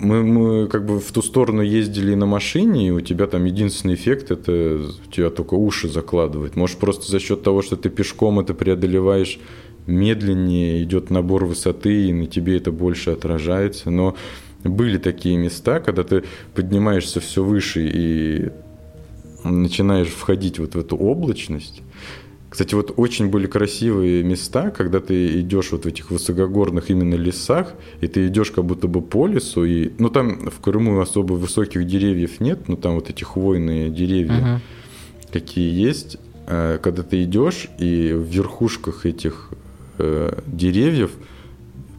Мы, 0.00 0.22
мы 0.22 0.68
как 0.68 0.86
бы 0.86 1.00
в 1.00 1.10
ту 1.10 1.22
сторону 1.22 1.60
ездили 1.60 2.14
на 2.14 2.26
машине, 2.26 2.88
и 2.88 2.90
у 2.90 3.00
тебя 3.00 3.26
там 3.26 3.44
единственный 3.44 3.94
эффект– 3.94 4.30
это 4.30 4.80
у 5.06 5.10
тебя 5.10 5.30
только 5.30 5.54
уши 5.54 5.88
закладывает. 5.88 6.54
Может, 6.54 6.78
просто 6.78 7.10
за 7.10 7.18
счет 7.18 7.42
того, 7.42 7.62
что 7.62 7.76
ты 7.76 7.90
пешком 7.90 8.38
это 8.38 8.54
преодолеваешь 8.54 9.40
медленнее, 9.86 10.84
идет 10.84 11.10
набор 11.10 11.46
высоты, 11.46 12.08
и 12.08 12.12
на 12.12 12.26
тебе 12.26 12.58
это 12.58 12.70
больше 12.70 13.10
отражается. 13.10 13.90
Но 13.90 14.14
были 14.62 14.98
такие 14.98 15.36
места, 15.36 15.80
когда 15.80 16.04
ты 16.04 16.24
поднимаешься 16.54 17.20
все 17.20 17.42
выше 17.42 17.88
и 17.92 18.50
начинаешь 19.44 20.08
входить 20.08 20.58
вот 20.58 20.74
в 20.74 20.78
эту 20.78 20.96
облачность. 20.96 21.82
Кстати, 22.50 22.74
вот 22.74 22.94
очень 22.96 23.28
были 23.28 23.46
красивые 23.46 24.22
места, 24.22 24.70
когда 24.70 25.00
ты 25.00 25.40
идешь 25.40 25.70
вот 25.70 25.84
в 25.84 25.86
этих 25.86 26.10
высокогорных 26.10 26.90
именно 26.90 27.14
лесах, 27.14 27.74
и 28.00 28.06
ты 28.06 28.26
идешь 28.28 28.50
как 28.50 28.64
будто 28.64 28.88
бы 28.88 29.02
по 29.02 29.26
лесу, 29.26 29.64
и, 29.64 29.90
ну 29.98 30.08
там 30.08 30.48
в 30.50 30.60
Крыму 30.60 30.98
особо 31.00 31.34
высоких 31.34 31.86
деревьев 31.86 32.40
нет, 32.40 32.68
но 32.68 32.76
там 32.76 32.94
вот 32.94 33.10
эти 33.10 33.22
хвойные 33.22 33.90
деревья, 33.90 34.32
uh-huh. 34.32 34.58
какие 35.30 35.78
есть, 35.78 36.16
а, 36.46 36.78
когда 36.78 37.02
ты 37.02 37.22
идешь, 37.24 37.68
и 37.78 38.12
в 38.12 38.22
верхушках 38.22 39.04
этих 39.04 39.50
э, 39.98 40.40
деревьев 40.46 41.10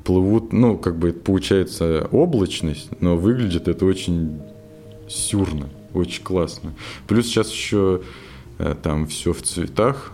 плывут, 0.04 0.52
ну, 0.52 0.80
как 0.80 0.98
бы 0.98 1.12
получается 1.12 2.08
облачность, 2.12 2.90
но 3.00 3.16
выглядит 3.16 3.68
это 3.68 3.86
очень 3.86 4.42
сюрно, 5.08 5.70
очень 5.94 6.24
классно. 6.24 6.74
Плюс 7.08 7.28
сейчас 7.28 7.52
еще 7.52 8.02
э, 8.58 8.76
там 8.82 9.06
все 9.06 9.34
в 9.34 9.44
цветах, 9.44 10.14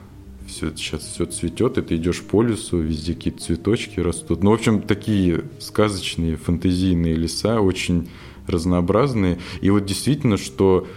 все 0.56 0.72
сейчас 0.76 1.02
все 1.02 1.26
цветет, 1.26 1.78
и 1.78 1.82
ты 1.82 1.96
идешь 1.98 2.22
по 2.22 2.42
лесу, 2.42 2.80
везде 2.80 3.14
какие-то 3.14 3.42
цветочки 3.42 4.00
растут. 4.00 4.44
Ну, 4.44 4.52
в 4.52 4.54
общем, 4.54 4.82
такие 4.82 5.44
сказочные, 5.60 6.38
фантазийные 6.38 7.16
леса, 7.16 7.60
очень 7.60 8.10
разнообразные. 8.48 9.40
И 9.60 9.70
вот 9.70 9.86
действительно, 9.86 10.38
что 10.38 10.88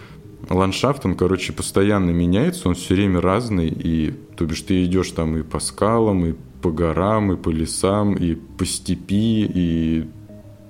ландшафт, 0.48 1.04
он, 1.06 1.16
короче, 1.16 1.52
постоянно 1.52 2.10
меняется, 2.10 2.68
он 2.68 2.74
все 2.74 2.94
время 2.94 3.20
разный, 3.20 3.68
и 3.68 4.14
то 4.36 4.46
бишь 4.46 4.62
ты 4.62 4.84
идешь 4.84 5.10
там 5.10 5.36
и 5.36 5.42
по 5.42 5.58
скалам, 5.58 6.24
и 6.24 6.34
по 6.62 6.70
горам, 6.70 7.32
и 7.32 7.36
по 7.36 7.48
лесам, 7.50 8.14
и 8.14 8.34
по 8.34 8.64
степи, 8.64 9.44
и 9.44 10.08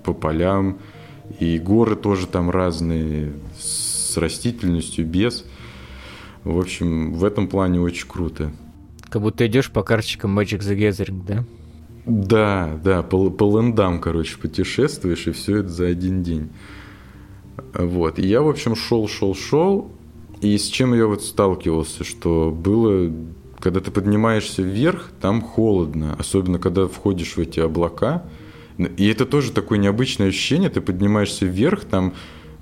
по 0.03 0.15
полям. 0.15 0.79
И 1.41 1.59
горы 1.59 1.95
тоже 1.95 2.27
там 2.27 2.49
разные, 2.49 3.35
с 3.59 4.17
растительностью, 4.17 5.07
без. 5.07 5.45
В 6.45 6.59
общем, 6.59 7.13
в 7.13 7.25
этом 7.25 7.49
плане 7.49 7.81
очень 7.81 8.09
круто. 8.09 8.51
Как 9.11 9.23
будто 9.23 9.47
идешь 9.47 9.71
по 9.71 9.83
карточкам 9.83 10.39
Magic 10.39 10.61
the 10.61 10.77
Gathering, 10.77 11.27
да? 11.27 11.45
Да, 12.05 12.81
да, 12.83 13.03
по, 13.03 13.31
по 13.31 13.59
лендам, 13.59 14.01
короче, 14.01 14.39
путешествуешь, 14.39 15.27
и 15.27 15.33
все 15.33 15.59
это 15.59 15.69
за 15.69 15.87
один 15.87 16.23
день. 16.23 16.51
Вот. 17.75 18.19
И 18.19 18.27
я, 18.27 18.43
в 18.43 18.49
общем, 18.49 18.77
шел, 18.77 19.09
шел, 19.09 19.35
шел. 19.35 19.91
И 20.41 20.57
с 20.57 20.67
чем 20.69 20.95
я 20.95 21.07
вот 21.07 21.23
сталкивался, 21.23 22.05
что 22.05 22.51
было 22.51 23.13
когда 23.61 23.81
ты 23.81 23.91
поднимаешься 23.91 24.63
вверх, 24.63 25.11
там 25.21 25.43
холодно, 25.43 26.15
особенно 26.19 26.59
когда 26.59 26.87
входишь 26.87 27.37
в 27.37 27.39
эти 27.39 27.61
облака. 27.61 28.25
И 28.97 29.09
это 29.09 29.27
тоже 29.27 29.53
такое 29.53 29.79
необычное 29.79 30.29
ощущение, 30.29 30.71
ты 30.71 30.81
поднимаешься 30.81 31.47
вверх, 31.47 31.85
там 31.85 32.15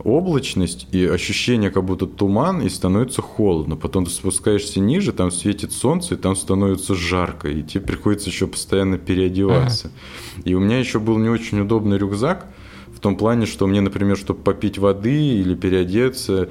облачность 0.07 0.87
и 0.93 1.05
ощущение, 1.05 1.71
как 1.71 1.85
будто 1.85 2.07
туман, 2.07 2.63
и 2.63 2.69
становится 2.69 3.23
холодно. 3.23 3.75
Потом 3.77 4.05
ты 4.05 4.13
спускаешься 4.13 4.79
ниже, 4.79 5.13
там 5.13 5.33
светит 5.33 5.73
солнце, 5.73 6.15
и 6.15 6.17
там 6.17 6.37
становится 6.37 6.95
жарко, 6.95 7.49
и 7.49 7.63
тебе 7.65 7.83
приходится 7.83 8.31
еще 8.31 8.47
постоянно 8.47 8.99
переодеваться. 8.99 9.89
Ага. 9.89 10.43
И 10.45 10.55
у 10.55 10.61
меня 10.61 10.79
еще 10.79 11.01
был 11.01 11.19
не 11.19 11.29
очень 11.29 11.61
удобный 11.61 11.99
рюкзак, 11.99 12.47
в 12.95 13.01
том 13.01 13.17
плане, 13.17 13.47
что 13.47 13.67
мне, 13.67 13.81
например, 13.81 14.17
чтобы 14.17 14.43
попить 14.43 14.79
воды 14.79 15.41
или 15.41 15.57
переодеться, 15.57 16.51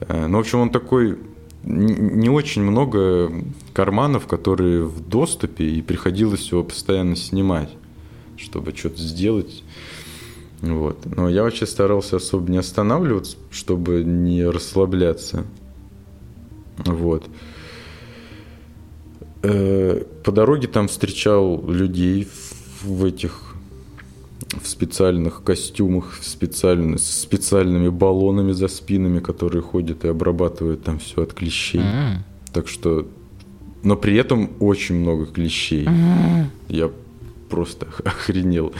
э, 0.00 0.26
ну, 0.26 0.36
в 0.36 0.40
общем, 0.40 0.60
он 0.60 0.70
такой 0.70 1.18
не 1.64 2.28
очень 2.28 2.62
много 2.62 3.32
карманов, 3.72 4.26
которые 4.26 4.84
в 4.84 5.00
доступе, 5.08 5.64
и 5.64 5.82
приходилось 5.82 6.50
его 6.52 6.64
постоянно 6.64 7.16
снимать, 7.16 7.70
чтобы 8.36 8.76
что-то 8.76 8.98
сделать. 8.98 9.62
Вот. 10.60 10.98
Но 11.16 11.28
я 11.28 11.42
вообще 11.42 11.66
старался 11.66 12.16
особо 12.16 12.50
не 12.50 12.58
останавливаться, 12.58 13.36
чтобы 13.50 14.04
не 14.04 14.44
расслабляться. 14.44 15.44
Вот. 16.78 17.28
Э, 19.42 20.02
по 20.22 20.32
дороге 20.32 20.68
там 20.68 20.88
встречал 20.88 21.66
людей 21.66 22.28
в 22.82 23.04
этих 23.04 23.50
в 24.58 24.66
специальных 24.66 25.42
костюмах, 25.44 26.18
специально, 26.20 26.98
с 26.98 27.20
специальными 27.20 27.88
баллонами 27.88 28.52
за 28.52 28.68
спинами, 28.68 29.20
которые 29.20 29.62
ходят 29.62 30.04
и 30.04 30.08
обрабатывают 30.08 30.82
там 30.82 30.98
все 30.98 31.22
от 31.22 31.34
клещей. 31.34 31.80
Mm-hmm. 31.80 32.16
Так 32.52 32.68
что... 32.68 33.06
Но 33.82 33.96
при 33.96 34.16
этом 34.16 34.50
очень 34.58 34.96
много 34.96 35.26
клещей. 35.26 35.84
Mm-hmm. 35.84 36.44
Я 36.68 36.90
просто 37.48 37.86
охренел. 38.04 38.72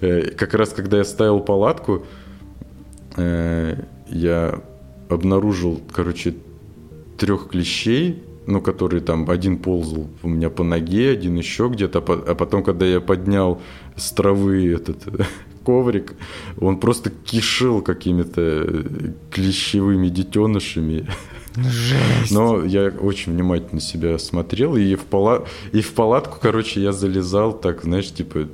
Э, 0.00 0.30
как 0.30 0.54
раз 0.54 0.70
когда 0.70 0.98
я 0.98 1.04
ставил 1.04 1.40
палатку, 1.40 2.04
э, 3.16 3.76
я 4.08 4.60
обнаружил, 5.08 5.80
короче, 5.92 6.34
трех 7.18 7.48
клещей, 7.48 8.22
ну, 8.46 8.60
которые 8.60 9.02
там 9.02 9.28
один 9.30 9.58
ползал 9.58 10.08
у 10.22 10.28
меня 10.28 10.50
по 10.50 10.64
ноге, 10.64 11.10
один 11.10 11.36
еще 11.36 11.68
где-то, 11.68 11.98
а 11.98 12.34
потом, 12.34 12.64
когда 12.64 12.86
я 12.86 13.00
поднял 13.00 13.60
с 13.96 14.10
травы 14.12 14.72
этот 14.72 15.04
коврик, 15.64 16.14
он 16.58 16.80
просто 16.80 17.10
кишил 17.10 17.82
какими-то 17.82 18.84
клещевыми 19.30 20.08
детенышами. 20.08 21.06
Жесть. 21.56 22.30
Но 22.30 22.64
я 22.64 22.88
очень 22.88 23.32
внимательно 23.32 23.80
себя 23.80 24.18
смотрел, 24.18 24.76
и 24.76 24.94
в, 24.94 25.04
пала... 25.04 25.46
и 25.72 25.80
в 25.80 25.92
палатку, 25.92 26.38
короче, 26.40 26.80
я 26.80 26.92
залезал 26.92 27.52
так, 27.52 27.82
знаешь, 27.82 28.10
типа... 28.12 28.48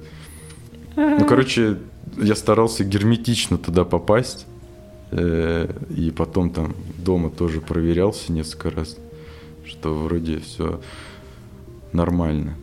Ну, 0.97 1.25
короче, 1.27 1.79
я 2.17 2.35
старался 2.35 2.85
герметично 2.85 3.59
туда 3.59 3.85
попасть, 3.85 4.47
э, 5.11 5.71
и 5.97 6.11
потом 6.11 6.51
там 6.51 6.75
дома 6.99 7.31
тоже 7.31 7.61
проверялся 7.61 8.33
несколько 8.33 8.71
раз 8.71 8.97
что 9.67 9.95
вроде 9.95 10.39
все 10.41 10.81
нормально. 11.93 12.55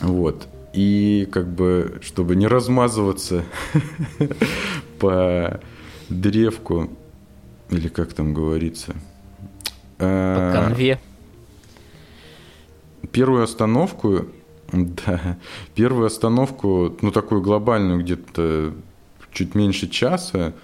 Вот. 0.00 0.48
И 0.72 1.28
как 1.30 1.48
бы, 1.48 1.98
чтобы 2.00 2.34
не 2.34 2.46
размазываться 2.46 3.44
по 4.98 5.60
древку, 6.08 6.90
или 7.70 7.88
как 7.88 8.14
там 8.14 8.32
говорится. 8.32 8.94
По 9.98 10.06
а, 10.06 10.52
конве. 10.52 10.98
Первую 13.10 13.42
остановку, 13.42 14.26
да, 14.72 15.38
первую 15.74 16.06
остановку, 16.06 16.96
ну 17.00 17.10
такую 17.10 17.42
глобальную, 17.42 18.00
где-то 18.00 18.74
чуть 19.32 19.54
меньше 19.54 19.88
часа, 19.88 20.54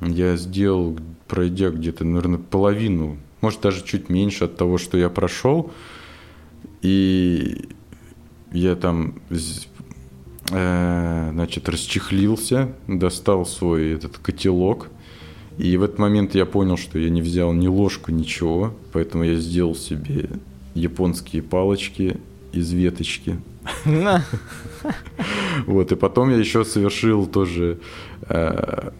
я 0.00 0.36
сделал, 0.36 0.98
пройдя 1.26 1.70
где-то, 1.70 2.04
наверное, 2.04 2.38
половину 2.38 3.18
может 3.40 3.60
даже 3.60 3.84
чуть 3.84 4.08
меньше 4.08 4.44
от 4.44 4.56
того, 4.56 4.78
что 4.78 4.98
я 4.98 5.08
прошел. 5.08 5.70
И 6.82 7.68
я 8.52 8.76
там, 8.76 9.14
э, 10.50 11.30
значит, 11.32 11.68
расчехлился, 11.68 12.74
достал 12.86 13.46
свой 13.46 13.92
этот 13.92 14.18
котелок 14.18 14.88
И 15.58 15.76
в 15.76 15.82
этот 15.82 15.98
момент 15.98 16.34
я 16.34 16.46
понял, 16.46 16.76
что 16.76 16.98
я 16.98 17.10
не 17.10 17.22
взял 17.22 17.52
ни 17.52 17.66
ложку, 17.66 18.12
ничего, 18.12 18.74
поэтому 18.92 19.24
я 19.24 19.36
сделал 19.36 19.74
себе 19.74 20.28
японские 20.74 21.42
палочки 21.42 22.18
из 22.56 22.72
веточки. 22.72 23.38
Вот, 25.66 25.90
и 25.90 25.96
потом 25.96 26.30
я 26.30 26.36
еще 26.36 26.64
совершил 26.64 27.26
тоже 27.26 27.80
э, 28.28 28.90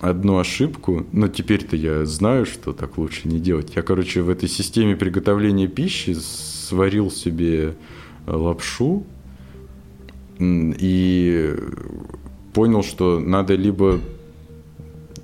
одну 0.00 0.38
ошибку, 0.38 1.06
но 1.12 1.28
теперь-то 1.28 1.76
я 1.76 2.04
знаю, 2.04 2.46
что 2.46 2.72
так 2.72 2.98
лучше 2.98 3.26
не 3.26 3.40
делать. 3.40 3.72
Я, 3.74 3.82
короче, 3.82 4.22
в 4.22 4.28
этой 4.28 4.48
системе 4.48 4.96
приготовления 4.96 5.66
пищи 5.66 6.14
сварил 6.14 7.10
себе 7.10 7.74
лапшу 8.26 9.04
и 10.38 11.56
понял, 12.52 12.82
что 12.82 13.18
надо 13.18 13.54
либо 13.54 13.98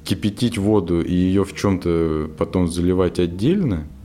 кипятить 0.05 0.59
воду 0.59 1.03
и 1.03 1.15
ее 1.15 1.45
в 1.45 1.55
чем-то 1.55 2.31
потом 2.37 2.69
заливать 2.69 3.19
отдельно, 3.19 3.85
э, 3.85 4.00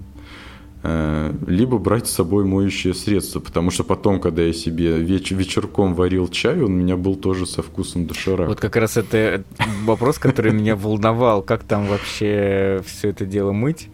либо 1.47 1.77
брать 1.77 2.07
с 2.07 2.11
собой 2.11 2.45
моющее 2.45 2.93
средство, 2.93 3.39
потому 3.39 3.71
что 3.71 3.83
потом, 3.83 4.19
когда 4.19 4.41
я 4.41 4.53
себе 4.53 4.97
веч- 4.99 5.31
вечерком 5.31 5.93
варил 5.93 6.27
чай, 6.27 6.61
он 6.61 6.73
у 6.73 6.75
меня 6.75 6.97
был 6.97 7.15
тоже 7.15 7.45
со 7.45 7.61
вкусом 7.61 8.07
доширака. 8.07 8.49
Вот 8.49 8.59
как 8.59 8.75
раз 8.75 8.97
это 8.97 9.43
вопрос, 9.83 10.17
который 10.17 10.51
меня 10.51 10.75
волновал, 10.75 11.41
как 11.41 11.63
там 11.63 11.87
вообще 11.87 12.81
все 12.85 13.09
это 13.09 13.25
дело 13.25 13.51
мыть? 13.51 13.89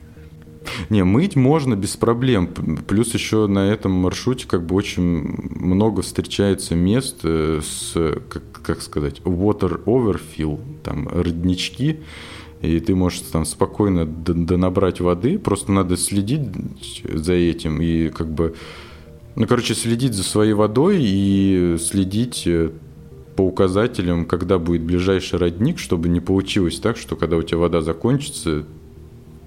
Не, 0.89 1.03
мыть 1.03 1.35
можно 1.35 1.75
без 1.75 1.95
проблем. 1.95 2.47
Плюс 2.87 3.13
еще 3.13 3.47
на 3.47 3.71
этом 3.71 3.91
маршруте 3.91 4.47
как 4.47 4.65
бы 4.65 4.75
очень 4.75 5.01
много 5.01 6.01
встречается 6.01 6.75
мест 6.75 7.21
э, 7.23 7.61
с, 7.63 7.93
как, 8.29 8.43
как 8.63 8.81
сказать, 8.81 9.21
water 9.21 9.83
overfill, 9.85 10.59
там 10.83 11.07
роднички, 11.07 12.01
и 12.61 12.79
ты 12.79 12.95
можешь 12.95 13.21
там 13.21 13.45
спокойно 13.45 14.05
донабрать 14.05 15.01
воды, 15.01 15.39
просто 15.39 15.71
надо 15.71 15.97
следить 15.97 16.41
за 17.03 17.33
этим 17.33 17.81
и 17.81 18.09
как 18.09 18.31
бы, 18.31 18.55
ну, 19.35 19.47
короче, 19.47 19.73
следить 19.73 20.13
за 20.13 20.23
своей 20.23 20.53
водой 20.53 20.97
и 21.01 21.77
следить 21.79 22.43
э, 22.45 22.69
по 23.35 23.41
указателям, 23.41 24.25
когда 24.25 24.59
будет 24.59 24.83
ближайший 24.83 25.39
родник, 25.39 25.79
чтобы 25.79 26.07
не 26.09 26.19
получилось 26.19 26.79
так, 26.79 26.97
что 26.97 27.15
когда 27.15 27.37
у 27.37 27.41
тебя 27.41 27.57
вода 27.57 27.81
закончится, 27.81 28.65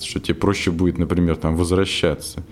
что 0.01 0.19
тебе 0.19 0.35
проще 0.35 0.73
будет, 0.73 0.99
например, 0.99 1.37
там 1.37 1.55
возвращаться, 1.55 2.43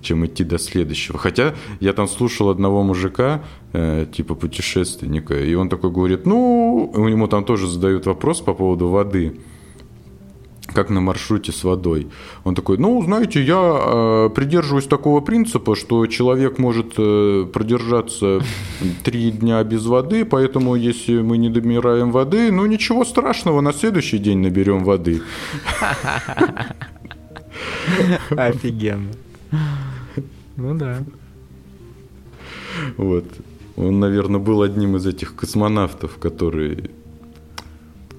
чем 0.00 0.24
идти 0.24 0.44
до 0.44 0.58
следующего. 0.58 1.18
Хотя 1.18 1.54
я 1.80 1.92
там 1.92 2.06
слушал 2.06 2.48
одного 2.48 2.84
мужика, 2.84 3.42
э, 3.72 4.06
типа 4.12 4.36
путешественника, 4.36 5.36
и 5.42 5.52
он 5.54 5.68
такой 5.68 5.90
говорит, 5.90 6.26
ну, 6.26 6.92
у 6.94 7.08
него 7.08 7.26
там 7.26 7.44
тоже 7.44 7.66
задают 7.66 8.06
вопрос 8.06 8.40
по 8.40 8.54
поводу 8.54 8.86
воды 8.86 9.40
как 10.72 10.90
на 10.90 11.00
маршруте 11.00 11.52
с 11.52 11.64
водой. 11.64 12.08
Он 12.44 12.54
такой, 12.54 12.78
ну, 12.78 13.02
знаете, 13.02 13.42
я 13.42 13.56
э, 13.56 14.30
придерживаюсь 14.34 14.86
такого 14.86 15.20
принципа, 15.20 15.76
что 15.76 16.06
человек 16.06 16.58
может 16.58 16.94
э, 16.98 17.46
продержаться 17.52 18.40
три 19.04 19.30
дня 19.30 19.62
без 19.64 19.86
воды, 19.86 20.24
поэтому 20.24 20.74
если 20.74 21.22
мы 21.22 21.38
не 21.38 21.50
домираем 21.50 22.10
воды, 22.10 22.52
ну, 22.52 22.66
ничего 22.66 23.04
страшного, 23.04 23.60
на 23.60 23.72
следующий 23.72 24.18
день 24.18 24.38
наберем 24.38 24.84
воды. 24.84 25.22
Офигенно. 28.30 29.10
Ну 30.56 30.74
да. 30.74 30.98
Вот. 32.96 33.24
Он, 33.76 33.98
наверное, 33.98 34.40
был 34.40 34.62
одним 34.62 34.96
из 34.96 35.06
этих 35.06 35.34
космонавтов, 35.34 36.18
которые 36.18 36.90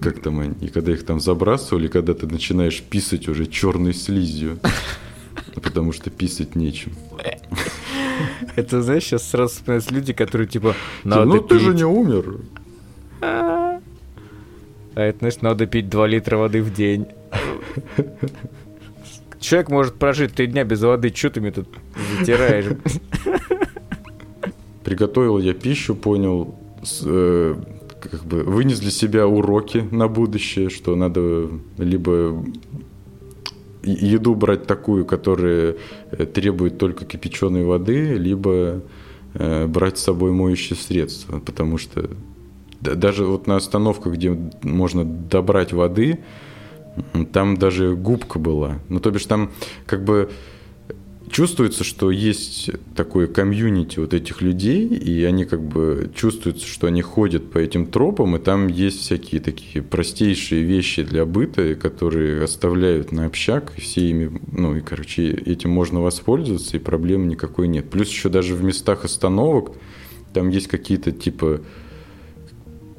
как 0.02 0.20
там 0.22 0.40
они, 0.40 0.56
и 0.62 0.68
когда 0.68 0.92
их 0.92 1.06
там 1.06 1.20
забрасывали, 1.20 1.88
когда 1.88 2.14
ты 2.14 2.28
начинаешь 2.28 2.82
писать 2.82 3.28
уже 3.28 3.46
черной 3.46 3.94
слизью, 3.94 4.60
потому 5.62 5.94
что 5.94 6.10
писать 6.10 6.56
нечем. 6.56 6.94
Это, 8.56 8.82
знаешь, 8.82 9.04
сейчас 9.04 9.30
сразу 9.30 9.54
вспоминаются 9.54 9.94
люди, 9.94 10.14
которые 10.14 10.48
типа... 10.48 10.76
Надо 11.04 11.26
ну 11.26 11.42
ты 11.42 11.60
же 11.60 11.74
не 11.74 11.86
умер. 11.86 12.40
А 13.22 13.80
это, 14.96 15.20
значит, 15.20 15.42
надо 15.42 15.68
пить 15.68 15.90
2 15.90 16.08
литра 16.08 16.38
воды 16.38 16.62
в 16.62 16.74
день. 16.74 17.08
Человек 19.40 19.70
может 19.70 19.96
прожить 19.96 20.34
три 20.34 20.48
дня 20.48 20.64
без 20.64 20.82
воды, 20.82 21.12
что 21.16 21.30
ты 21.30 21.42
мне 21.42 21.52
тут 21.52 21.68
затираешь? 22.20 22.66
Приготовил 24.84 25.40
я 25.40 25.54
пищу, 25.54 25.96
понял, 25.96 26.56
э, 27.04 27.56
как 28.10 28.24
бы 28.26 28.44
вынес 28.44 28.80
для 28.80 28.92
себя 28.92 29.28
уроки 29.28 29.88
на 29.92 30.08
будущее, 30.08 30.70
что 30.70 30.96
надо 30.96 31.50
либо 31.78 32.44
еду 33.84 34.36
брать 34.36 34.68
такую, 34.68 35.06
которая 35.06 35.76
э, 36.12 36.26
требует 36.26 36.78
только 36.78 37.06
кипяченой 37.06 37.64
воды, 37.64 38.14
либо 38.16 38.82
э, 39.34 39.68
брать 39.68 39.98
с 39.98 40.04
собой 40.04 40.32
моющее 40.32 40.78
средство, 40.78 41.40
потому 41.40 41.78
что 41.78 42.10
даже 42.80 43.26
вот 43.26 43.48
на 43.48 43.58
остановках, 43.58 44.14
где 44.14 44.38
можно 44.64 45.06
добрать 45.06 45.72
воды, 45.72 46.20
там 47.32 47.58
даже 47.58 47.96
губка 47.96 48.40
была. 48.40 48.80
Ну, 48.90 49.00
то 49.00 49.12
бишь 49.12 49.26
там 49.26 49.52
как 49.86 50.04
бы 50.04 50.32
чувствуется, 51.32 51.84
что 51.84 52.12
есть 52.12 52.70
такое 52.96 53.28
комьюнити 53.28 54.00
вот 54.00 54.14
этих 54.14 54.42
людей, 54.42 54.88
и 54.88 55.24
они 55.24 55.46
как 55.46 55.64
бы 55.64 56.12
чувствуются, 56.14 56.68
что 56.68 56.88
они 56.88 57.02
ходят 57.02 57.52
по 57.52 57.58
этим 57.58 57.88
тропам, 57.88 58.36
и 58.36 58.40
там 58.40 58.68
есть 58.68 59.00
всякие 59.02 59.42
такие 59.42 59.82
простейшие 59.82 60.64
вещи 60.64 61.04
для 61.04 61.26
быта, 61.26 61.76
которые 61.76 62.44
оставляют 62.44 63.12
на 63.12 63.26
общак, 63.26 63.74
и 63.78 63.82
все 63.82 64.10
ими, 64.10 64.40
ну 64.52 64.76
и, 64.76 64.82
короче, 64.82 65.32
этим 65.32 65.72
можно 65.72 66.02
воспользоваться, 66.02 66.78
и 66.78 66.80
проблем 66.80 67.28
никакой 67.28 67.68
нет. 67.68 67.90
Плюс 67.90 68.10
еще 68.10 68.30
даже 68.30 68.56
в 68.56 68.64
местах 68.64 69.06
остановок 69.06 69.72
там 70.34 70.50
есть 70.50 70.68
какие-то 70.68 71.12
типа 71.12 71.62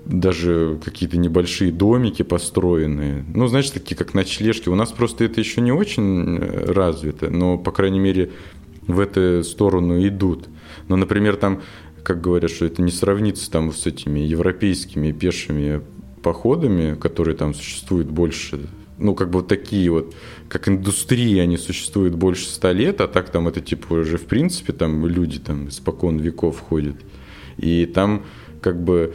даже 0.04 0.78
какие-то 0.84 1.16
небольшие 1.16 1.72
домики 1.72 2.22
построенные. 2.22 3.24
Ну, 3.34 3.46
знаете, 3.46 3.72
такие 3.72 3.96
как 3.96 4.14
ночлежки. 4.14 4.68
У 4.68 4.74
нас 4.74 4.90
просто 4.90 5.24
это 5.24 5.40
еще 5.40 5.60
не 5.60 5.72
очень 5.72 6.38
э, 6.38 6.72
развито, 6.72 7.30
но, 7.30 7.58
по 7.58 7.70
крайней 7.70 8.00
мере, 8.00 8.32
в 8.86 8.98
эту 8.98 9.44
сторону 9.44 10.06
идут. 10.06 10.48
Но, 10.88 10.96
например, 10.96 11.36
там, 11.36 11.62
как 12.02 12.20
говорят, 12.20 12.50
что 12.50 12.66
это 12.66 12.82
не 12.82 12.90
сравнится 12.90 13.50
там 13.50 13.72
с 13.72 13.86
этими 13.86 14.20
европейскими 14.20 15.12
пешими 15.12 15.82
походами, 16.22 16.94
которые 16.94 17.36
там 17.36 17.54
существуют 17.54 18.08
больше, 18.08 18.60
ну, 18.98 19.14
как 19.14 19.30
бы 19.30 19.40
вот 19.40 19.48
такие 19.48 19.90
вот, 19.90 20.14
как 20.48 20.68
индустрии, 20.68 21.38
они 21.38 21.58
существуют 21.58 22.14
больше 22.14 22.46
ста 22.46 22.72
лет, 22.72 23.00
а 23.00 23.08
так 23.08 23.30
там 23.30 23.48
это 23.48 23.60
типа 23.60 23.94
уже 23.94 24.18
в 24.18 24.26
принципе 24.26 24.72
там 24.72 25.06
люди 25.06 25.38
там 25.38 25.68
испокон 25.68 26.18
веков 26.18 26.60
ходят. 26.60 26.96
И 27.56 27.86
там 27.86 28.24
как 28.60 28.82
бы 28.82 29.14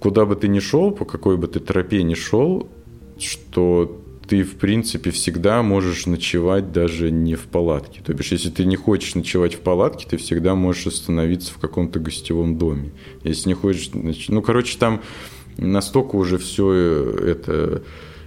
куда 0.00 0.24
бы 0.24 0.36
ты 0.36 0.48
ни 0.48 0.60
шел, 0.60 0.90
по 0.90 1.04
какой 1.04 1.36
бы 1.36 1.48
ты 1.48 1.60
тропе 1.60 2.02
ни 2.02 2.14
шел, 2.14 2.68
что 3.18 4.00
ты, 4.28 4.42
в 4.42 4.56
принципе, 4.56 5.10
всегда 5.10 5.62
можешь 5.62 6.06
ночевать 6.06 6.72
даже 6.72 7.10
не 7.10 7.34
в 7.36 7.46
палатке. 7.46 8.00
То 8.04 8.12
бишь, 8.12 8.32
если 8.32 8.50
ты 8.50 8.64
не 8.64 8.76
хочешь 8.76 9.14
ночевать 9.14 9.54
в 9.54 9.60
палатке, 9.60 10.06
ты 10.08 10.16
всегда 10.16 10.54
можешь 10.54 10.86
остановиться 10.88 11.52
в 11.52 11.58
каком-то 11.58 12.00
гостевом 12.00 12.58
доме. 12.58 12.92
Если 13.22 13.48
не 13.48 13.54
хочешь... 13.54 13.90
Ну, 13.92 14.42
короче, 14.42 14.78
там 14.78 15.00
настолько 15.58 16.16
уже 16.16 16.38
все 16.38 16.72
это 16.72 17.82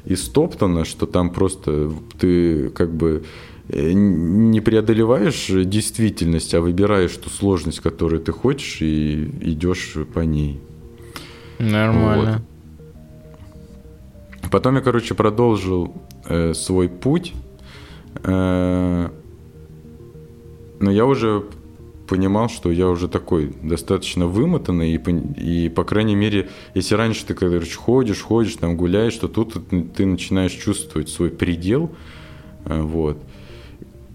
истоптано, 0.05 0.85
что 0.85 1.05
там 1.05 1.31
просто 1.31 1.91
ты 2.17 2.69
как 2.69 2.93
бы 2.93 3.23
э, 3.67 3.91
не 3.91 4.61
преодолеваешь 4.61 5.47
действительность, 5.49 6.53
а 6.53 6.61
выбираешь 6.61 7.15
ту 7.17 7.29
сложность, 7.29 7.81
которую 7.81 8.21
ты 8.21 8.31
хочешь, 8.31 8.81
и 8.81 9.29
идешь 9.41 9.95
по 10.13 10.21
ней. 10.21 10.61
Нормально. 11.59 12.41
Вот. 14.41 14.51
Потом 14.51 14.75
я, 14.75 14.81
короче, 14.81 15.13
продолжил 15.13 15.93
э, 16.25 16.53
свой 16.53 16.89
путь. 16.89 17.33
Э, 18.23 19.09
но 20.79 20.91
я 20.91 21.05
уже 21.05 21.43
понимал, 22.07 22.49
что 22.49 22.71
я 22.71 22.87
уже 22.87 23.07
такой 23.07 23.53
достаточно 23.61 24.25
вымотанный, 24.25 24.95
и, 24.95 25.65
и 25.65 25.69
по 25.69 25.83
крайней 25.83 26.15
мере, 26.15 26.49
если 26.73 26.95
раньше 26.95 27.25
ты, 27.25 27.35
короче, 27.35 27.75
ходишь, 27.75 28.21
ходишь, 28.21 28.55
там 28.55 28.75
гуляешь, 28.75 29.15
то 29.15 29.27
тут 29.27 29.57
ты 29.95 30.05
начинаешь 30.05 30.53
чувствовать 30.53 31.09
свой 31.09 31.29
предел, 31.29 31.91
э, 32.65 32.81
вот. 32.81 33.17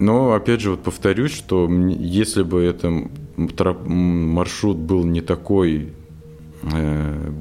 Но, 0.00 0.32
опять 0.32 0.60
же, 0.60 0.72
вот 0.72 0.82
повторюсь, 0.82 1.32
что 1.32 1.70
если 1.70 2.42
бы 2.42 2.62
этот 2.62 3.08
маршрут 3.36 4.76
был 4.76 5.04
не 5.04 5.20
такой 5.20 5.92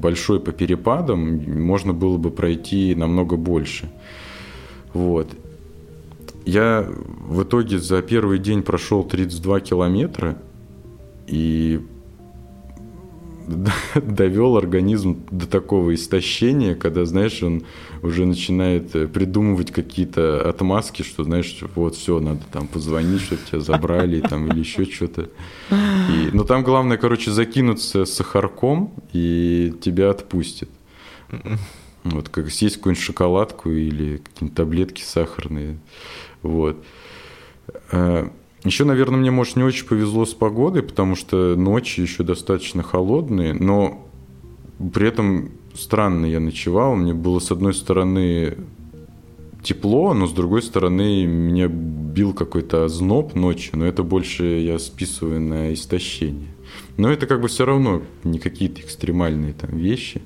большой 0.00 0.40
по 0.40 0.52
перепадам, 0.52 1.36
можно 1.62 1.92
было 1.92 2.16
бы 2.16 2.30
пройти 2.30 2.94
намного 2.94 3.36
больше. 3.36 3.90
Вот. 4.92 5.28
Я 6.44 6.86
в 7.28 7.42
итоге 7.42 7.78
за 7.78 8.02
первый 8.02 8.38
день 8.38 8.62
прошел 8.62 9.02
32 9.02 9.60
километра, 9.60 10.36
и 11.26 11.80
довел 13.94 14.56
организм 14.56 15.24
до 15.30 15.46
такого 15.46 15.94
истощения, 15.94 16.74
когда, 16.74 17.04
знаешь, 17.04 17.42
он 17.42 17.64
уже 18.02 18.26
начинает 18.26 18.94
э, 18.94 19.06
придумывать 19.06 19.70
какие-то 19.70 20.48
отмазки, 20.48 21.02
что, 21.02 21.24
знаешь, 21.24 21.58
вот 21.74 21.96
все, 21.96 22.20
надо 22.20 22.42
там 22.52 22.66
позвонить, 22.66 23.20
чтобы 23.20 23.42
тебя 23.48 23.60
забрали 23.60 24.20
там, 24.20 24.46
или 24.48 24.60
еще 24.60 24.84
что-то. 24.84 25.30
Но 26.32 26.44
там 26.44 26.62
главное, 26.62 26.96
короче, 26.96 27.30
закинуться 27.30 28.04
сахарком, 28.04 28.94
и 29.12 29.74
тебя 29.80 30.10
отпустит. 30.10 30.70
Вот, 32.04 32.28
как 32.28 32.50
съесть 32.50 32.76
какую-нибудь 32.76 33.02
шоколадку 33.02 33.70
или 33.70 34.18
какие-нибудь 34.18 34.56
таблетки 34.56 35.02
сахарные. 35.02 35.78
Вот. 36.42 36.84
Еще, 38.64 38.84
наверное, 38.84 39.20
мне, 39.20 39.30
может, 39.30 39.56
не 39.56 39.62
очень 39.62 39.86
повезло 39.86 40.24
с 40.24 40.32
погодой, 40.32 40.82
потому 40.82 41.16
что 41.16 41.54
ночи 41.54 42.00
еще 42.00 42.22
достаточно 42.22 42.82
холодные, 42.82 43.52
но 43.52 44.08
при 44.92 45.08
этом 45.08 45.50
странно 45.74 46.24
я 46.24 46.40
ночевал. 46.40 46.96
Мне 46.96 47.12
было, 47.12 47.40
с 47.40 47.50
одной 47.50 47.74
стороны, 47.74 48.56
тепло, 49.62 50.14
но 50.14 50.26
с 50.26 50.32
другой 50.32 50.62
стороны, 50.62 51.26
меня 51.26 51.68
бил 51.68 52.32
какой-то 52.32 52.84
озноб 52.84 53.34
ночью, 53.34 53.78
но 53.78 53.86
это 53.86 54.02
больше 54.02 54.44
я 54.44 54.78
списываю 54.78 55.40
на 55.40 55.74
истощение. 55.74 56.48
Но 56.96 57.10
это 57.10 57.26
как 57.26 57.40
бы 57.40 57.48
все 57.48 57.66
равно 57.66 58.02
не 58.22 58.38
какие-то 58.38 58.80
экстремальные 58.80 59.52
там 59.52 59.76
вещи. 59.76 60.22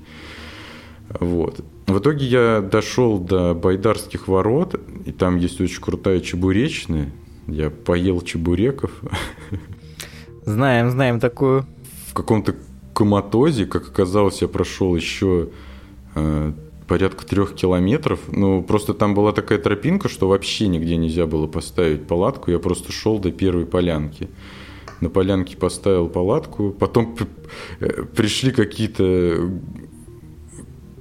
Вот. 1.18 1.64
В 1.86 1.98
итоге 1.98 2.26
я 2.26 2.60
дошел 2.60 3.18
до 3.18 3.54
Байдарских 3.54 4.28
ворот, 4.28 4.78
и 5.06 5.12
там 5.12 5.38
есть 5.38 5.60
очень 5.60 5.80
крутая 5.80 6.20
чебуречная. 6.20 7.10
Я 7.48 7.70
поел 7.70 8.20
чебуреков. 8.20 8.90
Знаем, 10.44 10.90
знаем 10.90 11.18
такую. 11.18 11.66
В 12.08 12.14
каком-то 12.14 12.54
коматозе, 12.92 13.66
как 13.66 13.88
оказалось, 13.88 14.42
я 14.42 14.48
прошел 14.48 14.94
еще 14.94 15.48
э, 16.14 16.52
порядка 16.86 17.26
трех 17.26 17.54
километров. 17.54 18.20
Ну, 18.28 18.62
просто 18.62 18.92
там 18.92 19.14
была 19.14 19.32
такая 19.32 19.58
тропинка, 19.58 20.08
что 20.08 20.28
вообще 20.28 20.68
нигде 20.68 20.96
нельзя 20.96 21.26
было 21.26 21.46
поставить 21.46 22.06
палатку. 22.06 22.50
Я 22.50 22.58
просто 22.58 22.92
шел 22.92 23.18
до 23.18 23.30
первой 23.30 23.66
полянки. 23.66 24.28
На 25.00 25.08
полянке 25.08 25.56
поставил 25.56 26.08
палатку. 26.08 26.70
Потом 26.70 27.16
э, 27.80 28.04
пришли 28.14 28.52
какие-то 28.52 29.50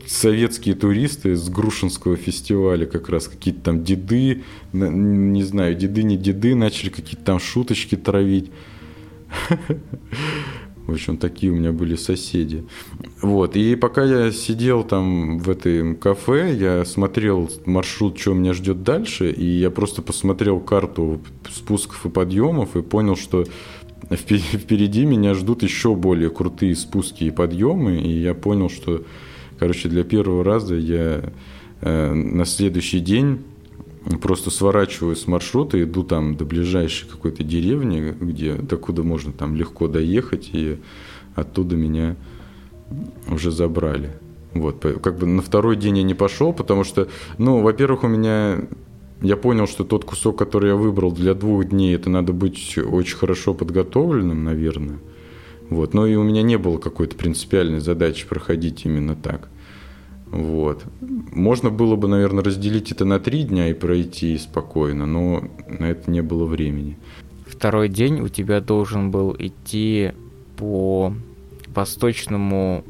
советские 0.08 0.76
туристы 0.76 1.36
с 1.36 1.49
Грушинского 1.49 2.16
фестиваля 2.16 2.86
как 2.86 3.10
раз 3.10 3.28
какие-то 3.28 3.62
там 3.62 3.84
деды, 3.84 4.43
не 4.72 5.43
знаю, 5.43 5.76
деды 5.76 6.03
не 6.03 6.18
деды, 6.18 6.55
начали 6.55 6.89
какие-то 6.89 7.24
там 7.24 7.39
шуточки 7.39 7.95
травить. 7.95 8.51
В 10.88 10.93
общем, 10.93 11.18
такие 11.18 11.51
у 11.51 11.55
меня 11.58 11.74
были 11.74 11.97
соседи. 11.97 12.64
Вот. 13.22 13.58
И 13.58 13.76
пока 13.76 14.05
я 14.05 14.32
сидел 14.32 14.86
там 14.86 15.38
в 15.39 15.49
этом 15.49 15.97
кафе, 15.97 16.55
я 16.55 16.86
смотрел 16.86 17.51
маршрут, 17.66 18.18
что 18.18 18.34
меня 18.34 18.53
ждет 18.53 18.84
дальше, 18.84 19.30
и 19.30 19.45
я 19.45 19.70
просто 19.70 20.01
посмотрел 20.01 20.62
карту 20.62 21.22
спусков 21.51 22.05
и 22.05 22.10
подъемов 22.10 22.78
и 22.78 22.82
понял, 22.82 23.18
что 23.18 23.43
впереди 24.10 25.03
меня 25.03 25.34
ждут 25.34 25.62
еще 25.62 25.93
более 25.93 26.30
крутые 26.30 26.74
спуски 26.78 27.26
и 27.26 27.32
подъемы, 27.32 27.97
и 27.97 28.22
я 28.22 28.34
понял, 28.34 28.70
что 28.70 29.03
Короче, 29.60 29.89
для 29.89 30.03
первого 30.03 30.43
раза 30.43 30.76
я 30.76 31.32
э, 31.82 32.14
на 32.14 32.45
следующий 32.45 32.99
день 32.99 33.39
просто 34.22 34.49
сворачиваю 34.49 35.16
с 35.16 35.28
маршрута, 35.28 35.82
иду 35.82 36.03
там 36.03 36.36
до 36.36 36.45
ближайшей 36.45 37.10
какой-то 37.10 37.43
деревни, 37.43 38.16
где 38.20 38.55
докуда 38.55 39.03
можно 39.03 39.34
там 39.34 39.55
легко 39.55 39.88
доехать, 39.88 40.49
и 40.53 40.78
оттуда 41.36 41.76
меня 41.76 42.16
уже 43.30 43.51
забрали. 43.51 44.12
Вот, 44.53 44.86
как 45.01 45.18
бы 45.18 45.26
на 45.28 45.41
второй 45.41 45.76
день 45.76 45.97
я 45.97 46.03
не 46.03 46.14
пошел, 46.14 46.53
потому 46.53 46.84
что, 46.84 47.10
ну, 47.38 47.62
во-первых, 47.62 48.03
у 48.03 48.08
меня 48.08 48.60
я 49.22 49.36
понял, 49.36 49.68
что 49.68 49.84
тот 49.84 50.05
кусок, 50.05 50.38
который 50.38 50.70
я 50.70 50.76
выбрал 50.76 51.12
для 51.12 51.34
двух 51.34 51.66
дней, 51.66 51.95
это 51.95 52.10
надо 52.10 52.34
быть 52.34 52.78
очень 52.78 53.18
хорошо 53.18 53.53
подготовленным, 53.53 54.43
наверное. 54.43 54.99
Вот. 55.70 55.93
Но 55.93 56.05
и 56.05 56.15
у 56.15 56.24
меня 56.24 56.41
не 56.41 56.57
было 56.57 56.78
какой-то 56.78 57.15
принципиальной 57.15 57.80
задачи 57.80 58.28
проходить 58.28 58.86
именно 58.86 59.15
так. 59.15 59.49
Вот. 60.32 60.84
Можно 60.99 61.70
было 61.70 61.95
бы, 61.95 62.07
наверное, 62.07 62.43
разделить 62.43 62.91
это 62.91 63.05
на 63.05 63.20
три 63.20 63.43
дня 63.43 63.70
и 63.70 63.74
пройти 63.74 64.38
спокойно, 64.38 65.05
но 65.05 65.43
на 65.68 65.86
это 65.86 66.11
не 66.11 66.22
было 66.22 66.45
времени. 66.45 66.97
Второй 67.45 67.88
день 67.88 68.20
у 68.20 68.28
тебя 68.28 68.59
должен 68.59 69.09
был 69.09 69.36
идти 69.39 70.11
по 70.57 71.13
восточному, 71.68 72.84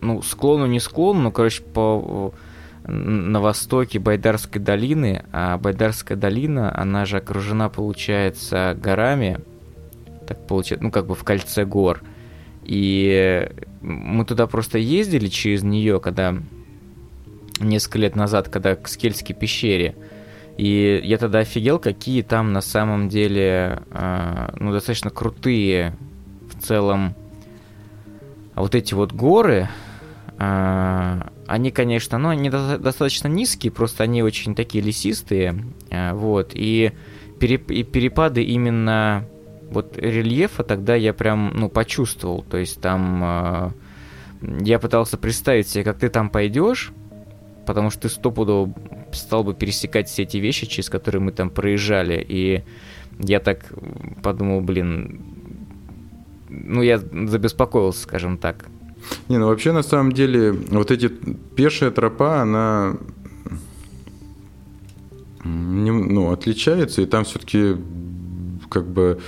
ну, 0.00 0.22
склону, 0.22 0.66
не 0.66 0.80
склону, 0.80 1.20
но, 1.20 1.30
короче, 1.30 1.62
по 1.62 2.34
на 2.84 3.40
востоке 3.40 4.00
Байдарской 4.00 4.60
долины, 4.60 5.24
а 5.30 5.56
Байдарская 5.56 6.18
долина, 6.18 6.76
она 6.76 7.04
же 7.04 7.18
окружена, 7.18 7.68
получается, 7.68 8.76
горами, 8.80 9.38
так 10.26 10.46
получается, 10.48 10.84
ну, 10.84 10.90
как 10.90 11.06
бы 11.06 11.14
в 11.14 11.22
кольце 11.22 11.64
гор. 11.64 12.02
И 12.64 13.50
мы 13.80 14.24
туда 14.24 14.46
просто 14.46 14.78
ездили 14.78 15.26
через 15.26 15.62
нее, 15.62 16.00
когда 16.00 16.36
несколько 17.60 17.98
лет 17.98 18.16
назад, 18.16 18.48
когда 18.48 18.76
к 18.76 18.88
Скельской 18.88 19.34
пещере. 19.34 19.96
И 20.56 21.00
я 21.02 21.18
тогда 21.18 21.40
офигел, 21.40 21.78
какие 21.78 22.22
там 22.22 22.52
на 22.52 22.60
самом 22.60 23.08
деле 23.08 23.82
э, 23.90 24.48
ну, 24.58 24.72
достаточно 24.72 25.10
крутые 25.10 25.96
в 26.50 26.62
целом 26.62 27.14
вот 28.54 28.74
эти 28.74 28.94
вот 28.94 29.12
горы. 29.12 29.68
Э, 30.38 31.22
они, 31.46 31.70
конечно, 31.70 32.18
ну, 32.18 32.28
они 32.28 32.50
достаточно 32.50 33.28
низкие, 33.28 33.72
просто 33.72 34.04
они 34.04 34.22
очень 34.22 34.54
такие 34.54 34.84
лесистые. 34.84 35.64
Э, 35.90 36.12
вот, 36.12 36.52
и, 36.54 36.92
переп 37.40 37.70
и 37.70 37.82
перепады 37.82 38.42
именно 38.42 39.26
вот 39.72 39.98
рельефа 39.98 40.62
тогда 40.62 40.94
я 40.94 41.12
прям, 41.12 41.52
ну, 41.54 41.68
почувствовал. 41.68 42.42
То 42.42 42.58
есть 42.58 42.80
там 42.80 43.22
э, 43.24 43.70
я 44.60 44.78
пытался 44.78 45.16
представить 45.16 45.68
себе, 45.68 45.84
как 45.84 45.98
ты 45.98 46.08
там 46.08 46.30
пойдешь, 46.30 46.92
потому 47.66 47.90
что 47.90 48.02
ты 48.02 48.08
стопудово 48.08 48.72
стал 49.12 49.44
бы 49.44 49.54
пересекать 49.54 50.08
все 50.08 50.22
эти 50.22 50.36
вещи, 50.38 50.66
через 50.66 50.88
которые 50.88 51.20
мы 51.20 51.32
там 51.32 51.50
проезжали. 51.50 52.24
И 52.28 52.64
я 53.18 53.40
так 53.40 53.60
подумал, 54.22 54.60
блин, 54.60 55.20
ну, 56.48 56.82
я 56.82 56.98
забеспокоился, 56.98 58.02
скажем 58.02 58.38
так. 58.38 58.66
Не, 59.28 59.38
ну 59.38 59.48
вообще 59.48 59.72
на 59.72 59.82
самом 59.82 60.12
деле 60.12 60.52
вот 60.52 60.90
эти 60.90 61.08
пешая 61.08 61.90
тропа, 61.90 62.42
она 62.42 62.96
ну, 65.44 66.30
отличается, 66.30 67.02
и 67.02 67.06
там 67.06 67.24
все-таки 67.24 67.76
как 68.68 68.86
бы 68.86 69.20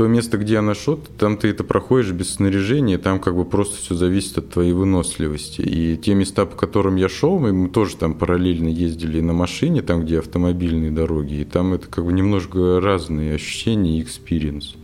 то 0.00 0.06
место, 0.06 0.38
где 0.38 0.54
я 0.54 0.62
нашел, 0.62 0.98
там 1.18 1.36
ты 1.36 1.48
это 1.48 1.62
проходишь 1.62 2.12
без 2.12 2.30
снаряжения, 2.30 2.96
там 2.96 3.20
как 3.20 3.36
бы 3.36 3.44
просто 3.44 3.76
все 3.76 3.94
зависит 3.94 4.38
от 4.38 4.48
твоей 4.48 4.72
выносливости. 4.72 5.60
И 5.60 5.98
те 5.98 6.14
места, 6.14 6.46
по 6.46 6.56
которым 6.56 6.96
я 6.96 7.10
шел, 7.10 7.38
мы, 7.38 7.52
мы 7.52 7.68
тоже 7.68 7.98
там 7.98 8.14
параллельно 8.14 8.68
ездили 8.68 9.20
на 9.20 9.34
машине, 9.34 9.82
там, 9.82 10.06
где 10.06 10.20
автомобильные 10.20 10.90
дороги, 10.90 11.42
и 11.42 11.44
там 11.44 11.74
это 11.74 11.86
как 11.86 12.06
бы 12.06 12.14
немножко 12.14 12.80
разные 12.80 13.34
ощущения 13.34 13.98
и 13.98 14.02
experience. 14.02 14.76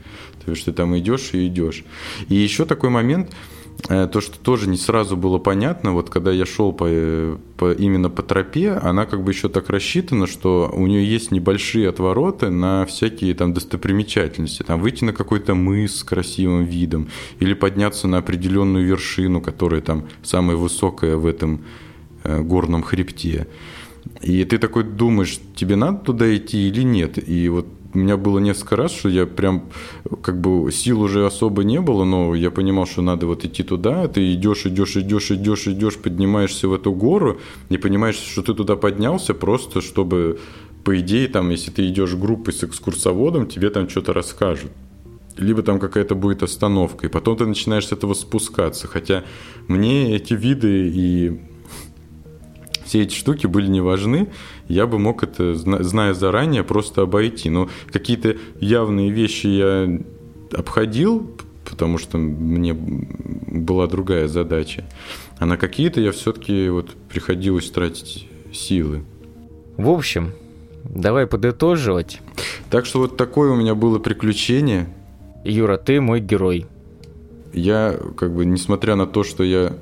То 0.44 0.50
есть 0.50 0.66
ты 0.66 0.72
там 0.74 0.94
идешь 0.98 1.30
и 1.32 1.46
идешь. 1.46 1.86
И 2.28 2.34
еще 2.34 2.66
такой 2.66 2.90
момент– 2.90 3.30
то, 3.82 4.20
что 4.20 4.38
тоже 4.38 4.68
не 4.68 4.78
сразу 4.78 5.16
было 5.16 5.38
понятно, 5.38 5.92
вот 5.92 6.10
когда 6.10 6.32
я 6.32 6.46
шел 6.46 6.72
по, 6.72 7.38
по, 7.56 7.72
именно 7.72 8.10
по 8.10 8.22
тропе, 8.22 8.72
она 8.72 9.06
как 9.06 9.22
бы 9.22 9.32
еще 9.32 9.48
так 9.48 9.68
рассчитана, 9.68 10.26
что 10.26 10.70
у 10.72 10.86
нее 10.86 11.08
есть 11.08 11.30
небольшие 11.30 11.88
отвороты 11.88 12.50
на 12.50 12.86
всякие 12.86 13.34
там 13.34 13.52
достопримечательности, 13.52 14.62
там 14.62 14.80
выйти 14.80 15.04
на 15.04 15.12
какой-то 15.12 15.54
мыс 15.54 15.96
с 15.96 16.04
красивым 16.04 16.64
видом 16.64 17.08
или 17.38 17.54
подняться 17.54 18.08
на 18.08 18.18
определенную 18.18 18.86
вершину, 18.86 19.40
которая 19.40 19.82
там 19.82 20.08
самая 20.22 20.56
высокая 20.56 21.16
в 21.16 21.26
этом 21.26 21.62
э, 22.24 22.40
горном 22.40 22.82
хребте. 22.82 23.46
И 24.22 24.44
ты 24.44 24.58
такой 24.58 24.84
думаешь, 24.84 25.38
тебе 25.54 25.76
надо 25.76 25.98
туда 25.98 26.34
идти 26.34 26.68
или 26.68 26.82
нет? 26.82 27.18
И 27.28 27.48
вот 27.48 27.66
у 27.96 27.98
меня 27.98 28.18
было 28.18 28.38
несколько 28.38 28.76
раз, 28.76 28.92
что 28.92 29.08
я 29.08 29.26
прям, 29.26 29.70
как 30.22 30.38
бы, 30.38 30.70
сил 30.70 31.00
уже 31.00 31.24
особо 31.24 31.64
не 31.64 31.80
было, 31.80 32.04
но 32.04 32.34
я 32.34 32.50
понимал, 32.50 32.86
что 32.86 33.00
надо 33.00 33.26
вот 33.26 33.44
идти 33.44 33.62
туда, 33.62 34.06
ты 34.06 34.34
идешь, 34.34 34.66
идешь, 34.66 34.96
идешь, 34.96 35.30
идешь, 35.30 35.66
идешь, 35.66 35.96
поднимаешься 35.96 36.68
в 36.68 36.74
эту 36.74 36.92
гору, 36.92 37.40
и 37.70 37.78
понимаешь, 37.78 38.16
что 38.16 38.42
ты 38.42 38.52
туда 38.52 38.76
поднялся 38.76 39.32
просто, 39.32 39.80
чтобы, 39.80 40.38
по 40.84 41.00
идее, 41.00 41.26
там, 41.28 41.48
если 41.48 41.70
ты 41.70 41.86
идешь 41.88 42.14
группой 42.14 42.52
с 42.52 42.64
экскурсоводом, 42.64 43.46
тебе 43.46 43.70
там 43.70 43.88
что-то 43.88 44.12
расскажут 44.12 44.70
либо 45.38 45.62
там 45.62 45.78
какая-то 45.78 46.14
будет 46.14 46.42
остановка, 46.42 47.06
и 47.06 47.10
потом 47.10 47.36
ты 47.36 47.44
начинаешь 47.44 47.86
с 47.86 47.92
этого 47.92 48.14
спускаться. 48.14 48.88
Хотя 48.88 49.22
мне 49.68 50.16
эти 50.16 50.32
виды 50.32 50.88
и 50.88 51.40
все 52.96 53.02
эти 53.02 53.14
штуки 53.14 53.46
были 53.46 53.66
не 53.66 53.82
важны, 53.82 54.28
я 54.68 54.86
бы 54.86 54.98
мог 54.98 55.22
это, 55.22 55.54
зная 55.54 56.14
заранее, 56.14 56.64
просто 56.64 57.02
обойти. 57.02 57.50
Но 57.50 57.68
какие-то 57.92 58.36
явные 58.58 59.10
вещи 59.10 59.48
я 59.48 60.00
обходил, 60.52 61.30
потому 61.68 61.98
что 61.98 62.16
мне 62.16 62.72
была 62.72 63.86
другая 63.86 64.28
задача. 64.28 64.84
А 65.38 65.44
на 65.44 65.58
какие-то 65.58 66.00
я 66.00 66.12
все-таки 66.12 66.70
вот 66.70 66.94
приходилось 67.10 67.70
тратить 67.70 68.26
силы. 68.50 69.04
В 69.76 69.90
общем, 69.90 70.32
давай 70.84 71.26
подытоживать. 71.26 72.22
Так 72.70 72.86
что 72.86 73.00
вот 73.00 73.18
такое 73.18 73.50
у 73.50 73.56
меня 73.56 73.74
было 73.74 73.98
приключение. 73.98 74.88
Юра, 75.44 75.76
ты 75.76 76.00
мой 76.00 76.20
герой. 76.20 76.64
Я, 77.52 77.98
как 78.16 78.34
бы, 78.34 78.46
несмотря 78.46 78.96
на 78.96 79.06
то, 79.06 79.22
что 79.22 79.44
я 79.44 79.74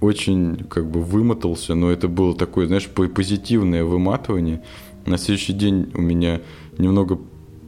очень, 0.00 0.64
как 0.68 0.90
бы, 0.90 1.02
вымотался, 1.02 1.74
но 1.74 1.90
это 1.90 2.08
было 2.08 2.34
такое, 2.34 2.66
знаешь, 2.66 2.88
позитивное 2.88 3.84
выматывание. 3.84 4.62
На 5.06 5.18
следующий 5.18 5.52
день 5.52 5.90
у 5.94 6.00
меня 6.00 6.40
немного 6.76 7.18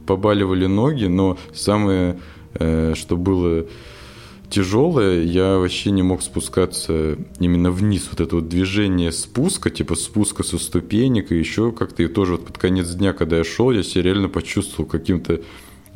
побаливали 0.05 0.65
ноги, 0.65 1.05
но 1.05 1.37
самое, 1.53 2.19
э, 2.53 2.93
что 2.95 3.17
было 3.17 3.65
тяжелое, 4.49 5.23
я 5.23 5.57
вообще 5.57 5.91
не 5.91 6.03
мог 6.03 6.21
спускаться 6.21 7.17
именно 7.39 7.71
вниз. 7.71 8.09
Вот 8.11 8.19
это 8.21 8.35
вот 8.35 8.49
движение 8.49 9.11
спуска, 9.11 9.69
типа 9.69 9.95
спуска 9.95 10.43
со 10.43 10.57
ступенек, 10.57 11.31
и 11.31 11.37
еще 11.37 11.71
как-то, 11.71 12.03
и 12.03 12.07
тоже 12.07 12.33
вот 12.33 12.45
под 12.45 12.57
конец 12.57 12.89
дня, 12.91 13.13
когда 13.13 13.37
я 13.37 13.43
шел, 13.43 13.71
я 13.71 13.81
себя 13.81 14.03
реально 14.03 14.29
почувствовал 14.29 14.89
каким-то 14.89 15.41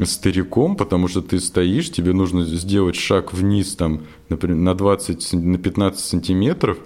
стариком, 0.03 0.75
потому 0.75 1.07
что 1.07 1.21
ты 1.21 1.39
стоишь, 1.39 1.91
тебе 1.91 2.11
нужно 2.11 2.43
сделать 2.43 2.95
шаг 2.95 3.33
вниз 3.33 3.75
там, 3.75 4.01
например, 4.27 4.57
на 4.57 4.75
20, 4.75 5.33
на 5.33 5.57
15 5.57 5.99
сантиметров, 6.03 6.77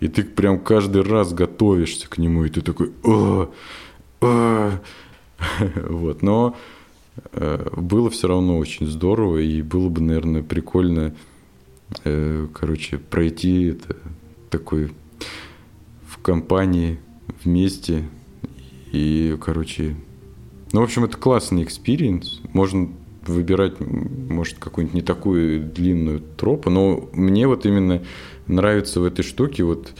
и 0.00 0.08
ты 0.08 0.22
прям 0.22 0.60
каждый 0.60 1.02
раз 1.02 1.32
готовишься 1.32 2.08
к 2.08 2.18
нему, 2.18 2.44
и 2.44 2.50
ты 2.50 2.60
такой, 2.60 2.92
о, 3.02 3.50
о. 4.20 4.70
вот, 5.88 6.22
но 6.22 6.56
э, 7.32 7.70
было 7.76 8.10
все 8.10 8.28
равно 8.28 8.58
очень 8.58 8.86
здорово, 8.86 9.38
и 9.38 9.62
было 9.62 9.88
бы, 9.88 10.02
наверное, 10.02 10.42
прикольно, 10.42 11.14
э, 12.04 12.48
короче, 12.52 12.98
пройти 12.98 13.64
это 13.64 13.96
такой 14.50 14.92
в 16.06 16.18
компании 16.18 16.98
вместе, 17.44 18.08
и, 18.92 19.36
короче, 19.40 19.96
ну, 20.72 20.80
в 20.80 20.84
общем, 20.84 21.04
это 21.04 21.16
классный 21.16 21.62
experience. 21.62 22.37
Можно 22.52 22.90
выбирать, 23.26 23.74
может, 23.80 24.58
какую-нибудь 24.58 24.94
не 24.94 25.02
такую 25.02 25.62
длинную 25.62 26.20
тропу, 26.20 26.70
но 26.70 27.08
мне 27.12 27.46
вот 27.46 27.66
именно 27.66 28.02
нравится 28.46 29.00
в 29.00 29.04
этой 29.04 29.22
штуке 29.22 29.64
вот, 29.64 29.92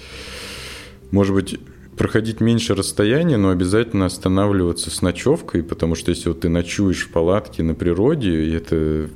может 1.10 1.34
быть, 1.34 1.58
проходить 1.96 2.40
меньше 2.40 2.74
расстояния, 2.74 3.36
но 3.36 3.50
обязательно 3.50 4.06
останавливаться 4.06 4.90
с 4.90 5.02
ночевкой, 5.02 5.62
потому 5.62 5.94
что 5.94 6.10
если 6.10 6.28
вот 6.28 6.40
ты 6.40 6.48
ночуешь 6.48 7.06
в 7.06 7.10
палатке 7.10 7.62
на 7.62 7.74
природе, 7.74 8.54
это 8.54 9.10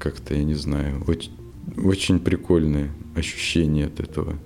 как-то, 0.00 0.34
я 0.34 0.42
не 0.42 0.54
знаю, 0.54 1.04
очень, 1.06 1.32
очень 1.76 2.18
прикольное 2.18 2.90
ощущение 3.14 3.86
от 3.86 4.00
этого. 4.00 4.38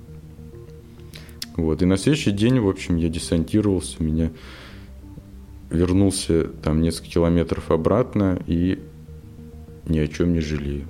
Вот. 1.57 1.81
И 1.83 1.87
на 1.87 1.97
следующий 1.97 2.33
день, 2.33 2.59
в 2.59 2.69
общем, 2.69 2.97
я 2.97 3.09
десантировался, 3.09 4.03
меня 4.03 4.33
вернулся 5.75 6.45
там 6.63 6.81
несколько 6.81 7.11
километров 7.11 7.71
обратно 7.71 8.41
и 8.47 8.79
ни 9.87 9.99
о 9.99 10.07
чем 10.07 10.33
не 10.33 10.41
жалею. 10.41 10.87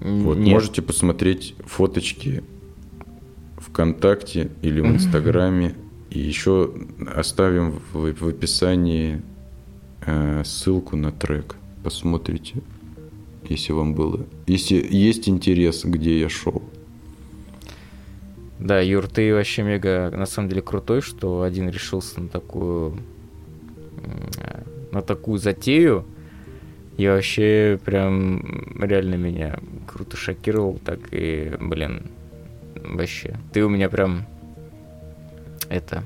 Вот, 0.00 0.38
можете 0.38 0.80
посмотреть 0.80 1.56
фоточки 1.66 2.44
ВКонтакте 3.56 4.50
или 4.62 4.80
в 4.80 4.86
Инстаграме. 4.86 5.74
И 6.10 6.20
еще 6.20 6.72
оставим 7.14 7.80
в, 7.92 8.14
в 8.14 8.28
описании 8.28 9.20
э, 10.06 10.42
ссылку 10.44 10.96
на 10.96 11.10
трек. 11.12 11.56
Посмотрите, 11.82 12.62
если 13.48 13.72
вам 13.72 13.94
было. 13.94 14.24
Если 14.46 14.86
есть 14.88 15.28
интерес, 15.28 15.84
где 15.84 16.20
я 16.20 16.28
шел. 16.28 16.62
Да, 18.58 18.80
Юр, 18.80 19.06
ты 19.06 19.32
вообще 19.32 19.62
мега, 19.62 20.10
на 20.10 20.26
самом 20.26 20.48
деле, 20.48 20.62
крутой, 20.62 21.00
что 21.00 21.42
один 21.42 21.68
решился 21.68 22.20
на 22.20 22.28
такую 22.28 22.98
на 24.90 25.02
такую 25.02 25.38
затею. 25.38 26.04
И 26.96 27.06
вообще 27.06 27.78
прям 27.84 28.42
реально 28.80 29.14
меня 29.14 29.60
круто 29.86 30.16
шокировал, 30.16 30.80
так 30.84 30.98
и, 31.12 31.54
блин, 31.60 32.10
вообще. 32.74 33.36
Ты 33.52 33.64
у 33.64 33.68
меня 33.68 33.88
прям 33.88 34.26
это... 35.68 36.02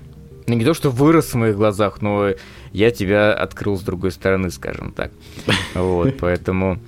Ну, 0.46 0.54
не 0.54 0.64
то, 0.64 0.74
что 0.74 0.90
вырос 0.90 1.32
в 1.32 1.36
моих 1.36 1.56
глазах, 1.56 2.02
но 2.02 2.30
я 2.72 2.90
тебя 2.90 3.32
открыл 3.32 3.78
с 3.78 3.82
другой 3.82 4.10
стороны, 4.10 4.50
скажем 4.50 4.92
так. 4.92 5.12
Вот, 5.74 6.18
поэтому 6.18 6.78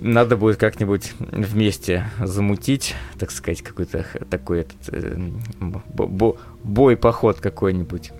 надо 0.00 0.36
будет 0.36 0.56
как-нибудь 0.56 1.12
вместе 1.18 2.06
замутить, 2.22 2.94
так 3.18 3.30
сказать, 3.30 3.62
какой-то 3.62 4.06
такой 4.30 4.60
этот, 4.60 4.76
э, 4.88 5.30
бо 5.60 6.36
бой-поход 6.62 7.40
какой-нибудь, 7.40 8.12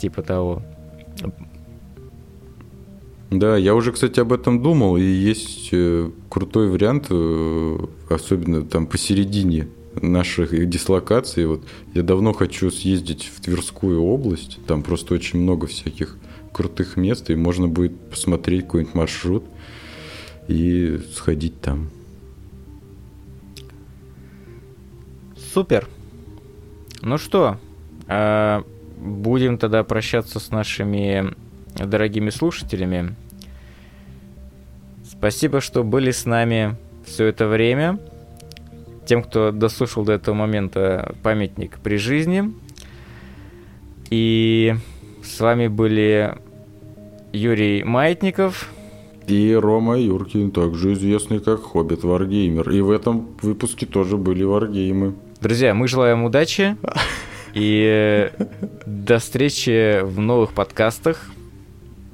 типа 0.00 0.22
того. 0.22 0.62
Да, 3.30 3.56
я 3.56 3.74
уже, 3.74 3.92
кстати, 3.92 4.20
об 4.20 4.32
этом 4.32 4.62
думал, 4.62 4.96
и 4.96 5.02
есть 5.02 5.68
э, 5.72 6.10
крутой 6.30 6.68
вариант, 6.68 7.08
э, 7.10 7.78
особенно 8.08 8.62
там 8.62 8.86
посередине 8.86 9.68
наших 10.00 10.68
дислокаций. 10.68 11.44
Вот 11.44 11.62
я 11.92 12.02
давно 12.02 12.32
хочу 12.32 12.70
съездить 12.70 13.30
в 13.34 13.40
Тверскую 13.42 14.02
область, 14.02 14.58
там 14.66 14.82
просто 14.82 15.14
очень 15.14 15.40
много 15.40 15.66
всяких 15.66 16.16
крутых 16.52 16.96
мест, 16.96 17.28
и 17.28 17.34
можно 17.34 17.68
будет 17.68 17.98
посмотреть 18.08 18.62
какой-нибудь 18.62 18.94
маршрут– 18.94 19.44
и 20.48 20.98
сходить 21.14 21.60
там. 21.60 21.90
Супер. 25.36 25.88
Ну 27.02 27.18
что, 27.18 27.58
а, 28.06 28.64
будем 28.96 29.58
тогда 29.58 29.84
прощаться 29.84 30.40
с 30.40 30.50
нашими 30.50 31.34
дорогими 31.76 32.30
слушателями. 32.30 33.14
Спасибо, 35.04 35.60
что 35.60 35.84
были 35.84 36.10
с 36.10 36.24
нами 36.24 36.76
все 37.04 37.26
это 37.26 37.46
время. 37.46 37.98
Тем, 39.06 39.22
кто 39.22 39.52
дослушал 39.52 40.04
до 40.04 40.12
этого 40.12 40.34
момента 40.34 41.14
памятник 41.22 41.78
при 41.78 41.96
жизни. 41.96 42.52
И 44.10 44.74
с 45.22 45.40
вами 45.40 45.68
были 45.68 46.36
Юрий 47.32 47.84
Маятников 47.84 48.70
и 49.30 49.54
Рома 49.54 49.98
Юркин, 49.98 50.50
также 50.50 50.92
известный 50.94 51.40
как 51.40 51.62
Хоббит 51.62 52.04
Варгеймер. 52.04 52.70
И 52.70 52.80
в 52.80 52.90
этом 52.90 53.28
выпуске 53.42 53.86
тоже 53.86 54.16
были 54.16 54.42
варгеймы. 54.44 55.14
Друзья, 55.40 55.74
мы 55.74 55.88
желаем 55.88 56.24
удачи 56.24 56.76
и 57.54 58.30
до 58.86 59.18
встречи 59.18 60.02
в 60.02 60.18
новых 60.18 60.52
подкастах. 60.52 61.30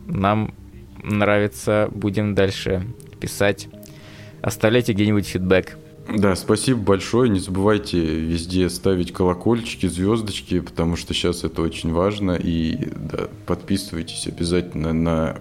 Нам 0.06 0.52
нравится, 1.02 1.88
будем 1.92 2.34
дальше 2.34 2.86
писать. 3.20 3.68
Оставляйте 4.42 4.92
где-нибудь 4.92 5.26
фидбэк. 5.26 5.78
Да, 6.08 6.36
спасибо 6.36 6.80
большое. 6.80 7.30
Не 7.30 7.40
забывайте 7.40 7.98
везде 7.98 8.68
ставить 8.68 9.12
колокольчики, 9.12 9.86
звездочки, 9.86 10.60
потому 10.60 10.96
что 10.96 11.14
сейчас 11.14 11.44
это 11.44 11.62
очень 11.62 11.92
важно. 11.92 12.32
И 12.32 12.90
да, 12.94 13.28
подписывайтесь 13.46 14.26
обязательно 14.26 14.92
на 14.92 15.40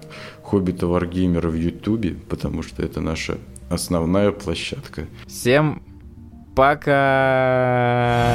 Хоббита 0.53 0.85
Варгеймера 0.85 1.49
в 1.49 1.55
Ютубе, 1.55 2.15
потому 2.29 2.61
что 2.61 2.83
это 2.83 3.01
наша 3.01 3.39
основная 3.71 4.31
площадка. 4.31 5.07
Всем 5.25 5.81
пока! 6.55 8.29